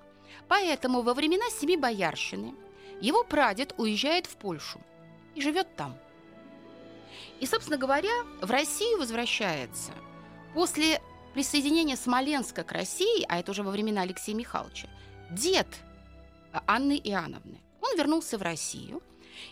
Поэтому 0.46 1.02
во 1.02 1.14
времена 1.14 1.44
семи 1.50 1.76
боярщины 1.76 2.54
его 3.00 3.24
прадед 3.24 3.74
уезжает 3.76 4.26
в 4.26 4.36
Польшу 4.36 4.80
и 5.34 5.40
живет 5.40 5.74
там. 5.76 5.96
И, 7.40 7.46
собственно 7.46 7.78
говоря, 7.78 8.12
в 8.40 8.50
Россию 8.50 8.98
возвращается 8.98 9.92
после 10.54 11.00
присоединения 11.34 11.96
Смоленска 11.96 12.64
к 12.64 12.72
России, 12.72 13.24
а 13.28 13.38
это 13.38 13.52
уже 13.52 13.62
во 13.62 13.70
времена 13.70 14.02
Алексея 14.02 14.34
Михайловича, 14.34 14.88
дед 15.30 15.68
Анны 16.66 17.00
Иоанновны. 17.04 17.60
Он 17.80 17.96
вернулся 17.96 18.38
в 18.38 18.42
Россию 18.42 19.02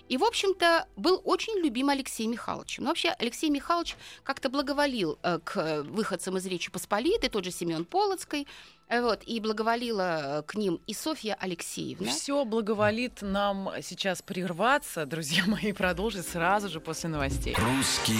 и, 0.08 0.16
в 0.16 0.24
общем-то, 0.24 0.86
был 0.96 1.20
очень 1.24 1.58
любим 1.62 1.88
Алексеем 1.88 2.32
Михайловичем. 2.32 2.84
Но 2.84 2.90
вообще 2.90 3.14
Алексей 3.18 3.50
Михайлович 3.50 3.96
как-то 4.22 4.48
благоволил 4.48 5.18
э, 5.22 5.38
к 5.44 5.56
э, 5.56 5.82
выходцам 5.82 6.36
из 6.36 6.46
Речи 6.46 6.70
Посполитой, 6.70 7.28
тот 7.28 7.44
же 7.44 7.50
Семен 7.50 7.84
Полоцкой, 7.84 8.46
э, 8.88 9.00
вот, 9.00 9.22
и 9.26 9.40
благоволила 9.40 10.38
э, 10.38 10.42
к 10.42 10.54
ним 10.54 10.80
и 10.86 10.94
Софья 10.94 11.36
Алексеевна. 11.38 12.10
Все 12.10 12.44
благоволит 12.44 13.22
нам 13.22 13.70
сейчас 13.82 14.22
прерваться, 14.22 15.06
друзья 15.06 15.44
мои, 15.46 15.72
продолжить 15.72 16.26
сразу 16.26 16.68
же 16.68 16.80
после 16.80 17.10
новостей. 17.10 17.54
Русский 17.58 18.14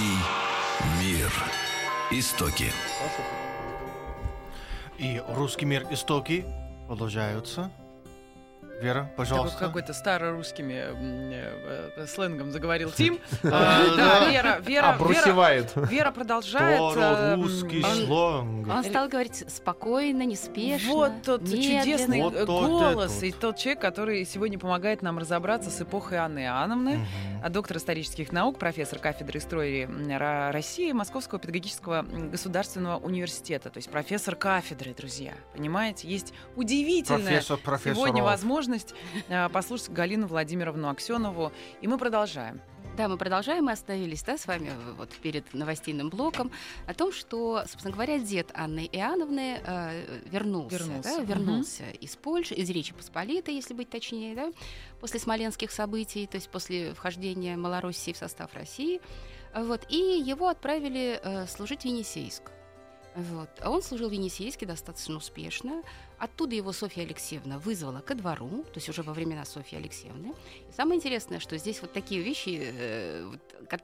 мир. 1.01 1.33
Истоки. 2.11 2.73
И 4.99 5.21
русский 5.29 5.67
мир 5.67 5.87
истоки 5.91 6.45
продолжаются. 6.87 7.71
Вера, 8.81 9.11
пожалуйста. 9.17 9.59
какой-то 9.59 9.95
старорусскими 9.95 10.75
э, 10.75 11.93
э, 11.97 12.07
сленгом 12.07 12.53
заговорил 12.53 12.91
Тим. 12.97 13.19
Да, 13.43 13.51
А, 13.53 13.97
Да. 13.97 14.31
Вера, 14.31 14.49
Вера, 14.49 14.61
Вера, 14.61 14.95
Обрусевает. 14.95 15.73
Вера 15.77 16.11
продолжает. 16.11 16.97
э, 16.97 17.35
русский 17.37 17.83
м, 17.83 18.07
слонг. 18.07 18.69
Он 18.69 18.85
стал 18.85 19.09
говорить 19.09 19.45
спокойно, 19.49 20.25
неспешно. 20.25 20.93
Вот 20.93 21.13
тот 21.25 21.45
чудесный 21.45 22.21
голос 22.21 23.23
и 23.23 23.33
тот 23.33 23.57
человек, 23.57 23.81
который 23.81 24.25
сегодня 24.25 24.59
помогает 24.59 25.03
нам 25.03 25.19
разобраться 25.19 25.71
с 25.71 25.81
эпохой 25.81 26.19
Анны 26.19 26.41
Иоанновны. 26.41 27.07
А 27.43 27.49
доктор 27.49 27.77
исторических 27.77 28.33
наук, 28.33 28.59
профессор 28.59 28.99
кафедры 28.99 29.39
истории 29.39 29.89
России 30.53 30.93
Московского 30.93 31.39
педагогического 31.41 32.03
государственного 32.03 32.99
университета. 32.99 33.71
То 33.71 33.79
есть 33.79 33.91
профессор 33.91 34.35
кафедры, 34.37 34.95
друзья. 34.95 35.35
Понимаете, 35.55 36.09
есть 36.09 36.33
удивительная 36.57 37.41
сегодня 37.41 38.23
возможность 38.23 38.66
э, 39.29 39.49
послушать 39.49 39.91
Галину 39.91 40.27
Владимировну 40.27 40.89
Аксенову. 40.89 41.53
И 41.81 41.89
мы 41.89 41.99
продолжаем. 41.99 42.61
Да, 42.97 43.09
мы 43.09 43.19
продолжаем. 43.19 43.65
Мы 43.65 43.73
остановились 43.73 44.23
да, 44.23 44.39
с 44.39 44.47
вами 44.47 44.69
э, 44.69 44.93
вот 44.97 45.11
перед 45.11 45.53
новостейным 45.53 46.09
блоком 46.09 46.51
о 46.87 46.95
том, 46.95 47.13
что, 47.13 47.63
собственно 47.69 47.93
говоря, 47.93 48.19
дед 48.19 48.51
Анны 48.55 48.89
Иоанновны 48.91 49.61
э, 49.63 50.21
вернулся, 50.31 50.79
Вернулся. 50.79 51.03
да, 51.03 51.21
вернулся 51.21 51.85
из 52.01 52.17
Польши, 52.17 52.55
из 52.55 52.71
Речи 52.71 52.95
Посполитой, 52.95 53.55
если 53.55 53.75
быть 53.75 53.91
точнее, 53.91 54.35
да, 54.35 54.51
после 55.01 55.21
смоленских 55.21 55.71
событий, 55.73 56.27
то 56.27 56.37
есть 56.37 56.49
после 56.49 56.95
вхождения 56.95 57.57
Малороссии 57.59 58.13
в 58.13 58.17
состав 58.17 58.55
России. 58.55 59.03
Вот, 59.55 59.85
и 59.91 60.23
его 60.25 60.49
отправили 60.49 61.21
э, 61.23 61.47
служить 61.47 61.83
в 61.83 61.85
Енисейск. 61.85 62.51
Вот. 63.17 63.49
А 63.61 63.71
он 63.71 63.83
служил 63.83 64.11
в 64.11 64.13
Енисейске 64.13 64.67
достаточно 64.67 65.17
успешно. 65.17 65.83
Оттуда 66.19 66.55
его 66.55 66.73
Софья 66.73 67.03
Алексеевна 67.03 67.59
вызвала 67.59 68.01
ко 68.01 68.15
двору, 68.15 68.63
то 68.65 68.75
есть 68.75 68.91
уже 68.91 69.03
во 69.03 69.15
времена 69.15 69.47
Софьи 69.47 69.79
Алексеевны. 69.79 70.35
И 70.69 70.73
самое 70.73 70.99
интересное, 70.99 71.41
что 71.41 71.57
здесь 71.57 71.81
вот 71.81 71.95
такие 71.95 72.21
вещи, 72.21 72.61
э, 72.61 73.33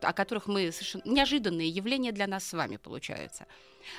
о 0.03 0.13
которых 0.13 0.49
мы 0.49 0.71
совершенно 0.71 1.03
неожиданные 1.07 1.69
явления 1.69 2.13
для 2.13 2.27
нас 2.27 2.45
с 2.45 2.53
вами 2.53 2.77
получаются. 2.77 3.47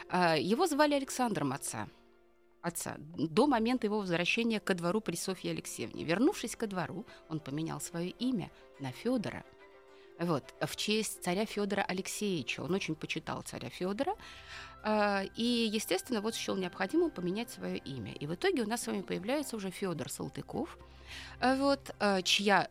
А, 0.07 0.37
Его 0.37 0.67
звали 0.67 0.93
Александром 0.93 1.51
отца. 1.51 1.87
Отца, 2.61 2.95
до 2.97 3.47
момента 3.47 3.87
его 3.87 3.99
возвращения 3.99 4.59
ко 4.59 4.75
двору 4.75 5.01
при 5.01 5.15
Софье 5.15 5.51
Алексеевне. 5.51 6.03
Вернувшись 6.03 6.55
ко 6.55 6.67
двору, 6.67 7.05
он 7.27 7.39
поменял 7.39 7.81
свое 7.81 8.11
имя 8.11 8.51
на 8.79 8.91
Федора. 8.91 9.43
Вот, 10.19 10.53
в 10.61 10.75
честь 10.75 11.23
царя 11.23 11.45
Федора 11.45 11.81
Алексеевича. 11.81 12.61
Он 12.61 12.73
очень 12.73 12.95
почитал 12.95 13.41
царя 13.41 13.69
Федора. 13.69 14.15
И, 14.85 15.69
естественно, 15.71 16.19
вот 16.19 16.35
счел 16.35 16.57
необходимым 16.57 17.09
поменять 17.09 17.49
свое 17.49 17.77
имя. 17.77 18.13
И 18.13 18.27
в 18.27 18.35
итоге 18.35 18.63
у 18.63 18.67
нас 18.67 18.83
с 18.83 18.87
вами 18.87 19.01
появляется 19.01 19.55
уже 19.55 19.71
Федор 19.71 20.09
Салтыков, 20.11 20.77
а, 21.39 21.55
вот, 21.55 21.95
а, 21.99 22.21
чья 22.21 22.69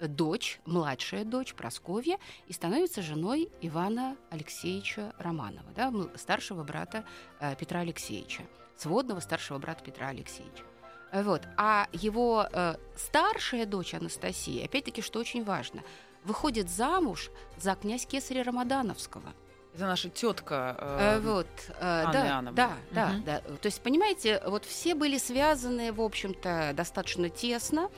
дочь, 0.00 0.60
младшая 0.64 1.24
дочь 1.24 1.54
Просковья, 1.54 2.18
и 2.46 2.52
становится 2.52 3.02
женой 3.02 3.50
Ивана 3.60 4.16
Алексеевича 4.30 5.14
Романова, 5.18 5.70
да, 5.74 5.92
старшего 6.16 6.64
брата 6.64 7.04
э, 7.40 7.54
Петра 7.56 7.80
Алексеевича, 7.80 8.42
сводного 8.76 9.20
старшего 9.20 9.58
брата 9.58 9.82
Петра 9.84 10.08
Алексеевича. 10.08 10.64
Э, 11.12 11.22
Вот. 11.22 11.42
А 11.56 11.88
его 11.92 12.46
э, 12.50 12.74
старшая 12.96 13.66
дочь 13.66 13.94
Анастасия, 13.94 14.64
опять-таки, 14.64 15.00
что 15.02 15.20
очень 15.20 15.44
важно, 15.44 15.82
выходит 16.24 16.70
замуж 16.70 17.30
за 17.56 17.74
князь 17.74 18.06
Кесаря 18.06 18.42
Рамадановского. 18.44 19.32
Это 19.74 19.86
наша 19.86 20.08
тетка. 20.08 20.76
Э, 20.78 21.18
вот, 21.20 21.48
э, 21.80 22.02
Анны 22.04 22.12
да, 22.12 22.26
Иоанновны. 22.28 22.56
да, 22.56 22.70
да, 22.92 23.08
Мгм. 23.08 23.24
да. 23.24 23.40
То 23.40 23.66
есть, 23.66 23.80
понимаете, 23.82 24.40
вот 24.46 24.64
все 24.64 24.94
были 24.94 25.18
связаны, 25.18 25.92
в 25.92 26.00
общем-то, 26.00 26.72
достаточно 26.76 27.28
тесно, 27.28 27.90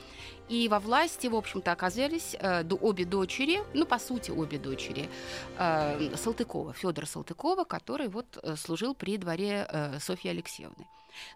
и 0.49 0.69
во 0.69 0.79
власти, 0.81 1.27
в 1.27 1.35
общем-то, 1.37 1.73
оказались 1.73 2.35
э, 2.41 2.65
обе 2.81 3.05
дочери, 3.05 3.63
ну, 3.75 3.85
по 3.85 3.99
сути, 3.99 4.31
обе 4.31 4.59
дочери 4.59 5.11
э, 5.59 6.17
Салтыкова, 6.17 6.73
Федора 6.73 7.05
Салтыкова, 7.05 7.65
который 7.65 8.09
вот 8.09 8.39
э, 8.43 8.57
служил 8.57 8.95
при 8.95 9.19
дворе 9.19 9.67
э, 9.71 9.99
Софьи 10.01 10.31
Алексеевны. 10.31 10.87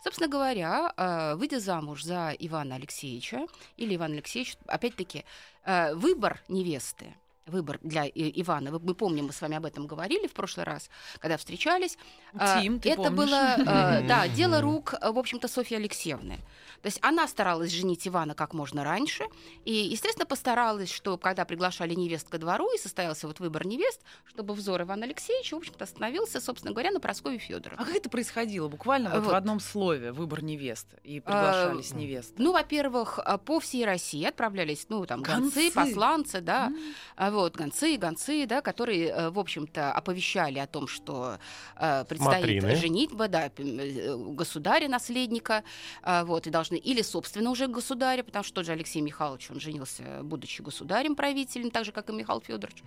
Собственно 0.02 0.28
говоря, 0.28 0.92
э, 0.96 1.34
выйдя 1.36 1.60
замуж 1.60 2.02
за 2.02 2.34
Ивана 2.38 2.76
Алексеевича, 2.76 3.46
или 3.76 3.96
Иван 3.96 4.12
Алексеевич, 4.12 4.56
опять-таки, 4.66 5.24
э, 5.64 5.94
выбор 5.94 6.40
невесты, 6.48 7.14
выбор 7.50 7.78
для 7.82 8.06
Ивана. 8.06 8.70
Мы 8.70 8.94
помним, 8.94 9.26
мы 9.26 9.32
с 9.32 9.40
вами 9.42 9.56
об 9.56 9.66
этом 9.66 9.86
говорили 9.86 10.26
в 10.26 10.32
прошлый 10.32 10.64
раз, 10.64 10.88
когда 11.18 11.36
встречались. 11.36 11.98
А, 12.34 12.60
Тим, 12.60 12.80
ты 12.80 12.90
Это 12.90 13.02
помнишь? 13.02 13.16
было, 13.30 13.54
э, 13.58 14.06
да, 14.06 14.28
дело 14.28 14.60
рук, 14.60 14.94
в 15.00 15.18
общем-то, 15.18 15.48
Софьи 15.48 15.76
Алексеевны. 15.76 16.38
То 16.82 16.86
есть 16.86 16.98
она 17.02 17.28
старалась 17.28 17.70
женить 17.72 18.08
Ивана 18.08 18.34
как 18.34 18.54
можно 18.54 18.84
раньше, 18.84 19.24
и, 19.66 19.72
естественно, 19.72 20.24
постаралась, 20.24 20.90
что 20.90 21.18
когда 21.18 21.44
приглашали 21.44 21.92
невест 21.94 22.28
ко 22.30 22.38
двору, 22.38 22.72
и 22.74 22.78
состоялся 22.78 23.26
вот 23.26 23.38
выбор 23.40 23.66
невест, 23.66 24.00
чтобы 24.24 24.54
взор 24.54 24.80
Ивана 24.82 25.04
Алексеевича, 25.04 25.56
в 25.56 25.58
общем-то, 25.58 25.84
остановился, 25.84 26.40
собственно 26.40 26.72
говоря, 26.72 26.90
на 26.90 27.00
Прасковье 27.00 27.38
Федоровне. 27.38 27.82
А 27.82 27.84
как 27.84 27.96
это 27.96 28.08
происходило? 28.08 28.68
Буквально 28.68 29.10
вот, 29.10 29.20
в 29.22 29.24
Вот. 29.26 29.34
одном 29.34 29.60
слове 29.60 30.12
выбор 30.12 30.42
невест 30.42 30.86
и 31.02 31.20
приглашались 31.20 31.92
невесты. 31.92 32.34
Ну, 32.38 32.52
во-первых, 32.52 33.18
а, 33.18 33.36
по 33.36 33.60
всей 33.60 33.84
России 33.84 34.24
отправлялись, 34.24 34.86
ну, 34.88 35.04
там, 35.04 35.22
гонцы, 35.22 35.40
Гонцы. 35.70 35.72
посланцы, 35.74 36.40
да, 36.40 36.66
М. 36.68 36.78
А 37.16 37.30
вот 37.40 37.56
гонцы, 37.56 37.96
гонцы, 37.96 38.46
да, 38.46 38.60
которые, 38.60 39.08
э, 39.08 39.30
в 39.30 39.38
общем-то, 39.38 39.92
оповещали 39.92 40.58
о 40.58 40.66
том, 40.66 40.86
что 40.88 41.38
э, 41.76 42.04
предстоит 42.04 42.60
Смотрины. 42.60 42.76
женитьба, 42.76 43.28
да, 43.28 43.50
э, 43.56 44.16
государя 44.16 44.88
наследника, 44.88 45.62
а, 46.02 46.24
вот 46.24 46.46
и 46.46 46.50
должны 46.50 46.76
или 46.76 47.02
собственно 47.02 47.50
уже 47.50 47.66
государя, 47.66 48.22
потому 48.22 48.44
что 48.44 48.54
тот 48.54 48.66
же 48.66 48.72
Алексей 48.72 49.00
Михайлович 49.00 49.50
он 49.50 49.60
женился, 49.60 50.20
будучи 50.22 50.62
государем 50.62 51.14
правителем, 51.14 51.70
так 51.70 51.84
же 51.84 51.92
как 51.92 52.10
и 52.10 52.12
Михаил 52.12 52.40
Федорович, 52.40 52.82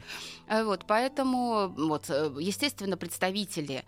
А 0.48 0.64
вот 0.64 0.86
поэтому 0.88 1.68
вот 1.70 2.10
э, 2.10 2.32
естественно 2.40 2.98
представители 2.98 3.84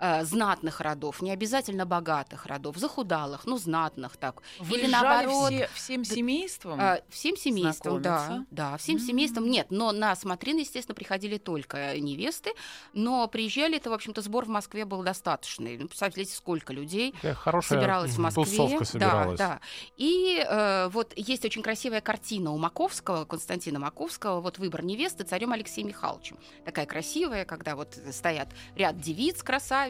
э, 0.00 0.24
знатных 0.24 0.80
родов, 0.80 1.22
не 1.22 1.30
обязательно 1.30 1.86
богатых 1.86 2.46
родов, 2.46 2.76
захудалых, 2.76 3.46
ну 3.46 3.56
знатных 3.58 4.16
так, 4.16 4.42
или 4.58 4.64
Выезжали 4.64 4.90
наоборот 4.90 5.52
все, 5.52 5.68
всем 5.74 6.04
семейством? 6.04 6.80
а, 6.80 7.00
всем 7.10 7.36
семейством, 7.36 8.02
да, 8.02 8.44
да, 8.50 8.76
всем 8.78 8.96
М. 8.96 9.00
семейством 9.00 9.48
нет, 9.50 9.66
но 9.70 9.92
на 9.92 10.16
смотрины, 10.16 10.60
естественно, 10.60 10.94
приходили 10.94 11.38
только 11.38 11.98
невесты, 12.00 12.52
но 12.92 13.28
приезжали, 13.28 13.76
это, 13.76 13.90
в 13.90 13.92
общем-то, 13.92 14.22
сбор 14.22 14.46
в 14.46 14.48
Москве 14.48 14.84
был 14.84 15.02
достаточный. 15.02 15.76
Ну, 15.78 15.88
представляете, 15.88 16.34
сколько 16.34 16.72
людей 16.72 17.14
Э, 17.22 17.34
Хорошая 17.34 17.78
собиралась 17.80 18.12
в 18.12 18.18
Москве. 18.18 18.84
собиралась. 18.84 19.38
Да, 19.38 19.48
да. 19.48 19.60
И 19.96 20.42
э, 20.48 20.88
вот 20.88 21.12
есть 21.16 21.44
очень 21.44 21.62
красивая 21.62 22.00
картина 22.00 22.52
у 22.52 22.58
Маковского, 22.58 23.24
Константина 23.24 23.78
Маковского, 23.78 24.40
вот 24.40 24.58
выбор 24.58 24.82
невесты 24.84 25.24
царем 25.24 25.52
Алексеем 25.52 25.88
Михайловичем. 25.88 26.38
Такая 26.64 26.86
красивая, 26.86 27.44
когда 27.44 27.76
вот 27.76 27.98
стоят 28.12 28.48
ряд 28.76 28.98
девиц, 29.00 29.42
красавиц, 29.42 29.89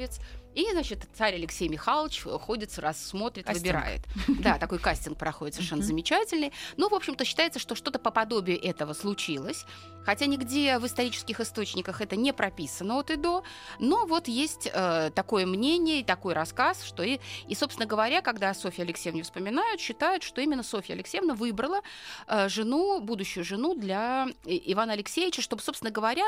и, 0.54 0.68
значит, 0.72 1.06
царь 1.14 1.34
Алексей 1.34 1.68
Михайлович 1.68 2.22
ходит, 2.22 2.76
раз 2.78 3.02
смотрит, 3.02 3.46
Кастинг. 3.46 3.66
выбирает. 3.66 4.00
Да, 4.40 4.58
такой 4.58 4.78
кастинг 4.78 5.18
проходит 5.18 5.54
совершенно 5.54 5.82
замечательный. 5.82 6.52
Ну, 6.76 6.88
в 6.88 6.94
общем-то, 6.94 7.24
считается, 7.24 7.60
что 7.60 7.74
что-то 7.74 7.98
по 7.98 8.10
подобию 8.10 8.60
этого 8.60 8.92
случилось. 8.94 9.64
Хотя 10.04 10.26
нигде 10.26 10.78
в 10.78 10.86
исторических 10.86 11.40
источниках 11.40 12.00
это 12.00 12.16
не 12.16 12.32
прописано 12.32 12.98
от 12.98 13.10
и 13.10 13.16
до. 13.16 13.44
Но 13.78 14.06
вот 14.06 14.28
есть 14.28 14.68
э, 14.72 15.10
такое 15.14 15.46
мнение 15.46 16.00
и 16.00 16.04
такой 16.04 16.32
рассказ, 16.34 16.82
что 16.82 17.02
и, 17.02 17.20
и, 17.46 17.54
собственно 17.54 17.86
говоря, 17.86 18.22
когда 18.22 18.50
о 18.50 18.54
Софье 18.54 18.82
Алексеевне 18.82 19.22
вспоминают, 19.22 19.80
считают, 19.80 20.22
что 20.22 20.40
именно 20.40 20.62
Софья 20.62 20.94
Алексеевна 20.94 21.34
выбрала 21.34 21.80
э, 22.26 22.48
жену, 22.48 23.00
будущую 23.00 23.44
жену 23.44 23.74
для 23.74 24.26
Ивана 24.44 24.94
Алексеевича, 24.94 25.42
чтобы, 25.42 25.62
собственно 25.62 25.90
говоря, 25.90 26.24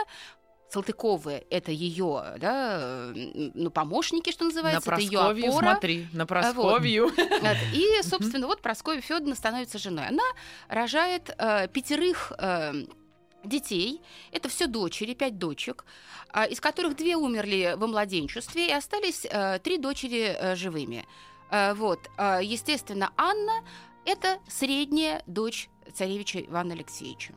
Салтыковы— 0.72 1.44
это 1.50 1.70
ее 1.70 2.34
да, 2.38 3.12
ну, 3.14 3.70
помощники, 3.70 4.30
что 4.30 4.44
на 4.44 4.48
называется, 4.48 4.90
это 4.90 5.00
ее 5.02 5.20
опора. 5.20 5.72
смотри, 5.72 6.06
на 6.12 6.24
Просковью. 6.24 7.08
Вот. 7.08 7.56
И, 7.74 8.02
собственно, 8.02 8.46
вот 8.46 8.62
Прасковья 8.62 9.02
Федоровна 9.02 9.34
становится 9.34 9.78
женой. 9.78 10.06
Она 10.08 10.22
рожает 10.68 11.34
э, 11.36 11.68
пятерых 11.68 12.32
э, 12.38 12.84
детей. 13.44 14.00
Это 14.30 14.48
все 14.48 14.66
дочери, 14.66 15.12
пять 15.14 15.38
дочек, 15.38 15.84
а, 16.30 16.46
из 16.46 16.60
которых 16.60 16.96
две 16.96 17.16
умерли 17.16 17.74
во 17.76 17.86
младенчестве, 17.86 18.68
и 18.68 18.72
остались 18.72 19.26
э, 19.28 19.58
три 19.62 19.76
дочери 19.76 20.34
э, 20.34 20.56
живыми. 20.56 21.04
Э, 21.50 21.74
вот. 21.74 22.08
Естественно, 22.40 23.12
Анна— 23.16 23.62
это 24.06 24.38
средняя 24.48 25.22
дочь 25.26 25.68
царевича 25.92 26.40
Ивана 26.40 26.72
Алексеевича. 26.72 27.34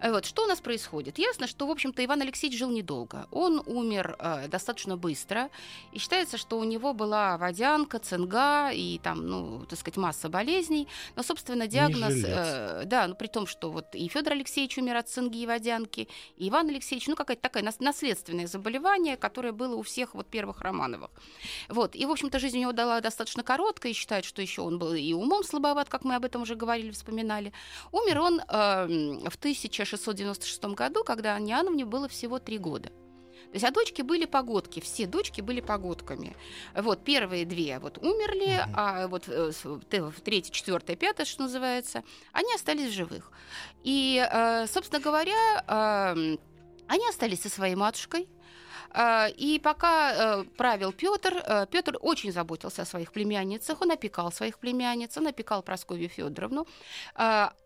Э, 0.00 0.10
Вот, 0.12 0.24
что 0.24 0.44
у 0.44 0.46
нас 0.46 0.60
происходит? 0.60 1.18
Ясно, 1.18 1.46
что, 1.46 1.66
в 1.66 1.70
общем-то, 1.70 2.04
Иван 2.04 2.22
Алексеевич 2.22 2.58
жил 2.58 2.70
недолго. 2.70 3.26
Он 3.30 3.62
умер 3.66 4.16
э, 4.18 4.48
достаточно 4.48 4.96
быстро, 4.96 5.50
и 5.92 5.98
считается, 5.98 6.36
что 6.38 6.58
у 6.58 6.64
него 6.64 6.92
была 6.94 7.36
водянка, 7.38 7.98
цинга 7.98 8.70
и 8.70 8.98
там, 8.98 9.26
ну, 9.26 9.64
так 9.66 9.78
сказать, 9.78 9.96
масса 9.96 10.28
болезней. 10.28 10.88
Но, 11.16 11.22
собственно, 11.22 11.66
диагноз, 11.66 12.14
э, 12.24 12.82
да, 12.86 13.06
ну 13.08 13.14
при 13.14 13.26
том, 13.28 13.46
что 13.46 13.70
вот 13.70 13.94
и 13.94 14.08
Федор 14.08 14.32
Алексеевич 14.32 14.78
умер 14.78 14.96
от 14.96 15.08
цинги 15.08 15.38
и 15.38 15.46
водянки, 15.46 16.08
и 16.36 16.48
Иван 16.48 16.68
Алексеевич, 16.68 17.08
ну, 17.08 17.16
какое-то 17.16 17.42
такое 17.42 17.62
нас- 17.62 17.80
наследственное 17.80 18.46
заболевание, 18.46 19.16
которое 19.16 19.52
было 19.52 19.76
у 19.76 19.82
всех 19.82 20.14
вот 20.14 20.26
первых 20.26 20.60
Романовых. 20.60 21.10
Вот, 21.68 21.94
и, 21.96 22.06
в 22.06 22.10
общем-то, 22.10 22.38
жизнь 22.38 22.58
у 22.58 22.60
него 22.60 22.72
дала 22.72 23.00
достаточно 23.00 23.42
короткая, 23.42 23.92
и 23.92 23.94
считают, 23.94 24.24
что 24.24 24.42
еще 24.42 24.62
он 24.62 24.78
был 24.78 24.94
и 24.94 25.12
умом 25.12 25.44
слабоват, 25.44 25.88
как 25.88 26.04
мы 26.04 26.14
об 26.14 26.24
этом 26.24 26.42
уже 26.42 26.54
говорили, 26.54 26.90
вспоминали. 26.90 27.52
Умер 27.92 28.20
он 28.20 28.40
э, 28.40 29.28
в 29.30 29.36
1696 29.68 30.64
году, 30.74 31.04
когда 31.04 31.34
Анне 31.36 31.52
Иоанновне 31.52 31.84
было 31.84 32.08
всего 32.08 32.38
три 32.38 32.58
года. 32.58 32.88
То 32.88 33.54
есть, 33.56 33.64
а 33.64 33.70
дочки 33.70 34.02
были 34.02 34.24
погодки, 34.24 34.80
все 34.80 35.06
дочки 35.06 35.40
были 35.40 35.60
погодками. 35.60 36.36
Вот, 36.74 37.04
первые 37.04 37.44
две 37.44 37.78
вот 37.78 37.98
умерли, 37.98 38.60
Мгм. 38.64 38.74
а 38.76 39.06
вот 39.08 39.24
э, 39.28 39.52
т- 39.88 40.10
третья, 40.24 40.52
четвертая, 40.52 40.96
пятая, 40.96 41.24
что 41.26 41.42
называется, 41.44 42.02
они 42.32 42.52
остались 42.54 42.90
в 42.90 42.94
живых. 42.94 43.30
И, 43.84 44.26
э, 44.28 44.66
собственно 44.66 45.00
говоря, 45.00 45.64
эм, 45.68 46.38
они 46.88 47.08
остались 47.08 47.42
со 47.42 47.48
своей 47.48 47.74
матушкой. 47.76 48.28
А, 48.96 49.28
И 49.36 49.58
пока 49.58 50.12
э, 50.12 50.44
правил 50.56 50.92
Петр, 50.92 51.66
Петр 51.70 51.98
очень 52.00 52.32
заботился 52.32 52.82
о 52.82 52.84
своих 52.86 53.10
племянницах, 53.12 53.82
он 53.82 53.90
опекал 53.90 54.32
своих 54.32 54.58
племянниц, 54.58 55.18
он 55.18 55.26
опекал 55.26 55.62
Прасковью 55.62 56.08
Федоровну, 56.08 56.66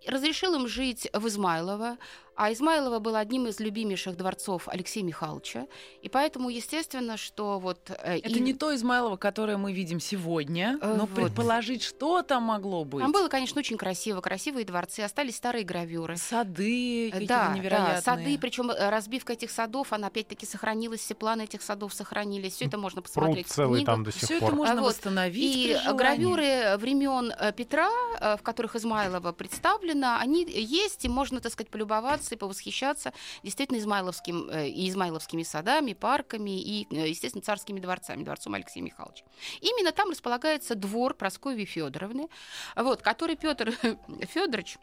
разрешил 0.07 0.55
им 0.55 0.69
жить 0.69 1.09
в 1.13 1.27
Измайлово, 1.27 1.97
а 2.39 2.53
Измайлово 2.53 3.01
было 3.01 3.19
одним 3.19 3.49
из 3.49 3.59
любимейших 3.59 4.17
дворцов 4.17 4.69
Алексея 4.69 5.03
Михайловича, 5.03 5.67
и 6.03 6.09
поэтому, 6.09 6.51
естественно, 6.51 7.17
что 7.17 7.59
вот... 7.59 7.91
э, 7.91 8.19
Это 8.19 8.29
им- 8.39 8.45
не 8.45 8.55
то 8.55 8.73
Измайлово, 8.75 9.17
которое 9.17 9.57
мы 9.57 9.73
видим 9.73 9.99
сегодня, 10.01 10.79
Э, 10.81 10.95
но 10.97 11.07
вот. 11.07 11.15
предположить, 11.15 11.83
что 11.83 12.23
там 12.23 12.45
могло 12.45 12.85
быть. 12.85 13.03
Там 13.03 13.11
было, 13.11 13.27
конечно, 13.29 13.59
очень 13.59 13.77
красиво, 13.77 14.21
красивые 14.21 14.65
дворцы, 14.65 15.01
остались 15.01 15.37
старые 15.37 15.65
гравюры. 15.65 16.17
сады 16.17 17.09
Э, 17.09 17.11
какие-то 17.11 17.35
Да, 17.35 17.53
невероятные. 17.57 17.95
да, 17.97 18.03
сады, 18.03 18.39
причем 18.39 18.71
разбивка 18.71 19.33
этих 19.33 19.51
садов, 19.51 19.93
она 19.93 20.07
опять-таки 20.07 20.47
сохранилась, 20.47 21.01
все 21.01 21.15
планы 21.17 21.43
этих 21.43 21.63
садов 21.63 21.93
сохранились, 21.93 22.53
все 22.55 22.67
это 22.67 22.79
можно 22.79 23.03
Пруд 23.03 23.13
посмотреть 23.15 23.49
в 23.49 23.51
целый 23.51 23.79
книгах. 23.81 23.95
там 23.95 24.05
до 24.05 24.13
сих 24.13 24.23
Все 24.23 24.37
это 24.37 24.47
пор. 24.47 24.55
можно 24.55 24.75
А 24.75 24.77
вот, 24.81 24.87
восстановить. 24.89 25.57
И 25.57 25.77
гравюры 25.93 26.77
времен 26.79 27.33
э, 27.37 27.53
Петра, 27.53 27.89
э, 28.21 28.37
в 28.37 28.43
которых 28.43 28.77
Измайлова 28.77 29.33
представлена, 29.33 30.21
они 30.21 30.45
есть, 30.49 31.05
и 31.05 31.09
можно, 31.09 31.41
так 31.41 31.53
сказать, 31.53 31.71
полюбоваться 31.71 32.28
и 32.35 32.39
повосхищаться 32.39 33.13
действительно 33.43 33.79
измайловским, 33.79 34.49
э, 34.51 34.69
и 34.69 34.89
измайловскими 34.89 35.43
садами, 35.43 35.93
парками 35.93 36.61
и, 36.61 36.87
э, 36.91 37.09
естественно, 37.09 37.43
царскими 37.43 37.81
дворцами, 37.81 38.25
дворцом 38.25 38.55
Алексея 38.55 38.83
Михайловича. 38.83 39.25
Именно 39.61 39.93
там 39.93 40.11
располагается 40.11 40.75
двор 40.75 41.15
Прасковьи 41.15 41.65
Федоровны, 41.65 42.29
вот, 42.77 43.03
который 43.03 43.37
Петр 43.37 43.73
Федорович, 44.27 44.79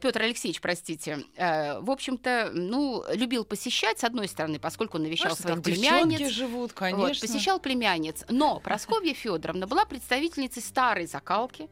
Петр 0.00 0.22
Алексеевич, 0.22 0.60
простите, 0.60 1.24
э, 1.36 1.80
в 1.80 1.90
общем-то, 1.90 2.50
ну, 2.52 3.04
любил 3.12 3.44
посещать, 3.44 3.98
с 3.98 4.04
одной 4.04 4.28
стороны, 4.28 4.58
поскольку 4.58 4.98
он 4.98 5.04
навещал 5.04 5.30
Может, 5.30 5.42
своих 5.42 5.62
племянниц, 5.62 6.28
живут, 6.28 6.52
вот, 6.52 6.72
конечно. 6.72 7.26
посещал 7.26 7.58
племянниц. 7.58 8.24
Но 8.28 8.60
Просковья 8.60 9.14
Федоровна 9.14 9.66
была 9.66 9.84
представительницей 9.84 10.62
старой 10.62 11.06
закалки. 11.06 11.68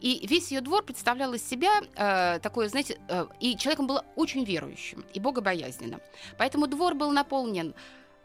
И 0.00 0.26
весь 0.26 0.52
ее 0.52 0.60
двор 0.60 0.82
представлял 0.82 1.32
из 1.32 1.48
себя 1.48 1.80
э, 1.96 2.38
такое, 2.40 2.68
знаете, 2.68 2.98
э, 3.08 3.26
и 3.40 3.56
человеком 3.56 3.86
был 3.86 4.00
очень 4.14 4.44
верующим 4.44 5.04
и 5.14 5.20
богобоязненным. 5.20 6.02
Поэтому 6.36 6.66
двор 6.66 6.94
был 6.94 7.10
наполнен 7.10 7.74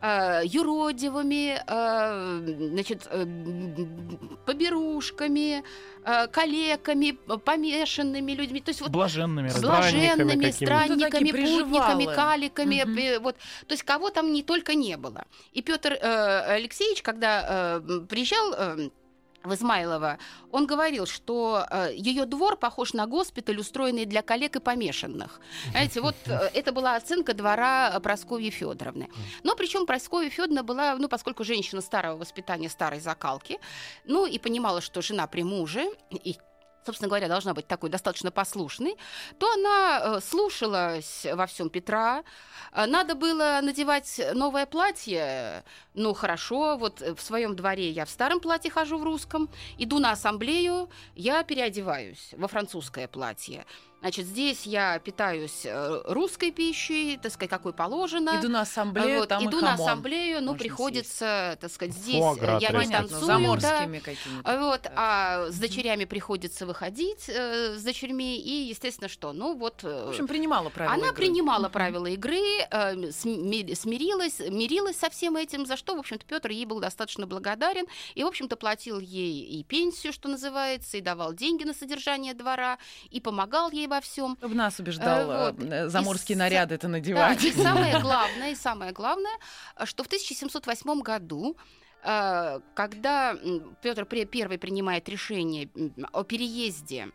э, 0.02 0.42
юродивыми, 0.46 1.60
э, 1.66 2.68
значит, 2.72 3.08
э, 3.12 3.26
поберушками, 4.46 5.64
э, 6.06 6.28
калеками, 6.28 7.12
помешанными 7.46 8.32
людьми. 8.34 8.62
То 8.62 8.70
есть 8.70 8.82
вот 8.82 8.92
Блаженными. 8.92 9.50
Бла- 9.50 9.62
блаженными, 9.62 10.52
странниками, 10.52 11.32
путниками, 11.32 12.06
каликами, 12.16 13.00
э, 13.00 13.20
вот, 13.20 13.36
то 13.68 13.74
есть 13.74 13.84
кого 13.84 14.10
там 14.10 14.34
не 14.34 14.44
только 14.44 14.76
не 14.76 14.98
было. 14.98 15.26
И 15.54 15.62
Петр 15.62 15.94
Алексеевич, 15.94 17.02
когда 17.02 17.80
э, 17.86 18.00
приезжал 18.10 18.54
э, 18.58 18.90
в 19.44 19.54
Измайлово, 19.54 20.18
он 20.52 20.66
говорил, 20.68 21.06
что 21.06 21.66
ее 21.92 22.26
двор 22.26 22.58
похож 22.58 22.94
на 22.94 23.08
госпиталь, 23.08 23.60
устроенный 23.60 24.06
для 24.06 24.22
коллег 24.22 24.56
и 24.56 24.60
помешанных. 24.60 25.40
Знаете, 25.72 26.02
вот 26.02 26.16
э, 26.26 26.50
это 26.54 26.72
была 26.72 26.96
оценка 26.96 27.34
двора 27.34 28.00
Прасковьи 28.00 28.50
Федоровны. 28.50 29.10
Но 29.44 29.56
причем 29.56 29.86
Прасковья 29.86 30.30
Федоровна 30.30 30.64
была, 30.64 30.96
ну, 30.96 31.08
поскольку 31.08 31.44
женщина 31.44 31.82
старого 31.82 32.18
воспитания, 32.18 32.70
старой 32.70 33.00
закалки, 33.00 33.60
ну, 34.06 34.26
и 34.26 34.38
понимала, 34.40 34.82
что 34.82 35.02
жена 35.02 35.28
при 35.28 35.44
муже, 35.44 35.90
и 36.12 36.38
собственно 36.86 37.10
говоря, 37.10 37.28
должна 37.28 37.54
быть 37.54 37.68
такой 37.68 37.90
достаточно 37.90 38.32
послушной, 38.32 38.96
то 39.38 39.52
она 39.54 40.02
э, 40.02 40.20
слушалась 40.22 41.26
во 41.32 41.46
всем 41.46 41.70
Петра. 41.70 42.24
Э, 42.72 42.86
Надо 42.86 43.16
было 43.16 43.60
надевать 43.62 44.22
новое 44.34 44.66
платье. 44.66 45.64
Ну, 45.94 46.14
хорошо, 46.14 46.78
вот 46.78 47.02
э, 47.02 47.14
в 47.14 47.22
своем 47.22 47.56
дворе 47.56 47.90
я 47.90 48.06
в 48.06 48.10
старом 48.10 48.40
платье 48.40 48.72
хожу 48.72 48.98
в 48.98 49.04
русском. 49.04 49.50
Иду 49.78 50.00
на 50.00 50.12
ассамблею, 50.12 50.90
я 51.16 51.44
переодеваюсь 51.44 52.34
во 52.38 52.48
французское 52.48 53.08
платье. 53.08 53.66
Значит, 54.02 54.28
здесь 54.28 54.66
я 54.66 54.98
питаюсь 55.00 55.62
э, 55.66 56.02
русской 56.06 56.52
пищей, 56.52 57.18
так 57.22 57.34
сказать, 57.34 57.50
какой 57.50 57.74
положено. 57.74 58.40
Иду 58.40 58.48
на 58.48 58.62
ассамблею, 58.62 59.20
Вот, 59.20 59.30
там 59.30 59.44
иду 59.46 59.60
и 59.60 59.62
на 59.62 59.72
хамон. 59.72 59.86
ассамблею, 59.90 60.40
ну, 60.40 60.48
можно 60.52 60.60
приходится, 60.60 61.58
так 61.60 61.70
сказать, 61.70 61.94
здесь 61.94 62.16
Фуагра 62.16 62.52
э, 62.52 62.60
я 62.62 62.70
не 62.70 62.74
Понятно, 62.76 62.98
танцую, 63.10 63.26
заморскими 63.26 63.98
да. 64.00 64.04
какими-то. 64.06 64.42
А 64.50 64.60
Вот, 64.60 64.82
Так. 64.84 64.94
а 64.96 65.48
с 65.50 65.60
дочерями 65.60 66.06
приходится 66.06 66.66
выходить 66.66 67.28
э, 67.28 67.76
с 67.78 67.84
дочерьми, 67.84 68.38
и, 68.40 68.70
естественно, 68.70 69.10
что, 69.10 69.34
ну 69.34 69.58
вот... 69.58 69.84
В 69.84 70.10
общем, 70.10 70.28
принимала 70.28 70.70
правила 70.70 70.94
она 70.96 71.08
игры. 71.08 71.16
принимала 71.18 71.64
Мгм. 71.64 71.72
правила 71.72 72.06
игры, 72.08 72.40
э, 72.72 72.94
сми- 73.12 73.76
смирилась, 73.76 74.40
мирилась 74.40 74.96
со 74.96 75.10
всем 75.10 75.36
этим, 75.36 75.66
за 75.66 75.76
что, 75.76 75.96
в 75.98 76.00
общем-то, 76.00 76.26
Петр 76.26 76.52
ей 76.52 76.66
был 76.66 76.80
достаточно 76.80 77.28
благодарен, 77.28 77.86
и, 78.16 78.24
в 78.24 78.28
общем-то, 78.28 78.56
платил 78.56 79.00
ей 79.00 79.44
и 79.60 79.64
пенсию, 79.66 80.14
что 80.14 80.30
называется, 80.30 80.96
и 80.96 81.02
давал 81.02 81.34
деньги 81.34 81.66
на 81.66 81.74
содержание 81.74 82.34
двора, 82.34 82.78
и 83.10 83.20
помогал 83.20 83.72
ей 83.72 83.89
во 83.90 84.00
всем. 84.02 84.38
Чтобы 84.38 84.56
нас 84.56 84.80
убеждал 84.80 85.32
Э, 85.32 85.52
вот. 85.52 85.64
э, 85.64 85.90
заморские 85.90 86.36
И 86.36 86.40
наряды 86.40 86.76
это 86.76 86.88
Да, 86.88 86.92
надевать. 86.92 87.44
и 87.44 87.52
самое 87.52 88.00
главное, 88.02 88.52
и 88.52 88.56
самое 88.56 88.92
главное, 88.92 89.36
э, 89.76 89.86
что 89.86 90.04
в 90.04 90.08
1708 90.08 91.02
году 91.02 91.58
э, 92.04 92.60
когда 92.76 93.36
Петр 93.82 94.08
I 94.12 94.26
принимает 94.58 95.10
решение 95.10 95.70
о 96.14 96.24
переезде 96.24 97.10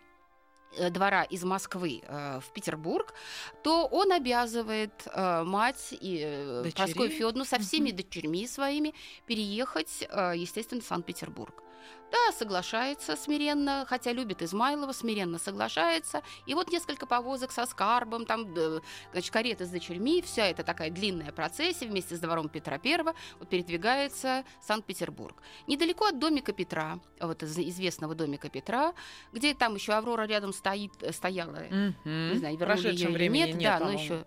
э, 0.77 0.91
двора 0.91 1.23
из 1.23 1.43
Москвы 1.45 2.03
э, 2.07 2.41
в 2.41 2.53
Петербург, 2.53 3.15
то 3.63 3.87
он 3.87 4.13
обязывает 4.13 4.93
э, 5.07 5.43
мать 5.45 5.89
и 5.93 6.21
э? 6.23 6.71
Прасковью 6.75 7.11
Федоровну 7.11 7.45
со 7.45 7.59
всеми 7.59 7.89
Мгм. 7.89 7.97
дочерьми 7.97 8.47
своими 8.47 8.93
переехать, 9.27 10.05
э, 10.09 10.33
естественно, 10.37 10.83
в 10.83 10.85
Санкт-Петербург. 10.85 11.63
Да, 12.11 12.33
соглашается 12.33 13.17
смиренно, 13.17 13.85
хотя 13.89 14.13
любит 14.13 14.41
Измайлова, 14.41 14.93
смиренно 14.93 15.39
соглашается. 15.39 16.23
И 16.47 16.55
вот 16.55 16.71
несколько 16.71 17.07
повозок 17.07 17.51
со 17.51 17.67
скарбом, 17.67 18.25
там, 18.25 18.55
э, 18.57 18.81
значит, 19.11 19.33
кареты 19.33 19.65
с 19.67 19.71
дочерьми, 19.71 20.23
вся 20.23 20.47
эта 20.47 20.63
такая 20.63 20.91
длинная 20.91 21.33
процессия 21.33 21.89
вместе 21.89 22.15
с 22.15 22.21
двором 22.21 22.49
Петра 22.49 22.79
I 22.85 22.99
вот, 23.03 23.49
передвигается 23.49 24.45
в 24.63 24.65
Санкт-Петербург. 24.65 25.43
Недалеко 25.67 26.07
от 26.07 26.21
домика 26.21 26.53
Петра, 26.53 27.01
вот 27.21 27.43
из 27.43 27.59
известного 27.59 28.15
домика 28.15 28.49
Петра, 28.49 28.95
где 29.33 29.53
там 29.55 29.75
еще 29.75 29.95
Аврора 29.95 30.27
рядом 30.27 30.53
стоит, 30.53 30.93
э, 31.03 31.13
стояла, 31.13 31.65
Мгм. 31.69 31.95
не 32.05 32.39
знаю, 32.39 32.57
В 32.57 32.61
вернули 32.61 32.89
её 32.93 33.09
или 33.09 33.15
времени 33.15 33.39
нет, 33.39 33.55
нет, 33.57 33.79
да, 33.79 33.79
но 33.81 33.93
еще 33.93 34.25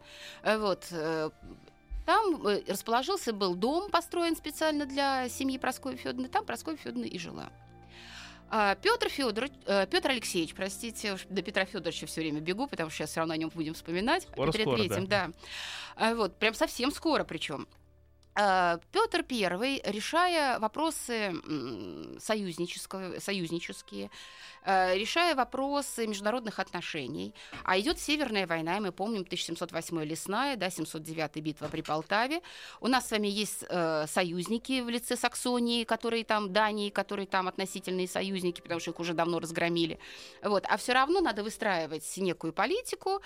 вот 0.57 0.87
э, 0.91 1.29
там 2.07 2.47
э, 2.47 2.63
расположился 2.67 3.33
был 3.33 3.53
дом, 3.53 3.91
построен 3.91 4.37
специально 4.37 4.85
для 4.85 5.27
семьи 5.27 5.57
Прасковьи 5.57 5.97
Федоровны. 5.97 6.29
Там 6.29 6.45
Прасковья 6.45 6.77
Федоровна 6.77 7.03
и 7.03 7.19
жила. 7.19 7.51
Петр 8.81 9.09
Федорович, 9.09 9.51
Петр 9.65 10.11
Алексеевич, 10.11 10.53
простите, 10.55 11.17
до 11.27 11.41
Петра 11.41 11.65
Федоровича 11.65 12.07
все 12.07 12.21
время 12.21 12.39
бегу, 12.39 12.65
потому 12.65 12.89
что 12.89 12.99
сейчас 12.99 13.09
все 13.09 13.19
равно 13.19 13.33
о 13.33 13.37
нем 13.37 13.51
будем 13.53 13.73
вспоминать. 13.73 14.23
Скоро, 14.23 14.47
Петре 14.47 14.63
скоро, 14.63 14.77
Третьем, 14.77 15.05
да. 15.05 15.31
А, 15.97 16.15
Вот, 16.15 16.37
прям 16.37 16.53
совсем 16.53 16.91
скоро 16.91 17.25
причем. 17.25 17.67
Петр 18.37 19.25
I, 19.29 19.81
решая 19.83 20.59
вопросы 20.59 21.13
м, 21.13 22.17
союзнического- 22.19 23.19
союзнические, 23.19 24.11
э, 24.63 24.95
решая 24.95 25.33
вопросы 25.33 26.05
международных 26.05 26.59
отношений, 26.59 27.33
а 27.63 27.79
идет 27.79 27.99
Северная 27.99 28.45
война, 28.45 28.77
и 28.77 28.79
мы 28.79 28.91
помним 28.91 29.25
1708 29.25 30.03
лесная, 30.03 30.55
да, 30.55 30.69
709 30.69 31.41
битва 31.41 31.67
при 31.67 31.81
Полтаве. 31.81 32.41
У 32.79 32.87
нас 32.87 33.07
с 33.07 33.11
вами 33.11 33.27
есть 33.27 33.65
э, 33.67 34.05
союзники 34.07 34.81
в 34.81 34.89
лице 34.89 35.15
Саксонии, 35.15 35.83
которые 35.83 36.23
там, 36.23 36.53
Дании, 36.53 36.89
которые 36.91 37.25
там 37.25 37.47
относительные 37.47 38.07
союзники, 38.07 38.61
потому 38.61 38.79
что 38.79 38.91
их 38.91 38.99
уже 38.99 39.13
давно 39.13 39.39
разгромили. 39.39 39.97
Вот. 40.43 40.65
А 40.69 40.77
все 40.77 40.93
равно 40.93 41.21
надо 41.21 41.43
выстраивать 41.43 42.17
некую 42.17 42.53
политику, 42.53 43.21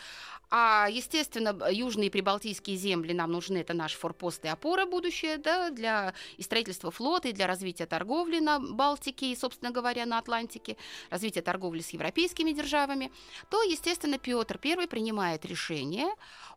а, 0.54 0.88
естественно, 0.92 1.58
южные 1.70 2.12
прибалтийские 2.12 2.76
земли 2.78 3.14
нам 3.14 3.32
нужны, 3.32 3.58
это 3.60 3.74
наш 3.74 3.94
форпост 3.94 4.46
и 4.46 4.48
опора 4.50 4.86
будущее, 5.02 5.38
да, 5.38 5.70
для 5.72 6.14
и 6.38 6.44
строительства 6.44 6.92
флота, 6.92 7.30
и 7.30 7.34
для 7.34 7.48
развития 7.48 7.88
торговли 7.88 8.40
на 8.40 8.60
Балтике 8.60 9.32
и, 9.32 9.36
собственно 9.36 9.72
говоря, 9.72 10.06
на 10.06 10.20
Атлантике, 10.20 10.78
развития 11.10 11.42
торговли 11.42 11.82
с 11.82 11.90
европейскими 11.90 12.52
державами, 12.52 13.12
то, 13.50 13.64
естественно, 13.64 14.18
Петр 14.18 14.60
I 14.64 14.88
принимает 14.88 15.46
решение 15.46 16.08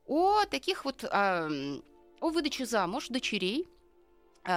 о 0.07 0.45
таких 0.45 0.85
вот, 0.85 1.05
о 1.05 1.49
выдаче 2.21 2.67
замуж 2.67 3.09
дочерей 3.09 3.67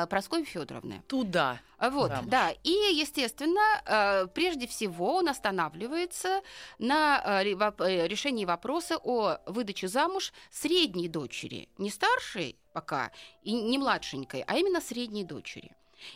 Прасковьи 0.10 0.46
Федоровны. 0.46 1.02
Туда. 1.08 1.60
А 1.78 1.90
Вот, 1.90 2.10
Замуж. 2.10 2.30
да. 2.30 2.52
И, 2.64 2.72
естественно, 2.72 3.62
э, 3.86 4.28
прежде 4.34 4.68
всего 4.68 5.16
он 5.16 5.30
останавливается 5.30 6.42
на 6.80 7.22
э, 7.44 7.44
э, 7.44 8.08
решении 8.08 8.46
вопроса 8.46 8.98
о 9.04 9.38
выдаче 9.46 9.88
замуж 9.88 10.34
средней 10.52 11.08
дочери. 11.08 11.70
Не 11.78 11.90
старшей 11.90 12.58
пока 12.74 13.12
и 13.44 13.54
не 13.54 13.78
младшенькой, 13.78 14.44
а 14.48 14.58
именно 14.58 14.82
средней 14.82 15.24
дочери. 15.24 15.72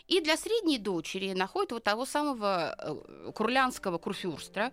И 0.08 0.22
для 0.22 0.38
средней 0.38 0.78
дочери 0.78 1.34
находит 1.34 1.72
вот 1.72 1.84
того 1.84 2.06
самого 2.06 2.76
э, 2.78 3.32
курлянского 3.34 3.98
курфюрста, 3.98 4.72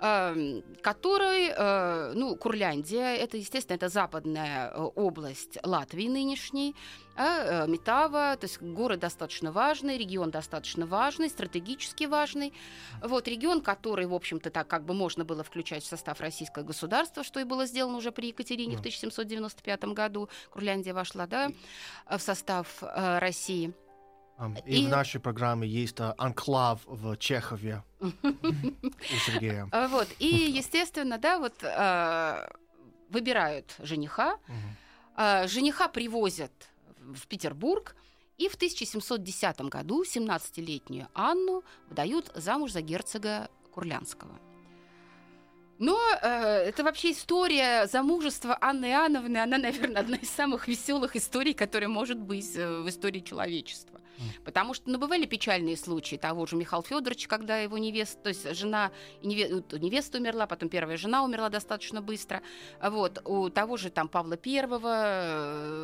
э, 0.00 0.62
который, 0.82 1.52
э, 1.54 2.12
ну, 2.14 2.36
Курляндия, 2.36 3.14
это, 3.14 3.36
естественно, 3.36 3.76
это 3.76 3.88
западная 3.88 4.70
э, 4.70 4.78
область 4.78 5.58
Латвии 5.62 6.08
нынешней, 6.08 6.74
а, 7.16 7.66
Метава, 7.66 8.34
то 8.40 8.46
есть 8.46 8.62
город 8.62 9.00
достаточно 9.00 9.52
важный, 9.52 9.98
регион 9.98 10.30
достаточно 10.30 10.86
важный, 10.86 11.28
стратегически 11.28 12.04
важный. 12.04 12.54
Вот 13.02 13.28
регион, 13.28 13.60
который, 13.60 14.06
в 14.06 14.14
общем-то, 14.14 14.50
так 14.50 14.68
как 14.68 14.86
бы 14.86 14.94
можно 14.94 15.26
было 15.26 15.44
включать 15.44 15.82
в 15.82 15.86
состав 15.86 16.20
российского 16.20 16.62
государства, 16.62 17.22
что 17.22 17.38
и 17.38 17.44
было 17.44 17.66
сделано 17.66 17.98
уже 17.98 18.10
при 18.10 18.28
Екатерине 18.28 18.76
в 18.76 18.80
1795 18.80 19.84
году. 19.86 20.30
Курляндия 20.50 20.94
вошла, 20.94 21.26
да, 21.26 21.50
в 22.08 22.20
состав 22.20 22.78
России. 22.80 23.74
И 24.66 24.82
И- 24.82 24.86
в 24.86 24.88
нашей 24.88 25.20
программе 25.20 25.66
есть 25.68 26.00
а, 26.00 26.14
анклав 26.18 26.80
в 26.86 27.16
Чехове 27.16 27.82
у 28.00 28.08
Сергея. 29.26 29.68
А, 29.72 29.88
Вот. 29.88 30.08
И, 30.18 30.26
естественно, 30.26 31.18
да, 31.18 31.38
вот 31.38 31.54
э, 31.62 32.48
выбирают 33.10 33.74
жениха. 33.78 34.38
А, 35.16 35.46
Жениха 35.46 35.88
привозят 35.88 36.52
в 36.98 37.26
Петербург. 37.26 37.94
И 38.38 38.48
в 38.48 38.54
1710 38.54 39.60
году 39.68 40.02
17-летнюю 40.02 41.08
Анну 41.12 41.62
выдают 41.90 42.30
замуж 42.34 42.72
за 42.72 42.80
герцога 42.80 43.50
Курлянского. 43.74 44.32
Но 45.78 45.98
э, 46.22 46.28
это 46.68 46.82
вообще 46.84 47.12
история 47.12 47.86
замужества 47.86 48.56
Анны 48.60 48.86
Иоанновны, 48.86 49.38
она, 49.38 49.58
наверное, 49.58 50.00
одна 50.02 50.16
из 50.16 50.30
самых 50.30 50.68
веселых 50.68 51.16
историй, 51.16 51.52
которая 51.54 51.88
может 51.88 52.18
быть 52.18 52.56
э, 52.56 52.80
в 52.80 52.88
истории 52.88 53.20
человечества. 53.20 53.99
Потому 54.44 54.74
что 54.74 54.90
ну, 54.90 54.98
бывали 54.98 55.26
печальные 55.26 55.76
случаи 55.76 56.16
того 56.16 56.46
же 56.46 56.56
Михаила 56.56 56.84
Федоровича, 56.84 57.28
когда 57.28 57.58
его 57.58 57.78
невеста, 57.78 58.18
то 58.22 58.28
есть 58.28 58.54
жена, 58.54 58.90
э, 59.22 59.26
невеста 59.26 60.18
умерла, 60.18 60.46
потом 60.46 60.68
первая 60.68 60.96
жена 60.96 61.22
умерла 61.24 61.48
достаточно 61.48 62.00
быстро. 62.02 62.42
Вот, 62.82 63.20
у 63.24 63.48
того 63.50 63.76
же 63.76 63.90
там 63.90 64.08
Павла 64.08 64.36
Первого, 64.36 64.90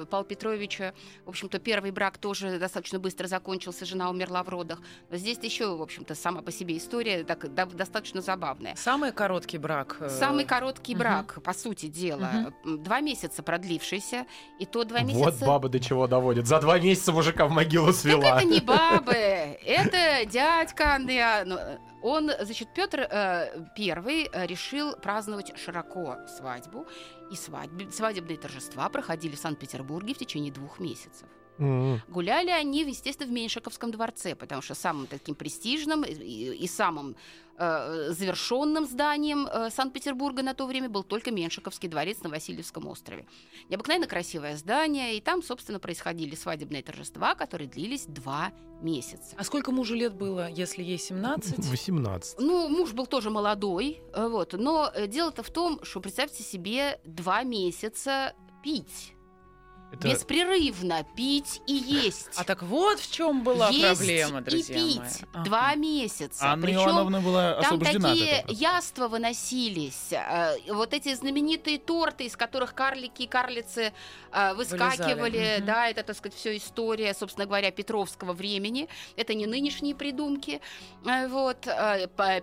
э, 0.03 0.07
Павла 0.11 0.25
Петровича, 0.27 0.95
в 1.25 1.31
общем-то, 1.31 1.59
первый 1.59 1.91
брак 1.91 2.19
тоже 2.19 2.59
достаточно 2.59 2.99
быстро 2.99 3.27
закончился, 3.27 3.85
жена 3.85 4.11
умерла 4.11 4.43
в 4.43 4.49
родах. 4.49 4.81
Но 5.11 5.17
здесь 5.17 5.39
еще, 5.43 5.77
в 5.77 5.83
общем-то, 5.83 6.15
сама 6.15 6.43
по 6.43 6.53
себе 6.53 6.77
история 6.77 7.25
так, 7.25 7.53
да- 7.55 7.67
достаточно 7.67 8.21
забавная. 8.21 8.75
Самый 8.77 9.13
короткий 9.13 9.59
брак. 9.59 9.97
э, 10.01 10.09
Самый 10.09 10.45
короткий 10.45 10.95
мгм. 10.95 10.99
брак, 11.01 11.43
по 11.43 11.53
сути 11.53 11.87
дела, 11.87 12.53
м, 12.65 12.83
два 12.83 13.01
месяца 13.01 13.43
продлившийся, 13.43 14.27
и 14.59 14.67
то 14.67 14.85
два 14.85 15.01
месяца... 15.01 15.25
Вот 15.25 15.35
баба 15.41 15.69
до 15.69 15.81
чего 15.81 16.07
доводит. 16.07 16.47
За 16.47 16.61
два 16.61 16.79
месяца 16.79 17.13
мужика 17.13 17.47
в 17.47 17.51
могилу 17.51 17.93
свела. 17.93 18.26
Это 18.27 18.45
не 18.45 18.61
бабы, 18.61 19.15
это 19.15 20.25
дядька 20.27 20.95
Анны 20.95 21.11
Иоанн- 21.11 21.79
Он, 22.03 22.31
значит, 22.41 22.69
Петр 22.75 23.01
Первый 23.75 24.29
э, 24.33 24.47
решил 24.47 24.95
праздновать 24.97 25.57
широко 25.59 26.19
свадьбу, 26.29 26.87
и 27.33 27.35
свадьбы- 27.35 27.91
свадебные 27.91 28.39
торжества 28.39 28.89
проходили 28.89 29.35
в 29.35 29.39
Санкт-Петербурге 29.39 30.15
в 30.15 30.19
течение 30.19 30.53
двух 30.53 30.79
месяцев. 30.79 31.27
М. 31.59 32.01
Гуляли 32.09 32.51
они, 32.51 32.83
естественно, 32.85 33.29
в 33.31 33.33
Меньшиковском 33.33 33.91
дворце, 33.91 34.35
потому 34.35 34.63
что 34.63 34.75
самым 34.75 35.07
таким 35.07 35.35
престижным 35.35 36.05
и, 36.05 36.13
и- 36.13 36.67
самым 36.69 37.17
э, 37.59 38.11
завершенным 38.13 38.85
зданием 38.87 39.47
э, 39.47 39.71
Санкт-Петербурга 39.71 40.43
на 40.43 40.53
то 40.53 40.67
время 40.67 40.91
был 40.91 41.03
только 41.03 41.31
Меньшиковский 41.31 41.89
дворец 41.89 42.19
на 42.23 42.29
Васильевском 42.29 42.87
острове. 42.87 43.25
Необыкновенно 43.71 44.07
красивое 44.07 44.57
здание, 44.59 45.17
и 45.17 45.21
там, 45.23 45.43
собственно, 45.43 45.79
происходили 45.81 46.35
свадебные 46.35 46.83
торжества, 46.83 47.35
которые 47.35 47.67
длились 47.69 48.05
два 48.07 48.53
месяца. 48.83 49.35
А 49.39 49.45
сколько 49.45 49.73
мужу 49.73 49.95
лет 49.95 50.13
было, 50.13 50.51
если 50.51 50.83
ей 50.83 50.99
17? 50.99 51.59
18. 51.71 52.37
Ну, 52.41 52.69
муж 52.69 52.93
был 52.93 53.07
тоже 53.07 53.31
молодой, 53.31 54.03
э, 54.13 54.29
вот, 54.29 54.53
но 54.53 54.91
э, 54.95 55.07
дело-то 55.07 55.43
в 55.43 55.51
том, 55.51 55.81
что 55.83 56.01
представьте 56.01 56.43
себе 56.43 57.01
два 57.05 57.43
месяца 57.43 58.35
пить. 58.63 59.15
Это- 59.99 60.09
Беспрерывно 60.09 61.05
пить 61.17 61.63
и 61.67 61.73
есть. 61.73 62.29
А 62.37 62.45
так 62.45 62.63
вот 62.63 63.01
в 63.01 63.11
чем 63.11 63.43
была 63.43 63.69
Есть 63.71 63.99
проблема, 63.99 64.41
друзья 64.43 64.77
и 64.77 64.79
пить 64.79 64.99
мои. 64.99 65.09
Ага. 65.33 65.45
два 65.45 65.75
месяца. 65.75 66.45
Анна 66.47 66.67
Причем 66.67 66.79
Иоанновна 66.81 67.21
была 67.21 67.63
там 67.63 67.81
такие 67.81 68.45
яства 68.49 69.09
выносились, 69.09 70.13
э, 70.13 70.57
вот 70.73 70.93
эти 70.93 71.15
знаменитые 71.15 71.79
торты, 71.79 72.25
из 72.25 72.37
которых 72.37 72.75
карлики 72.75 73.23
и 73.23 73.27
карлицы 73.27 73.93
э, 74.33 74.55
выскакивали, 74.55 75.17
Вылезали, 75.37 75.63
да, 75.65 75.89
это, 75.89 76.03
так 76.03 76.17
сказать, 76.17 76.37
все 76.39 76.57
история, 76.57 77.15
собственно 77.15 77.47
говоря, 77.47 77.71
Петровского 77.71 78.33
времени, 78.33 78.89
это 79.17 79.35
не 79.35 79.47
нынешние 79.47 79.95
придумки, 79.95 80.61
Э, 81.05 81.29
вот, 81.29 81.61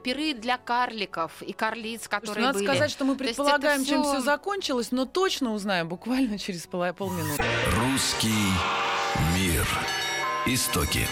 пиры 0.04 0.34
для 0.34 0.58
карликов 0.58 1.42
и 1.42 1.54
карлиц, 1.54 2.08
которые 2.08 2.46
надо 2.48 2.60
были. 2.60 2.68
сказать, 2.68 2.92
что 2.92 3.06
мы 3.06 3.16
предполагаем, 3.16 3.86
чем 3.86 4.04
все 4.04 4.22
закончилось, 4.22 4.92
но 4.92 5.06
точно 5.06 5.54
узнаем 5.54 5.88
буквально 5.88 6.40
через 6.40 6.66
полминуты. 6.68 7.43
Русский 7.78 8.52
мир. 9.36 9.68
Истоки. 10.46 11.08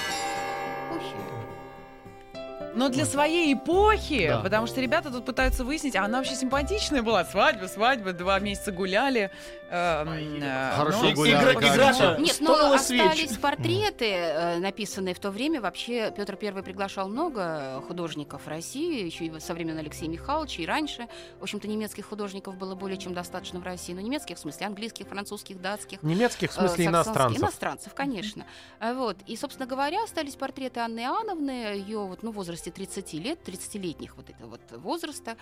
Но 2.73 2.89
для 2.89 3.05
своей 3.05 3.53
эпохи, 3.53 4.27
Да. 4.29 4.39
потому 4.39 4.67
что 4.67 4.81
ребята 4.81 5.11
тут 5.11 5.25
пытаются 5.25 5.63
выяснить, 5.63 5.95
а 5.95 6.03
она 6.05 6.19
вообще 6.19 6.35
симпатичная 6.35 7.01
была. 7.01 7.25
Свадьба, 7.25 7.65
свадьба, 7.67 8.13
два 8.13 8.39
месяца 8.39 8.71
гуляли. 8.71 9.29
эм, 9.69 10.41
э, 10.41 10.73
Хорошо 10.75 11.03
ну, 11.03 11.13
гуляли, 11.13 11.53
игра-. 11.53 12.17
Нет, 12.17 12.37
но 12.41 12.77
свеч. 12.77 13.01
остались 13.01 13.37
портреты, 13.37 14.05
э, 14.05 14.57
написанные 14.57 15.13
в 15.15 15.19
то 15.19 15.31
время. 15.31 15.61
Вообще 15.61 16.13
Петр 16.15 16.37
I 16.41 16.61
приглашал 16.61 17.07
много 17.07 17.81
художников 17.87 18.47
России, 18.47 19.05
еще 19.05 19.25
и 19.25 19.39
со 19.39 19.53
времен 19.53 19.77
Алексея 19.77 20.09
Михайловича, 20.09 20.61
и 20.63 20.65
раньше. 20.65 21.07
В 21.39 21.43
общем-то, 21.43 21.67
немецких 21.69 22.05
художников 22.05 22.57
было 22.57 22.75
более 22.75 22.97
чем 22.97 23.13
достаточно 23.13 23.59
в 23.61 23.63
России. 23.63 23.93
Ну, 23.93 24.01
немецких, 24.01 24.37
в 24.37 24.39
смысле, 24.41 24.67
английских, 24.67 25.07
французских, 25.07 25.61
датских. 25.61 26.03
Немецких, 26.03 26.51
в 26.51 26.53
смысле, 26.53 26.85
э, 26.85 26.91
саксонских. 26.91 27.07
иностранцев. 27.07 27.39
Иностранцев, 27.41 27.93
конечно. 27.93 28.45
А 28.79 28.93
Вот. 28.93 29.17
И, 29.25 29.37
собственно 29.37 29.67
говоря, 29.67 30.03
остались 30.03 30.35
портреты 30.35 30.81
Анны 30.81 30.99
Иоанновны, 30.99 31.51
ее 31.77 31.99
вот, 31.99 32.23
ну, 32.23 32.31
в 32.31 32.39
возрасте 32.61 32.71
30 32.71 33.13
лет, 33.13 33.39
30-летних 33.47 34.15
вот 34.15 34.29
этого 34.29 34.49
вот 34.51 34.61
возраста. 34.81 35.35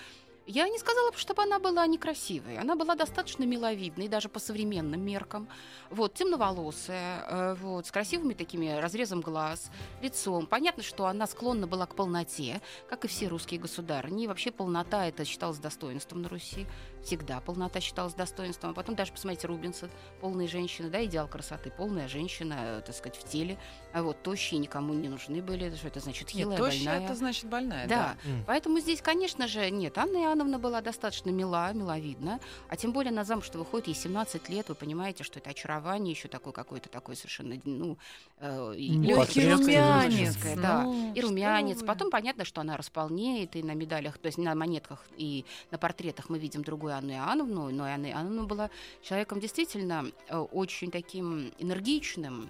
Я 0.47 0.67
не 0.67 0.79
сказала 0.79 1.12
бы, 1.12 1.17
чтобы 1.17 1.43
она 1.43 1.60
была 1.60 1.86
некрасивой. 1.86 2.58
Она 2.58 2.75
была 2.75 2.95
достаточно 2.95 3.43
миловидной, 3.43 4.08
даже 4.08 4.29
по 4.29 4.39
современным 4.39 5.01
меркам. 5.01 5.47
Вот, 5.91 6.15
темноволосая, 6.15 7.25
э, 7.29 7.55
вот, 7.62 7.86
с 7.86 7.91
красивыми 7.91 8.34
такими 8.34 8.79
разрезом 8.82 9.21
глаз, 9.21 9.69
лицом. 10.01 10.47
Понятно, 10.47 10.82
что 10.82 11.05
она 11.05 11.27
склонна 11.27 11.67
была 11.67 11.86
к 11.86 11.93
полноте, 11.93 12.62
как 12.89 13.05
и 13.05 13.08
все 13.08 13.27
русские 13.27 13.60
государыни. 13.60 14.23
И 14.23 14.27
вообще 14.27 14.49
полнота 14.51 15.05
это 15.08 15.23
считалось 15.25 15.60
достоинством 15.60 16.21
на 16.21 16.29
Руси. 16.29 16.65
Всегда 17.03 17.39
полнота 17.39 17.79
считалась 17.79 18.13
достоинством. 18.13 18.71
А 18.71 18.73
потом 18.73 18.95
даже, 18.95 19.12
посмотрите, 19.12 19.47
Рубинса, 19.47 19.89
полные 20.21 20.47
женщины, 20.47 20.89
да, 20.89 21.03
идеал 21.05 21.27
красоты, 21.27 21.71
полная 21.71 22.07
женщина, 22.07 22.55
э, 22.59 22.81
так 22.85 22.95
сказать, 22.95 23.17
в 23.17 23.27
теле. 23.27 23.57
А 23.93 24.03
вот 24.03 24.21
тощие 24.21 24.59
никому 24.59 24.93
не 24.93 25.07
нужны 25.09 25.41
были. 25.41 25.73
Что 25.75 25.88
это 25.88 25.99
значит? 25.99 26.27
Нет, 26.33 26.45
Хилая, 26.45 26.57
тощая, 26.57 26.85
больная. 26.85 27.05
это 27.05 27.15
значит 27.15 27.45
больная, 27.45 27.88
Да, 27.88 28.15
М. 28.25 28.43
поэтому 28.45 28.79
здесь, 28.79 29.01
конечно 29.01 29.47
же, 29.47 29.69
нет, 29.71 29.97
Анна 29.97 30.17
Иоанновна 30.23 30.59
была 30.59 30.81
достаточно 30.81 31.29
мила, 31.29 31.71
миловидна, 31.73 32.39
а 32.67 32.75
тем 32.75 32.91
более 32.91 33.12
на 33.12 33.23
замуж, 33.23 33.45
что 33.45 33.57
выходит 33.57 33.88
ей 33.88 33.93
17 33.95 34.49
лет, 34.49 34.69
вы 34.69 34.75
понимаете, 34.75 35.23
что 35.23 35.39
это 35.39 35.49
очарование, 35.51 36.12
еще 36.13 36.27
такое 36.27 36.53
какое-то 36.53 36.89
такое 36.89 37.15
совершенно, 37.15 37.55
ну, 37.63 37.97
э, 38.39 38.73
и 38.75 38.91
Ну, 38.91 39.03
Легкий 39.03 39.15
Портрет 39.47 39.59
румянец. 39.59 40.38
да, 40.62 40.83
ну, 40.83 41.13
и 41.13 41.21
румянец. 41.21 41.81
Потом 41.83 42.09
понятно, 42.12 42.45
что 42.45 42.62
она 42.62 42.77
располнеет, 42.77 43.55
и 43.55 43.63
на 43.63 43.73
медалях, 43.73 44.17
то 44.17 44.27
есть 44.27 44.38
на 44.38 44.53
монетках 44.55 45.03
и 45.17 45.45
на 45.71 45.77
портретах 45.77 46.29
мы 46.29 46.38
видим 46.39 46.63
другую 46.89 46.97
Анну 46.97 47.13
Иоанновну, 47.13 47.69
но 47.71 47.84
Анна 47.86 48.08
Иоанновна 48.10 48.43
была 48.43 48.69
человеком 49.02 49.39
действительно 49.39 50.06
э, 50.28 50.38
очень 50.38 50.91
таким 50.91 51.52
энергичным, 51.60 52.49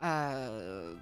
э, 0.00 0.96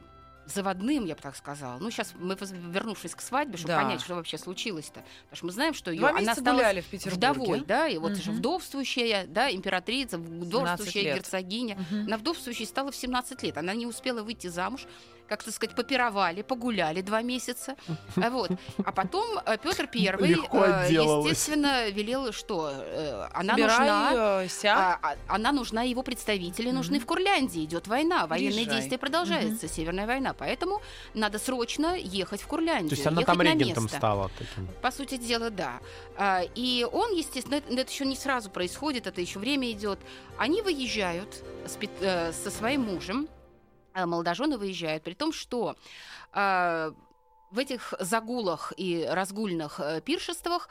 заводным, 0.47 1.05
я 1.05 1.15
бы 1.15 1.21
так 1.21 1.37
сказала. 1.37 1.79
Ну, 1.79 1.91
сейчас 1.93 2.15
мы, 2.19 2.37
вернувшись 2.37 3.15
к 3.15 3.21
свадьбе, 3.21 3.57
чтобы 3.57 3.69
Да. 3.75 3.83
понять, 3.83 4.01
что 4.01 4.17
вообще 4.17 4.39
случилось-то. 4.39 5.05
Потому 5.25 5.37
что 5.37 5.47
мы 5.47 5.53
знаем, 5.53 5.73
что 5.73 5.93
ее, 5.93 6.09
она 6.09 6.35
стала 6.35 6.61
в 6.81 6.85
Петербурге. 6.91 7.11
вдовой, 7.17 7.61
да, 7.65 7.87
и 7.87 7.97
вот 7.97 8.17
же 8.17 8.31
Мгм. 8.33 8.39
вдовствующая, 8.39 9.27
да, 9.29 9.53
императрица, 9.53 10.19
вдовствующая 10.19 11.15
герцогиня. 11.15 11.77
Мгм. 11.91 12.07
Она 12.09 12.17
вдовствующей 12.17 12.67
стала 12.67 12.91
в 12.91 12.97
17 12.97 13.43
лет. 13.45 13.57
Она 13.57 13.73
не 13.75 13.87
успела 13.87 14.23
выйти 14.25 14.49
замуж. 14.49 14.87
Как 15.29 15.43
так 15.43 15.55
сказать, 15.55 15.75
попировали, 15.75 16.43
погуляли 16.43 17.01
два 17.01 17.23
месяца. 17.23 17.75
А 18.17 18.31
Вот. 18.31 18.51
А 18.85 18.93
потом 18.93 19.39
э, 19.47 19.57
Петр 19.63 19.87
Первый, 19.87 20.33
э, 20.33 20.89
естественно, 20.91 21.91
велел, 21.91 22.33
что 22.33 22.71
э, 22.73 23.29
она 23.33 23.55
Собирай, 23.55 23.79
нужна. 23.79 24.47
а, 24.75 24.99
а, 25.03 25.17
она 25.29 25.53
нужна, 25.53 25.83
его 25.83 26.03
представители 26.03 26.71
нужны 26.71 26.99
в 26.99 27.07
Курляндии. 27.07 27.65
Идет 27.65 27.87
война, 27.87 28.27
военные 28.27 28.65
Приезжай. 28.65 28.77
действия 28.77 28.99
продолжаются, 28.99 29.69
Северная 29.69 30.07
война. 30.07 30.35
Поэтому 30.35 30.83
надо 31.15 31.39
срочно 31.39 31.97
ехать 31.97 32.43
в 32.43 32.47
Курляндию. 32.47 32.91
То 32.91 32.95
есть 32.97 33.07
она 33.07 33.21
ехать 33.21 33.37
там 33.39 33.43
регентом 33.43 33.89
стала 33.89 34.31
таким. 34.39 34.69
По 34.81 34.91
сути 34.91 35.17
дела, 35.17 35.51
да. 35.51 35.81
И 36.55 36.87
он, 36.93 37.13
естественно, 37.13 37.57
это, 37.57 37.91
еще 37.91 38.05
не 38.05 38.17
сразу 38.17 38.51
происходит, 38.51 39.07
это 39.07 39.21
еще 39.21 39.39
время 39.39 39.71
идет. 39.71 39.99
Они 40.39 40.63
выезжают 40.63 41.43
со 41.67 42.51
своим 42.51 42.83
мужем, 42.83 43.29
молодожены 43.95 44.59
выезжают, 44.59 45.03
при 45.03 45.15
том, 45.15 45.33
что 45.33 45.77
а, 46.33 46.93
в 47.51 47.59
этих 47.59 47.95
загулах 48.01 48.73
и 48.77 49.05
разгульных 49.05 49.79
э, 49.79 50.01
пиршествах 50.01 50.69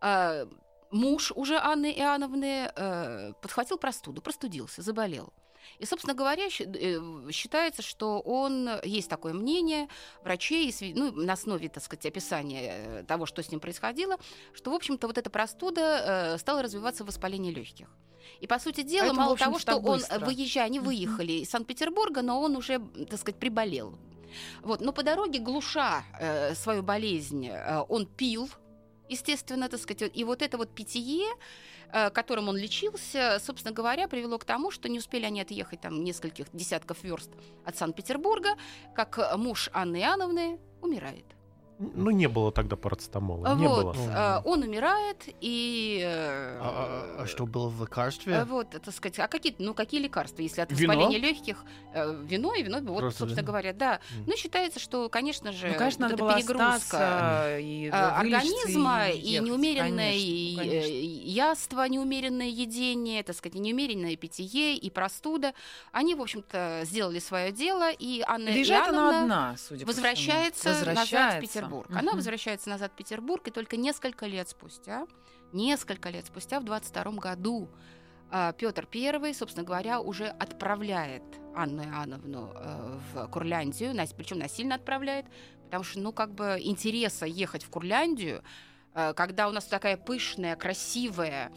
а, 0.00 0.48
муж 0.90 1.32
уже 1.34 1.58
Анны 1.58 1.92
Иоанновны 1.92 2.70
э, 2.74 3.32
подхватил 3.40 3.78
простуду, 3.78 4.22
простудился, 4.22 4.82
заболел. 4.82 5.32
И, 5.78 5.86
собственно 5.86 6.14
говоря, 6.14 6.44
э, 6.46 7.30
считается, 7.30 7.82
что 7.82 8.20
он, 8.20 8.68
есть 8.84 9.08
такое 9.08 9.32
мнение 9.32 9.88
врачей, 10.22 10.74
ну, 10.94 11.12
на 11.12 11.34
основе, 11.34 11.68
так 11.68 11.82
сказать, 11.82 12.06
описания 12.06 12.72
э, 12.74 13.04
того, 13.04 13.26
что 13.26 13.42
с 13.42 13.50
ним 13.50 13.60
происходило, 13.60 14.16
что, 14.52 14.70
в 14.70 14.74
общем-то, 14.74 15.06
вот 15.06 15.18
эта 15.18 15.30
простуда 15.30 16.34
э, 16.34 16.38
стала 16.38 16.62
развиваться 16.62 17.04
в 17.04 17.06
воспалении 17.08 17.52
легких. 17.52 17.88
И, 18.40 18.46
по 18.46 18.58
сути 18.58 18.82
дела, 18.82 19.06
Это, 19.06 19.14
в 19.14 19.16
мало 19.16 19.36
того, 19.36 19.58
что 19.58 19.76
он, 19.76 19.98
быстро. 19.98 20.18
выезжая, 20.24 20.66
они 20.66 20.80
выехали 20.80 21.32
из 21.32 21.50
Санкт-Петербурга, 21.50 22.22
но 22.22 22.40
он 22.40 22.56
уже, 22.56 22.80
так 23.08 23.18
сказать, 23.18 23.36
приболел. 23.36 23.94
Вот. 24.62 24.80
Но 24.80 24.92
по 24.92 25.02
дороге, 25.02 25.38
глуша 25.38 26.04
э, 26.18 26.54
свою 26.54 26.82
болезнь, 26.82 27.48
э, 27.48 27.84
он 27.88 28.06
пил, 28.06 28.48
естественно, 29.08 29.68
так 29.68 29.80
сказать, 29.80 30.10
и 30.14 30.24
вот 30.24 30.42
это 30.42 30.56
вот 30.56 30.74
питье, 30.74 31.26
э, 31.26 31.34
которым 32.12 32.48
он 32.48 32.56
лечился, 32.56 33.38
собственно 33.38 33.74
говоря, 33.74 34.08
привело 34.08 34.38
к 34.38 34.44
тому, 34.44 34.70
что 34.70 34.88
не 34.88 34.98
успели 34.98 35.24
они 35.24 35.40
отъехать 35.40 35.80
там 35.80 36.02
нескольких 36.02 36.46
десятков 36.52 37.02
верст 37.04 37.30
от 37.64 37.76
Санкт-Петербурга, 37.76 38.50
как 38.94 39.18
э, 39.18 39.36
муж 39.36 39.68
Анны 39.72 40.00
Иоанновны 40.00 40.58
умирает. 40.80 41.26
Ну, 41.78 42.10
не 42.10 42.28
было 42.28 42.52
тогда 42.52 42.76
парацетамола. 42.76 43.54
Не 43.56 43.66
вот, 43.66 43.96
было. 43.96 43.96
э, 43.96 44.40
он 44.44 44.62
умирает, 44.62 45.16
и... 45.40 46.00
э, 46.04 46.58
А, 46.60 47.16
а- 47.18 47.22
а 47.22 47.26
что 47.26 47.44
было 47.46 47.68
в 47.68 47.82
э, 47.82 47.84
лекарстве? 47.86 48.44
Вот, 48.44 48.70
так 48.70 48.94
сказать, 48.94 49.18
а 49.18 49.26
какие, 49.26 49.54
ну, 49.58 49.74
какие 49.74 50.00
лекарства, 50.00 50.42
если 50.42 50.60
от 50.60 50.70
Вино? 50.70 50.92
воспаления 50.94 51.18
легких? 51.18 51.64
э, 51.94 52.22
вино 52.24 52.54
и 52.54 52.62
вино, 52.62 52.78
вот, 52.82 53.00
Просто 53.00 53.18
собственно 53.20 53.40
вино. 53.42 53.46
говоря, 53.52 53.72
да. 53.72 54.00
Мгм. 54.14 54.24
Ну, 54.28 54.36
считается, 54.36 54.78
что, 54.80 55.08
конечно 55.08 55.52
же, 55.52 55.68
Ну, 55.68 55.74
конечно, 55.74 56.08
вот 56.08 56.18
надо 56.20 56.34
перегрузка 56.36 57.58
и 57.58 57.90
вылечиться, 57.90 58.16
организма 58.16 59.08
и, 59.10 59.18
ехать, 59.18 59.48
неумеренное 59.48 60.12
конечно, 60.12 60.26
и, 60.26 60.56
конечно. 60.56 60.88
э, 60.88 61.00
яство, 61.00 61.88
неумеренное 61.88 62.46
едение, 62.48 63.22
так 63.22 63.36
сказать, 63.36 63.58
неумеренное 63.58 64.16
питье 64.16 64.76
и 64.76 64.90
простуда. 64.90 65.52
Они, 65.90 66.14
в 66.14 66.20
общем-то, 66.22 66.82
сделали 66.84 67.18
свое 67.18 67.52
дело, 67.52 67.90
и 67.90 68.22
Анна 68.26 68.48
Лежит 68.50 68.76
она 68.76 68.86
Иоанновна 68.86 69.20
одна, 69.22 69.56
судя 69.58 69.84
по 69.84 69.92
всему. 69.92 70.04
возвращается, 70.06 70.68
назад 70.68 70.82
в 70.82 70.86
Возвращается. 70.88 71.61
Петербург. 71.62 71.88
Мгм. 71.90 71.98
Она 71.98 72.12
возвращается 72.12 72.68
назад 72.68 72.92
в 72.92 72.96
Петербург, 72.96 73.46
и 73.48 73.50
только 73.50 73.76
несколько 73.76 74.26
лет 74.26 74.48
спустя, 74.48 75.06
несколько 75.52 76.10
лет 76.10 76.26
спустя, 76.26 76.60
в 76.60 76.64
22 76.64 77.12
году, 77.12 77.68
Петр 78.56 78.88
I, 78.94 79.34
собственно 79.34 79.64
говоря, 79.64 80.00
уже 80.00 80.26
отправляет 80.26 81.22
Анну 81.54 81.82
Иоанновну 81.84 82.52
э, 82.54 82.98
в 83.12 83.26
Курляндию, 83.28 83.94
причем 84.16 84.38
насильно 84.38 84.76
отправляет, 84.76 85.26
потому 85.64 85.84
что, 85.84 86.00
ну, 86.00 86.12
как 86.12 86.32
бы 86.32 86.58
интереса 86.60 87.26
ехать 87.26 87.62
в 87.62 87.68
Курляндию, 87.68 88.42
когда 89.14 89.48
у 89.48 89.52
нас 89.52 89.64
такая 89.64 89.96
пышная, 89.96 90.54
красивая, 90.56 91.50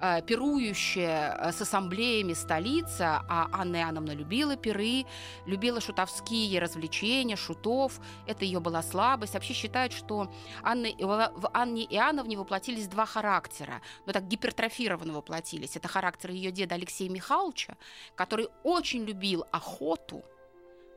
э, 0.00 0.22
пирующая 0.22 1.36
э, 1.36 1.52
с 1.52 1.60
ассамблеями 1.60 2.32
столица, 2.32 3.22
а 3.28 3.48
Анна 3.52 3.76
Иоанновна 3.76 4.12
любила 4.12 4.56
пиры, 4.56 5.04
любила 5.46 5.80
шутовские 5.80 6.60
развлечения, 6.60 7.36
шутов. 7.36 8.00
Это 8.26 8.44
ее 8.44 8.60
была 8.60 8.82
слабость. 8.82 9.34
Вообще 9.34 9.54
считают, 9.54 9.92
что 9.92 10.32
Анны, 10.62 10.94
в 10.98 11.50
Анне 11.52 11.84
Иоанновне 11.84 12.36
воплотились 12.36 12.88
два 12.88 13.06
характера, 13.06 13.80
но 14.06 14.12
так 14.12 14.26
гипертрофированно 14.26 15.12
воплотились. 15.12 15.76
Это 15.76 15.88
характер 15.88 16.30
ее 16.30 16.50
деда 16.50 16.74
Алексея 16.74 17.10
Михайловича, 17.10 17.76
который 18.16 18.48
очень 18.64 19.04
любил 19.04 19.44
охоту, 19.52 20.24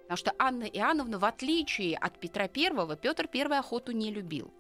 потому 0.04 0.18
что 0.18 0.34
Анна 0.38 0.64
Иоанновна, 0.64 1.20
в 1.20 1.26
отличие 1.26 1.98
от 1.98 2.20
Петра 2.20 2.44
I, 2.46 2.98
Петр 2.98 3.30
I 3.34 3.60
охоту 3.60 3.92
не 3.92 4.12
любил. 4.12 4.54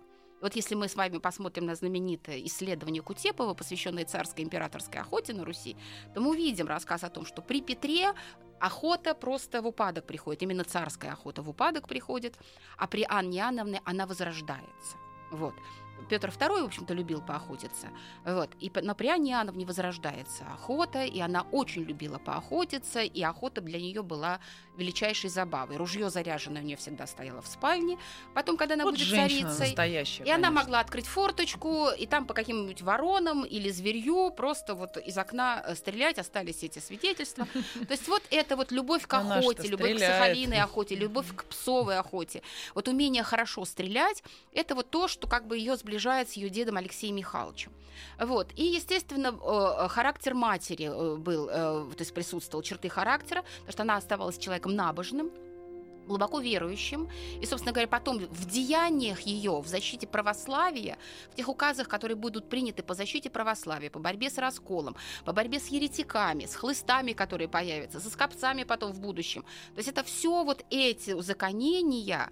Вот 0.43 0.57
если 0.57 0.75
мы 0.75 0.89
с 0.89 0.95
вами 0.97 1.19
посмотрим 1.19 1.65
на 1.67 1.73
знаменитое 1.73 2.41
исследование 2.43 3.01
Кутепова, 3.01 3.53
посвященное 3.53 4.03
царской 4.03 4.43
императорской 4.43 4.99
охоте 4.99 5.33
на 5.33 5.45
Руси, 5.45 5.77
то 6.13 6.19
мы 6.19 6.31
увидим 6.31 6.67
рассказ 6.67 7.05
о 7.05 7.09
том, 7.09 7.25
что 7.25 7.41
при 7.41 7.61
Петре 7.61 8.11
охота 8.59 9.15
просто 9.15 9.61
в 9.61 9.67
упадок 9.67 10.05
приходит, 10.05 10.43
именно 10.43 10.65
царская 10.65 11.13
охота 11.13 11.41
в 11.41 11.49
упадок 11.49 11.87
приходит, 11.87 12.37
а 12.77 12.87
при 12.87 13.05
Анне 13.07 13.37
Иоанновне 13.37 13.81
она 13.85 14.05
возрождается. 14.05 14.97
Вот. 15.31 15.53
Петр 16.09 16.29
II, 16.29 16.63
в 16.63 16.65
общем-то, 16.65 16.93
любил 16.93 17.21
поохотиться. 17.21 17.87
Вот. 18.25 18.49
И, 18.59 18.71
Анне 19.13 19.31
Иоанновне 19.31 19.65
возрождается 19.65 20.45
охота, 20.53 21.03
и 21.03 21.19
она 21.19 21.43
очень 21.51 21.83
любила 21.83 22.17
поохотиться, 22.17 23.01
и 23.01 23.21
охота 23.21 23.61
для 23.61 23.79
нее 23.79 24.03
была 24.03 24.39
величайшей 24.77 25.29
забавой. 25.29 25.77
Ружье 25.77 26.09
заряженное 26.09 26.61
у 26.61 26.65
нее 26.65 26.77
всегда 26.77 27.05
стояло 27.07 27.41
в 27.41 27.47
спальне. 27.47 27.97
Потом, 28.33 28.57
когда 28.57 28.75
она 28.75 28.83
Вот 28.85 28.95
будет 28.95 29.07
царицей, 29.07 29.71
и 29.71 30.29
она 30.29 30.47
конечно. 30.47 30.51
могла 30.51 30.79
открыть 30.79 31.05
форточку, 31.05 31.89
и 31.89 32.05
там 32.07 32.25
по 32.25 32.33
каким-нибудь 32.33 32.81
воронам 32.81 33.45
или 33.45 33.69
зверью 33.69 34.31
просто 34.31 34.75
вот 34.75 34.97
из 34.97 35.17
окна 35.17 35.63
э, 35.65 35.75
стрелять, 35.75 36.17
остались 36.17 36.63
эти 36.63 36.79
свидетельства. 36.79 37.45
То 37.87 37.91
есть 37.91 38.07
вот 38.07 38.23
это 38.31 38.55
вот 38.55 38.71
любовь 38.71 39.05
к 39.05 39.13
Она 39.13 39.37
охоте, 39.37 39.67
любовь 39.67 39.95
к 39.95 39.99
сахалиной 39.99 40.61
охоте, 40.61 40.95
любовь 40.95 41.35
к 41.35 41.45
псовой 41.45 41.97
охоте. 41.97 42.41
Вот 42.73 42.87
умение 42.87 43.23
хорошо 43.23 43.65
стрелять, 43.65 44.23
это 44.53 44.75
вот 44.75 44.89
то, 44.89 45.07
что 45.07 45.27
как 45.27 45.47
бы 45.47 45.57
ее 45.57 45.75
сближает 45.77 45.92
с 46.29 46.33
ее 46.33 46.49
дедом 46.49 46.77
Алексеем 46.77 47.15
Михайловичем. 47.15 47.71
Вот. 48.19 48.51
И, 48.55 48.63
естественно, 48.63 49.27
э, 49.27 49.87
характер 49.87 50.33
матери 50.33 50.85
э, 50.85 51.15
был, 51.17 51.47
э, 51.49 51.51
то 51.51 51.99
есть 51.99 52.13
присутствовал, 52.13 52.63
черты 52.63 52.89
характера, 52.89 53.43
потому 53.59 53.71
что 53.71 53.83
она 53.83 53.97
оставалась 53.97 54.37
человеком 54.37 54.75
набожным, 54.75 55.31
глубоко 56.07 56.39
верующим. 56.39 57.09
И, 57.41 57.45
собственно 57.45 57.73
говоря, 57.73 57.87
потом 57.87 58.19
в 58.19 58.45
деяниях 58.45 59.21
ее, 59.21 59.59
в 59.61 59.67
защите 59.67 60.07
православия, 60.07 60.97
в 61.31 61.35
тех 61.35 61.49
указах, 61.49 61.87
которые 61.87 62.15
будут 62.15 62.49
приняты 62.49 62.83
по 62.83 62.93
защите 62.93 63.29
православия, 63.29 63.89
по 63.89 63.99
борьбе 63.99 64.29
с 64.29 64.37
расколом, 64.37 64.95
по 65.25 65.33
борьбе 65.33 65.59
с 65.59 65.67
еретиками, 65.67 66.45
с 66.45 66.55
хлыстами, 66.55 67.13
которые 67.13 67.47
появятся, 67.47 67.99
со 67.99 68.09
скопцами 68.09 68.63
потом 68.63 68.91
в 68.91 68.99
будущем. 68.99 69.43
То 69.73 69.79
есть 69.79 69.89
это 69.89 70.03
все 70.03 70.43
вот 70.43 70.65
эти 70.69 71.11
узаконения 71.11 72.29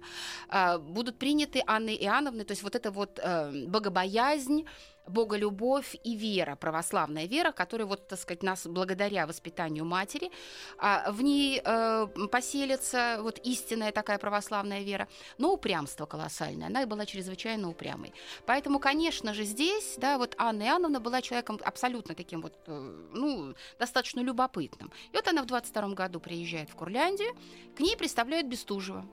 а, 0.48 0.78
будут 0.78 1.18
приняты 1.18 1.62
Анной 1.66 1.96
Иоанновной, 1.96 2.44
то 2.44 2.52
есть 2.52 2.62
вот 2.62 2.74
это 2.74 2.90
вот 2.90 3.18
э, 3.22 3.66
богобоязнь, 3.66 4.66
боголюбовь 5.06 5.96
и 6.04 6.16
вера, 6.16 6.56
православная 6.56 7.26
вера, 7.26 7.52
которая 7.52 7.86
вот, 7.86 8.08
так 8.08 8.18
сказать, 8.18 8.42
нас 8.42 8.66
благодаря 8.66 9.26
воспитанию 9.26 9.84
матери, 9.84 10.30
а, 10.78 11.10
в 11.10 11.22
ней 11.22 11.60
э, 11.64 12.06
поселится 12.30 13.18
вот 13.20 13.38
истинная 13.38 13.92
такая 13.92 14.18
православная 14.18 14.82
вера, 14.82 15.08
но 15.38 15.52
упрямство 15.52 16.06
колоссальное, 16.06 16.68
она 16.68 16.86
была 16.86 17.06
чрезвычайно 17.06 17.68
упрямой. 17.68 18.12
Поэтому, 18.46 18.78
конечно 18.78 19.34
же, 19.34 19.44
здесь, 19.44 19.94
да, 19.96 20.18
вот 20.18 20.34
Анна 20.38 20.64
Иоанновна 20.64 21.00
была 21.00 21.22
человеком 21.22 21.60
абсолютно 21.64 22.14
таким 22.14 22.42
вот, 22.42 22.54
э, 22.66 23.08
ну, 23.12 23.54
достаточно 23.78 24.20
любопытным. 24.20 24.92
И 25.12 25.16
вот 25.16 25.26
она 25.28 25.42
в 25.42 25.46
22 25.46 25.94
году 25.94 26.20
приезжает 26.20 26.70
в 26.70 26.74
Курляндию, 26.74 27.34
к 27.76 27.80
ней 27.80 27.96
представляют 27.96 28.46
Бестужева 28.46 29.04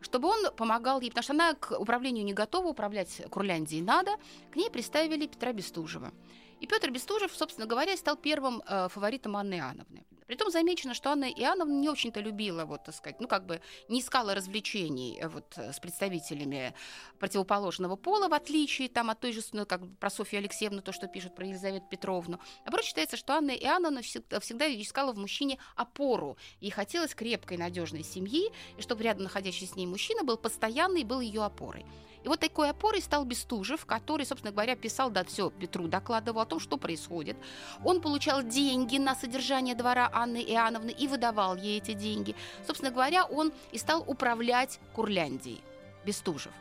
чтобы 0.00 0.28
он 0.28 0.52
помогал 0.56 1.00
ей, 1.00 1.10
потому 1.10 1.22
что 1.22 1.32
она 1.32 1.54
к 1.54 1.78
управлению 1.78 2.24
не 2.24 2.32
готова, 2.32 2.68
управлять 2.68 3.22
Курляндией 3.30 3.82
надо, 3.82 4.12
к 4.50 4.56
ней 4.56 4.70
представили 4.70 5.26
Петра 5.26 5.52
Бестужева. 5.52 6.12
И 6.60 6.66
Петр 6.66 6.90
Бестужев, 6.90 7.32
собственно 7.34 7.66
говоря, 7.66 7.96
стал 7.96 8.16
первым 8.16 8.62
э, 8.66 8.88
фаворитом 8.88 9.36
Анны 9.36 9.54
Иоанновны. 9.54 10.04
Притом 10.30 10.52
замечено, 10.52 10.94
что 10.94 11.10
Анна 11.10 11.24
Иоанновна 11.24 11.72
не 11.72 11.88
очень-то 11.88 12.20
любила, 12.20 12.64
вот, 12.64 12.84
так 12.84 12.94
сказать, 12.94 13.20
ну, 13.20 13.26
как 13.26 13.46
бы 13.46 13.60
не 13.88 13.98
искала 13.98 14.32
развлечений 14.32 15.18
э, 15.20 15.26
вот, 15.26 15.54
э, 15.56 15.72
с 15.72 15.80
представителями 15.80 16.72
противоположного 17.18 17.96
пола, 17.96 18.28
в 18.28 18.34
отличие 18.34 18.88
там, 18.88 19.10
от 19.10 19.18
той 19.18 19.32
же, 19.32 19.40
ну, 19.50 19.66
как 19.66 19.80
про 19.98 20.08
Софью 20.08 20.38
Алексеевну, 20.38 20.82
то, 20.82 20.92
что 20.92 21.08
пишут 21.08 21.34
про 21.34 21.46
Елизавету 21.46 21.84
Петровну. 21.90 22.38
Наоборот, 22.64 22.84
считается, 22.84 23.16
что 23.16 23.32
Анна 23.32 23.50
Иоанновна 23.50 24.02
всегда, 24.02 24.38
всегда 24.38 24.72
искала 24.72 25.12
в 25.12 25.18
мужчине 25.18 25.58
опору. 25.74 26.36
Ей 26.60 26.70
хотелось 26.70 27.12
крепкой, 27.16 27.56
надежной 27.56 28.04
семьи, 28.04 28.52
и 28.78 28.82
чтобы 28.82 29.02
рядом 29.02 29.24
находящийся 29.24 29.72
с 29.72 29.76
ней 29.76 29.86
мужчина 29.86 30.22
был 30.22 30.36
постоянный, 30.36 31.02
был 31.02 31.18
ее 31.18 31.42
опорой. 31.42 31.84
И 32.22 32.28
вот 32.28 32.40
такой 32.40 32.68
опорой 32.70 33.00
стал 33.00 33.24
Бестужев, 33.24 33.86
который, 33.86 34.26
собственно 34.26 34.52
говоря, 34.52 34.76
писал, 34.76 35.10
да, 35.10 35.24
все, 35.24 35.50
Петру 35.50 35.88
докладывал 35.88 36.40
о 36.42 36.46
том, 36.46 36.60
что 36.60 36.76
происходит. 36.76 37.36
Он 37.84 38.00
получал 38.00 38.42
деньги 38.42 38.98
на 38.98 39.14
содержание 39.14 39.74
двора 39.74 40.10
Анны 40.20 40.42
Иоанновны 40.42 40.90
и 40.90 41.08
выдавал 41.08 41.56
ей 41.56 41.78
эти 41.78 41.92
деньги. 41.92 42.34
Собственно 42.66 42.90
говоря, 42.90 43.24
он 43.24 43.52
и 43.72 43.78
стал 43.78 44.04
управлять 44.06 44.78
Курляндией, 44.94 45.62
Бестужев. 46.04 46.52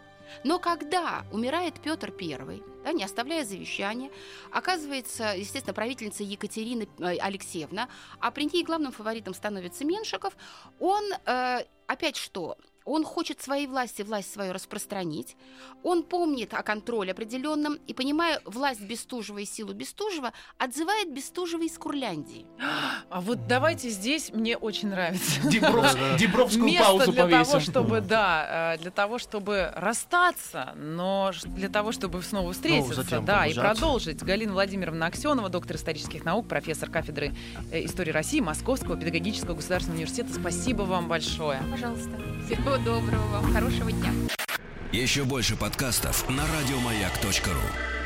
Но 0.44 0.60
когда 0.60 1.26
умирает 1.32 1.80
Петр 1.82 2.14
I, 2.20 2.62
да, 2.84 2.92
не 2.94 3.04
оставляя 3.04 3.44
завещания, 3.44 4.12
оказывается, 4.52 5.36
естественно, 5.36 5.74
правительница 5.74 6.24
Екатерина 6.24 6.86
э, 7.00 7.18
Алексеевна, 7.18 7.90
а 8.20 8.32
при 8.32 8.46
ней 8.46 8.64
главным 8.64 8.92
фаворитом 8.92 9.34
становится 9.34 9.86
Меншиков, 9.86 10.36
он 10.80 11.04
э, 11.26 11.66
опять 11.88 12.16
что? 12.16 12.58
Он 12.86 13.04
хочет 13.04 13.42
своей 13.42 13.68
власти, 13.68 14.02
власть 14.02 14.32
свою 14.34 14.54
распространить. 14.54 15.36
Он 15.84 16.04
помнит 16.04 16.54
о 16.54 16.64
контроле 16.64 17.12
определенном 17.12 17.76
и, 17.88 17.94
понимая 17.94 18.42
власть 18.46 18.82
Бестужева 18.82 19.40
и 19.40 19.46
силу 19.46 19.74
Бестужева, 19.74 20.34
отзывает 20.58 21.14
Бестужева 21.14 21.64
из 21.64 21.78
Курляндии. 21.78 22.46
А 23.10 23.22
вот 23.22 23.48
давайте 23.48 23.90
здесь 23.90 24.32
мне 24.34 24.58
очень 24.58 24.90
нравится. 24.90 25.42
Дебровск- 25.42 26.00
Дебровскую 26.18 26.66
Место 26.66 26.84
паузу 26.86 27.12
для 27.12 27.28
того, 27.28 27.44
повесим. 27.46 27.60
чтобы, 27.60 28.02
да, 28.02 28.74
э, 28.76 28.78
для 28.80 28.92
того, 28.92 29.20
чтобы 29.20 29.72
расстаться, 29.76 30.74
но 30.76 31.32
для 31.46 31.70
того, 31.70 31.92
чтобы 31.92 32.22
снова 32.24 32.54
встретиться, 32.54 32.96
затем 32.96 33.26
да, 33.26 33.46
и 33.46 33.50
погружаться. 33.50 33.82
продолжить. 33.82 34.24
Галина 34.24 34.54
Владимировна 34.54 35.06
Аксенова, 35.06 35.50
доктор 35.50 35.76
исторических 35.78 36.26
наук, 36.26 36.48
профессор 36.48 36.90
кафедры 36.90 37.34
э, 37.72 37.86
истории 37.86 38.12
России 38.12 38.40
Московского 38.40 38.98
педагогического 38.98 39.56
государственного 39.56 39.98
университета. 39.98 40.34
Спасибо 40.34 40.84
вам 40.84 41.08
большое. 41.08 41.62
Пожалуйста. 41.72 42.12
Всего 42.70 42.78
доброго 42.84 43.28
вам. 43.30 43.52
Хорошего 43.52 43.92
дня. 43.92 44.14
Еще 44.92 45.24
больше 45.24 45.56
подкастов 45.56 46.30
на 46.30 46.44
радиомаяк.ру. 46.44 47.99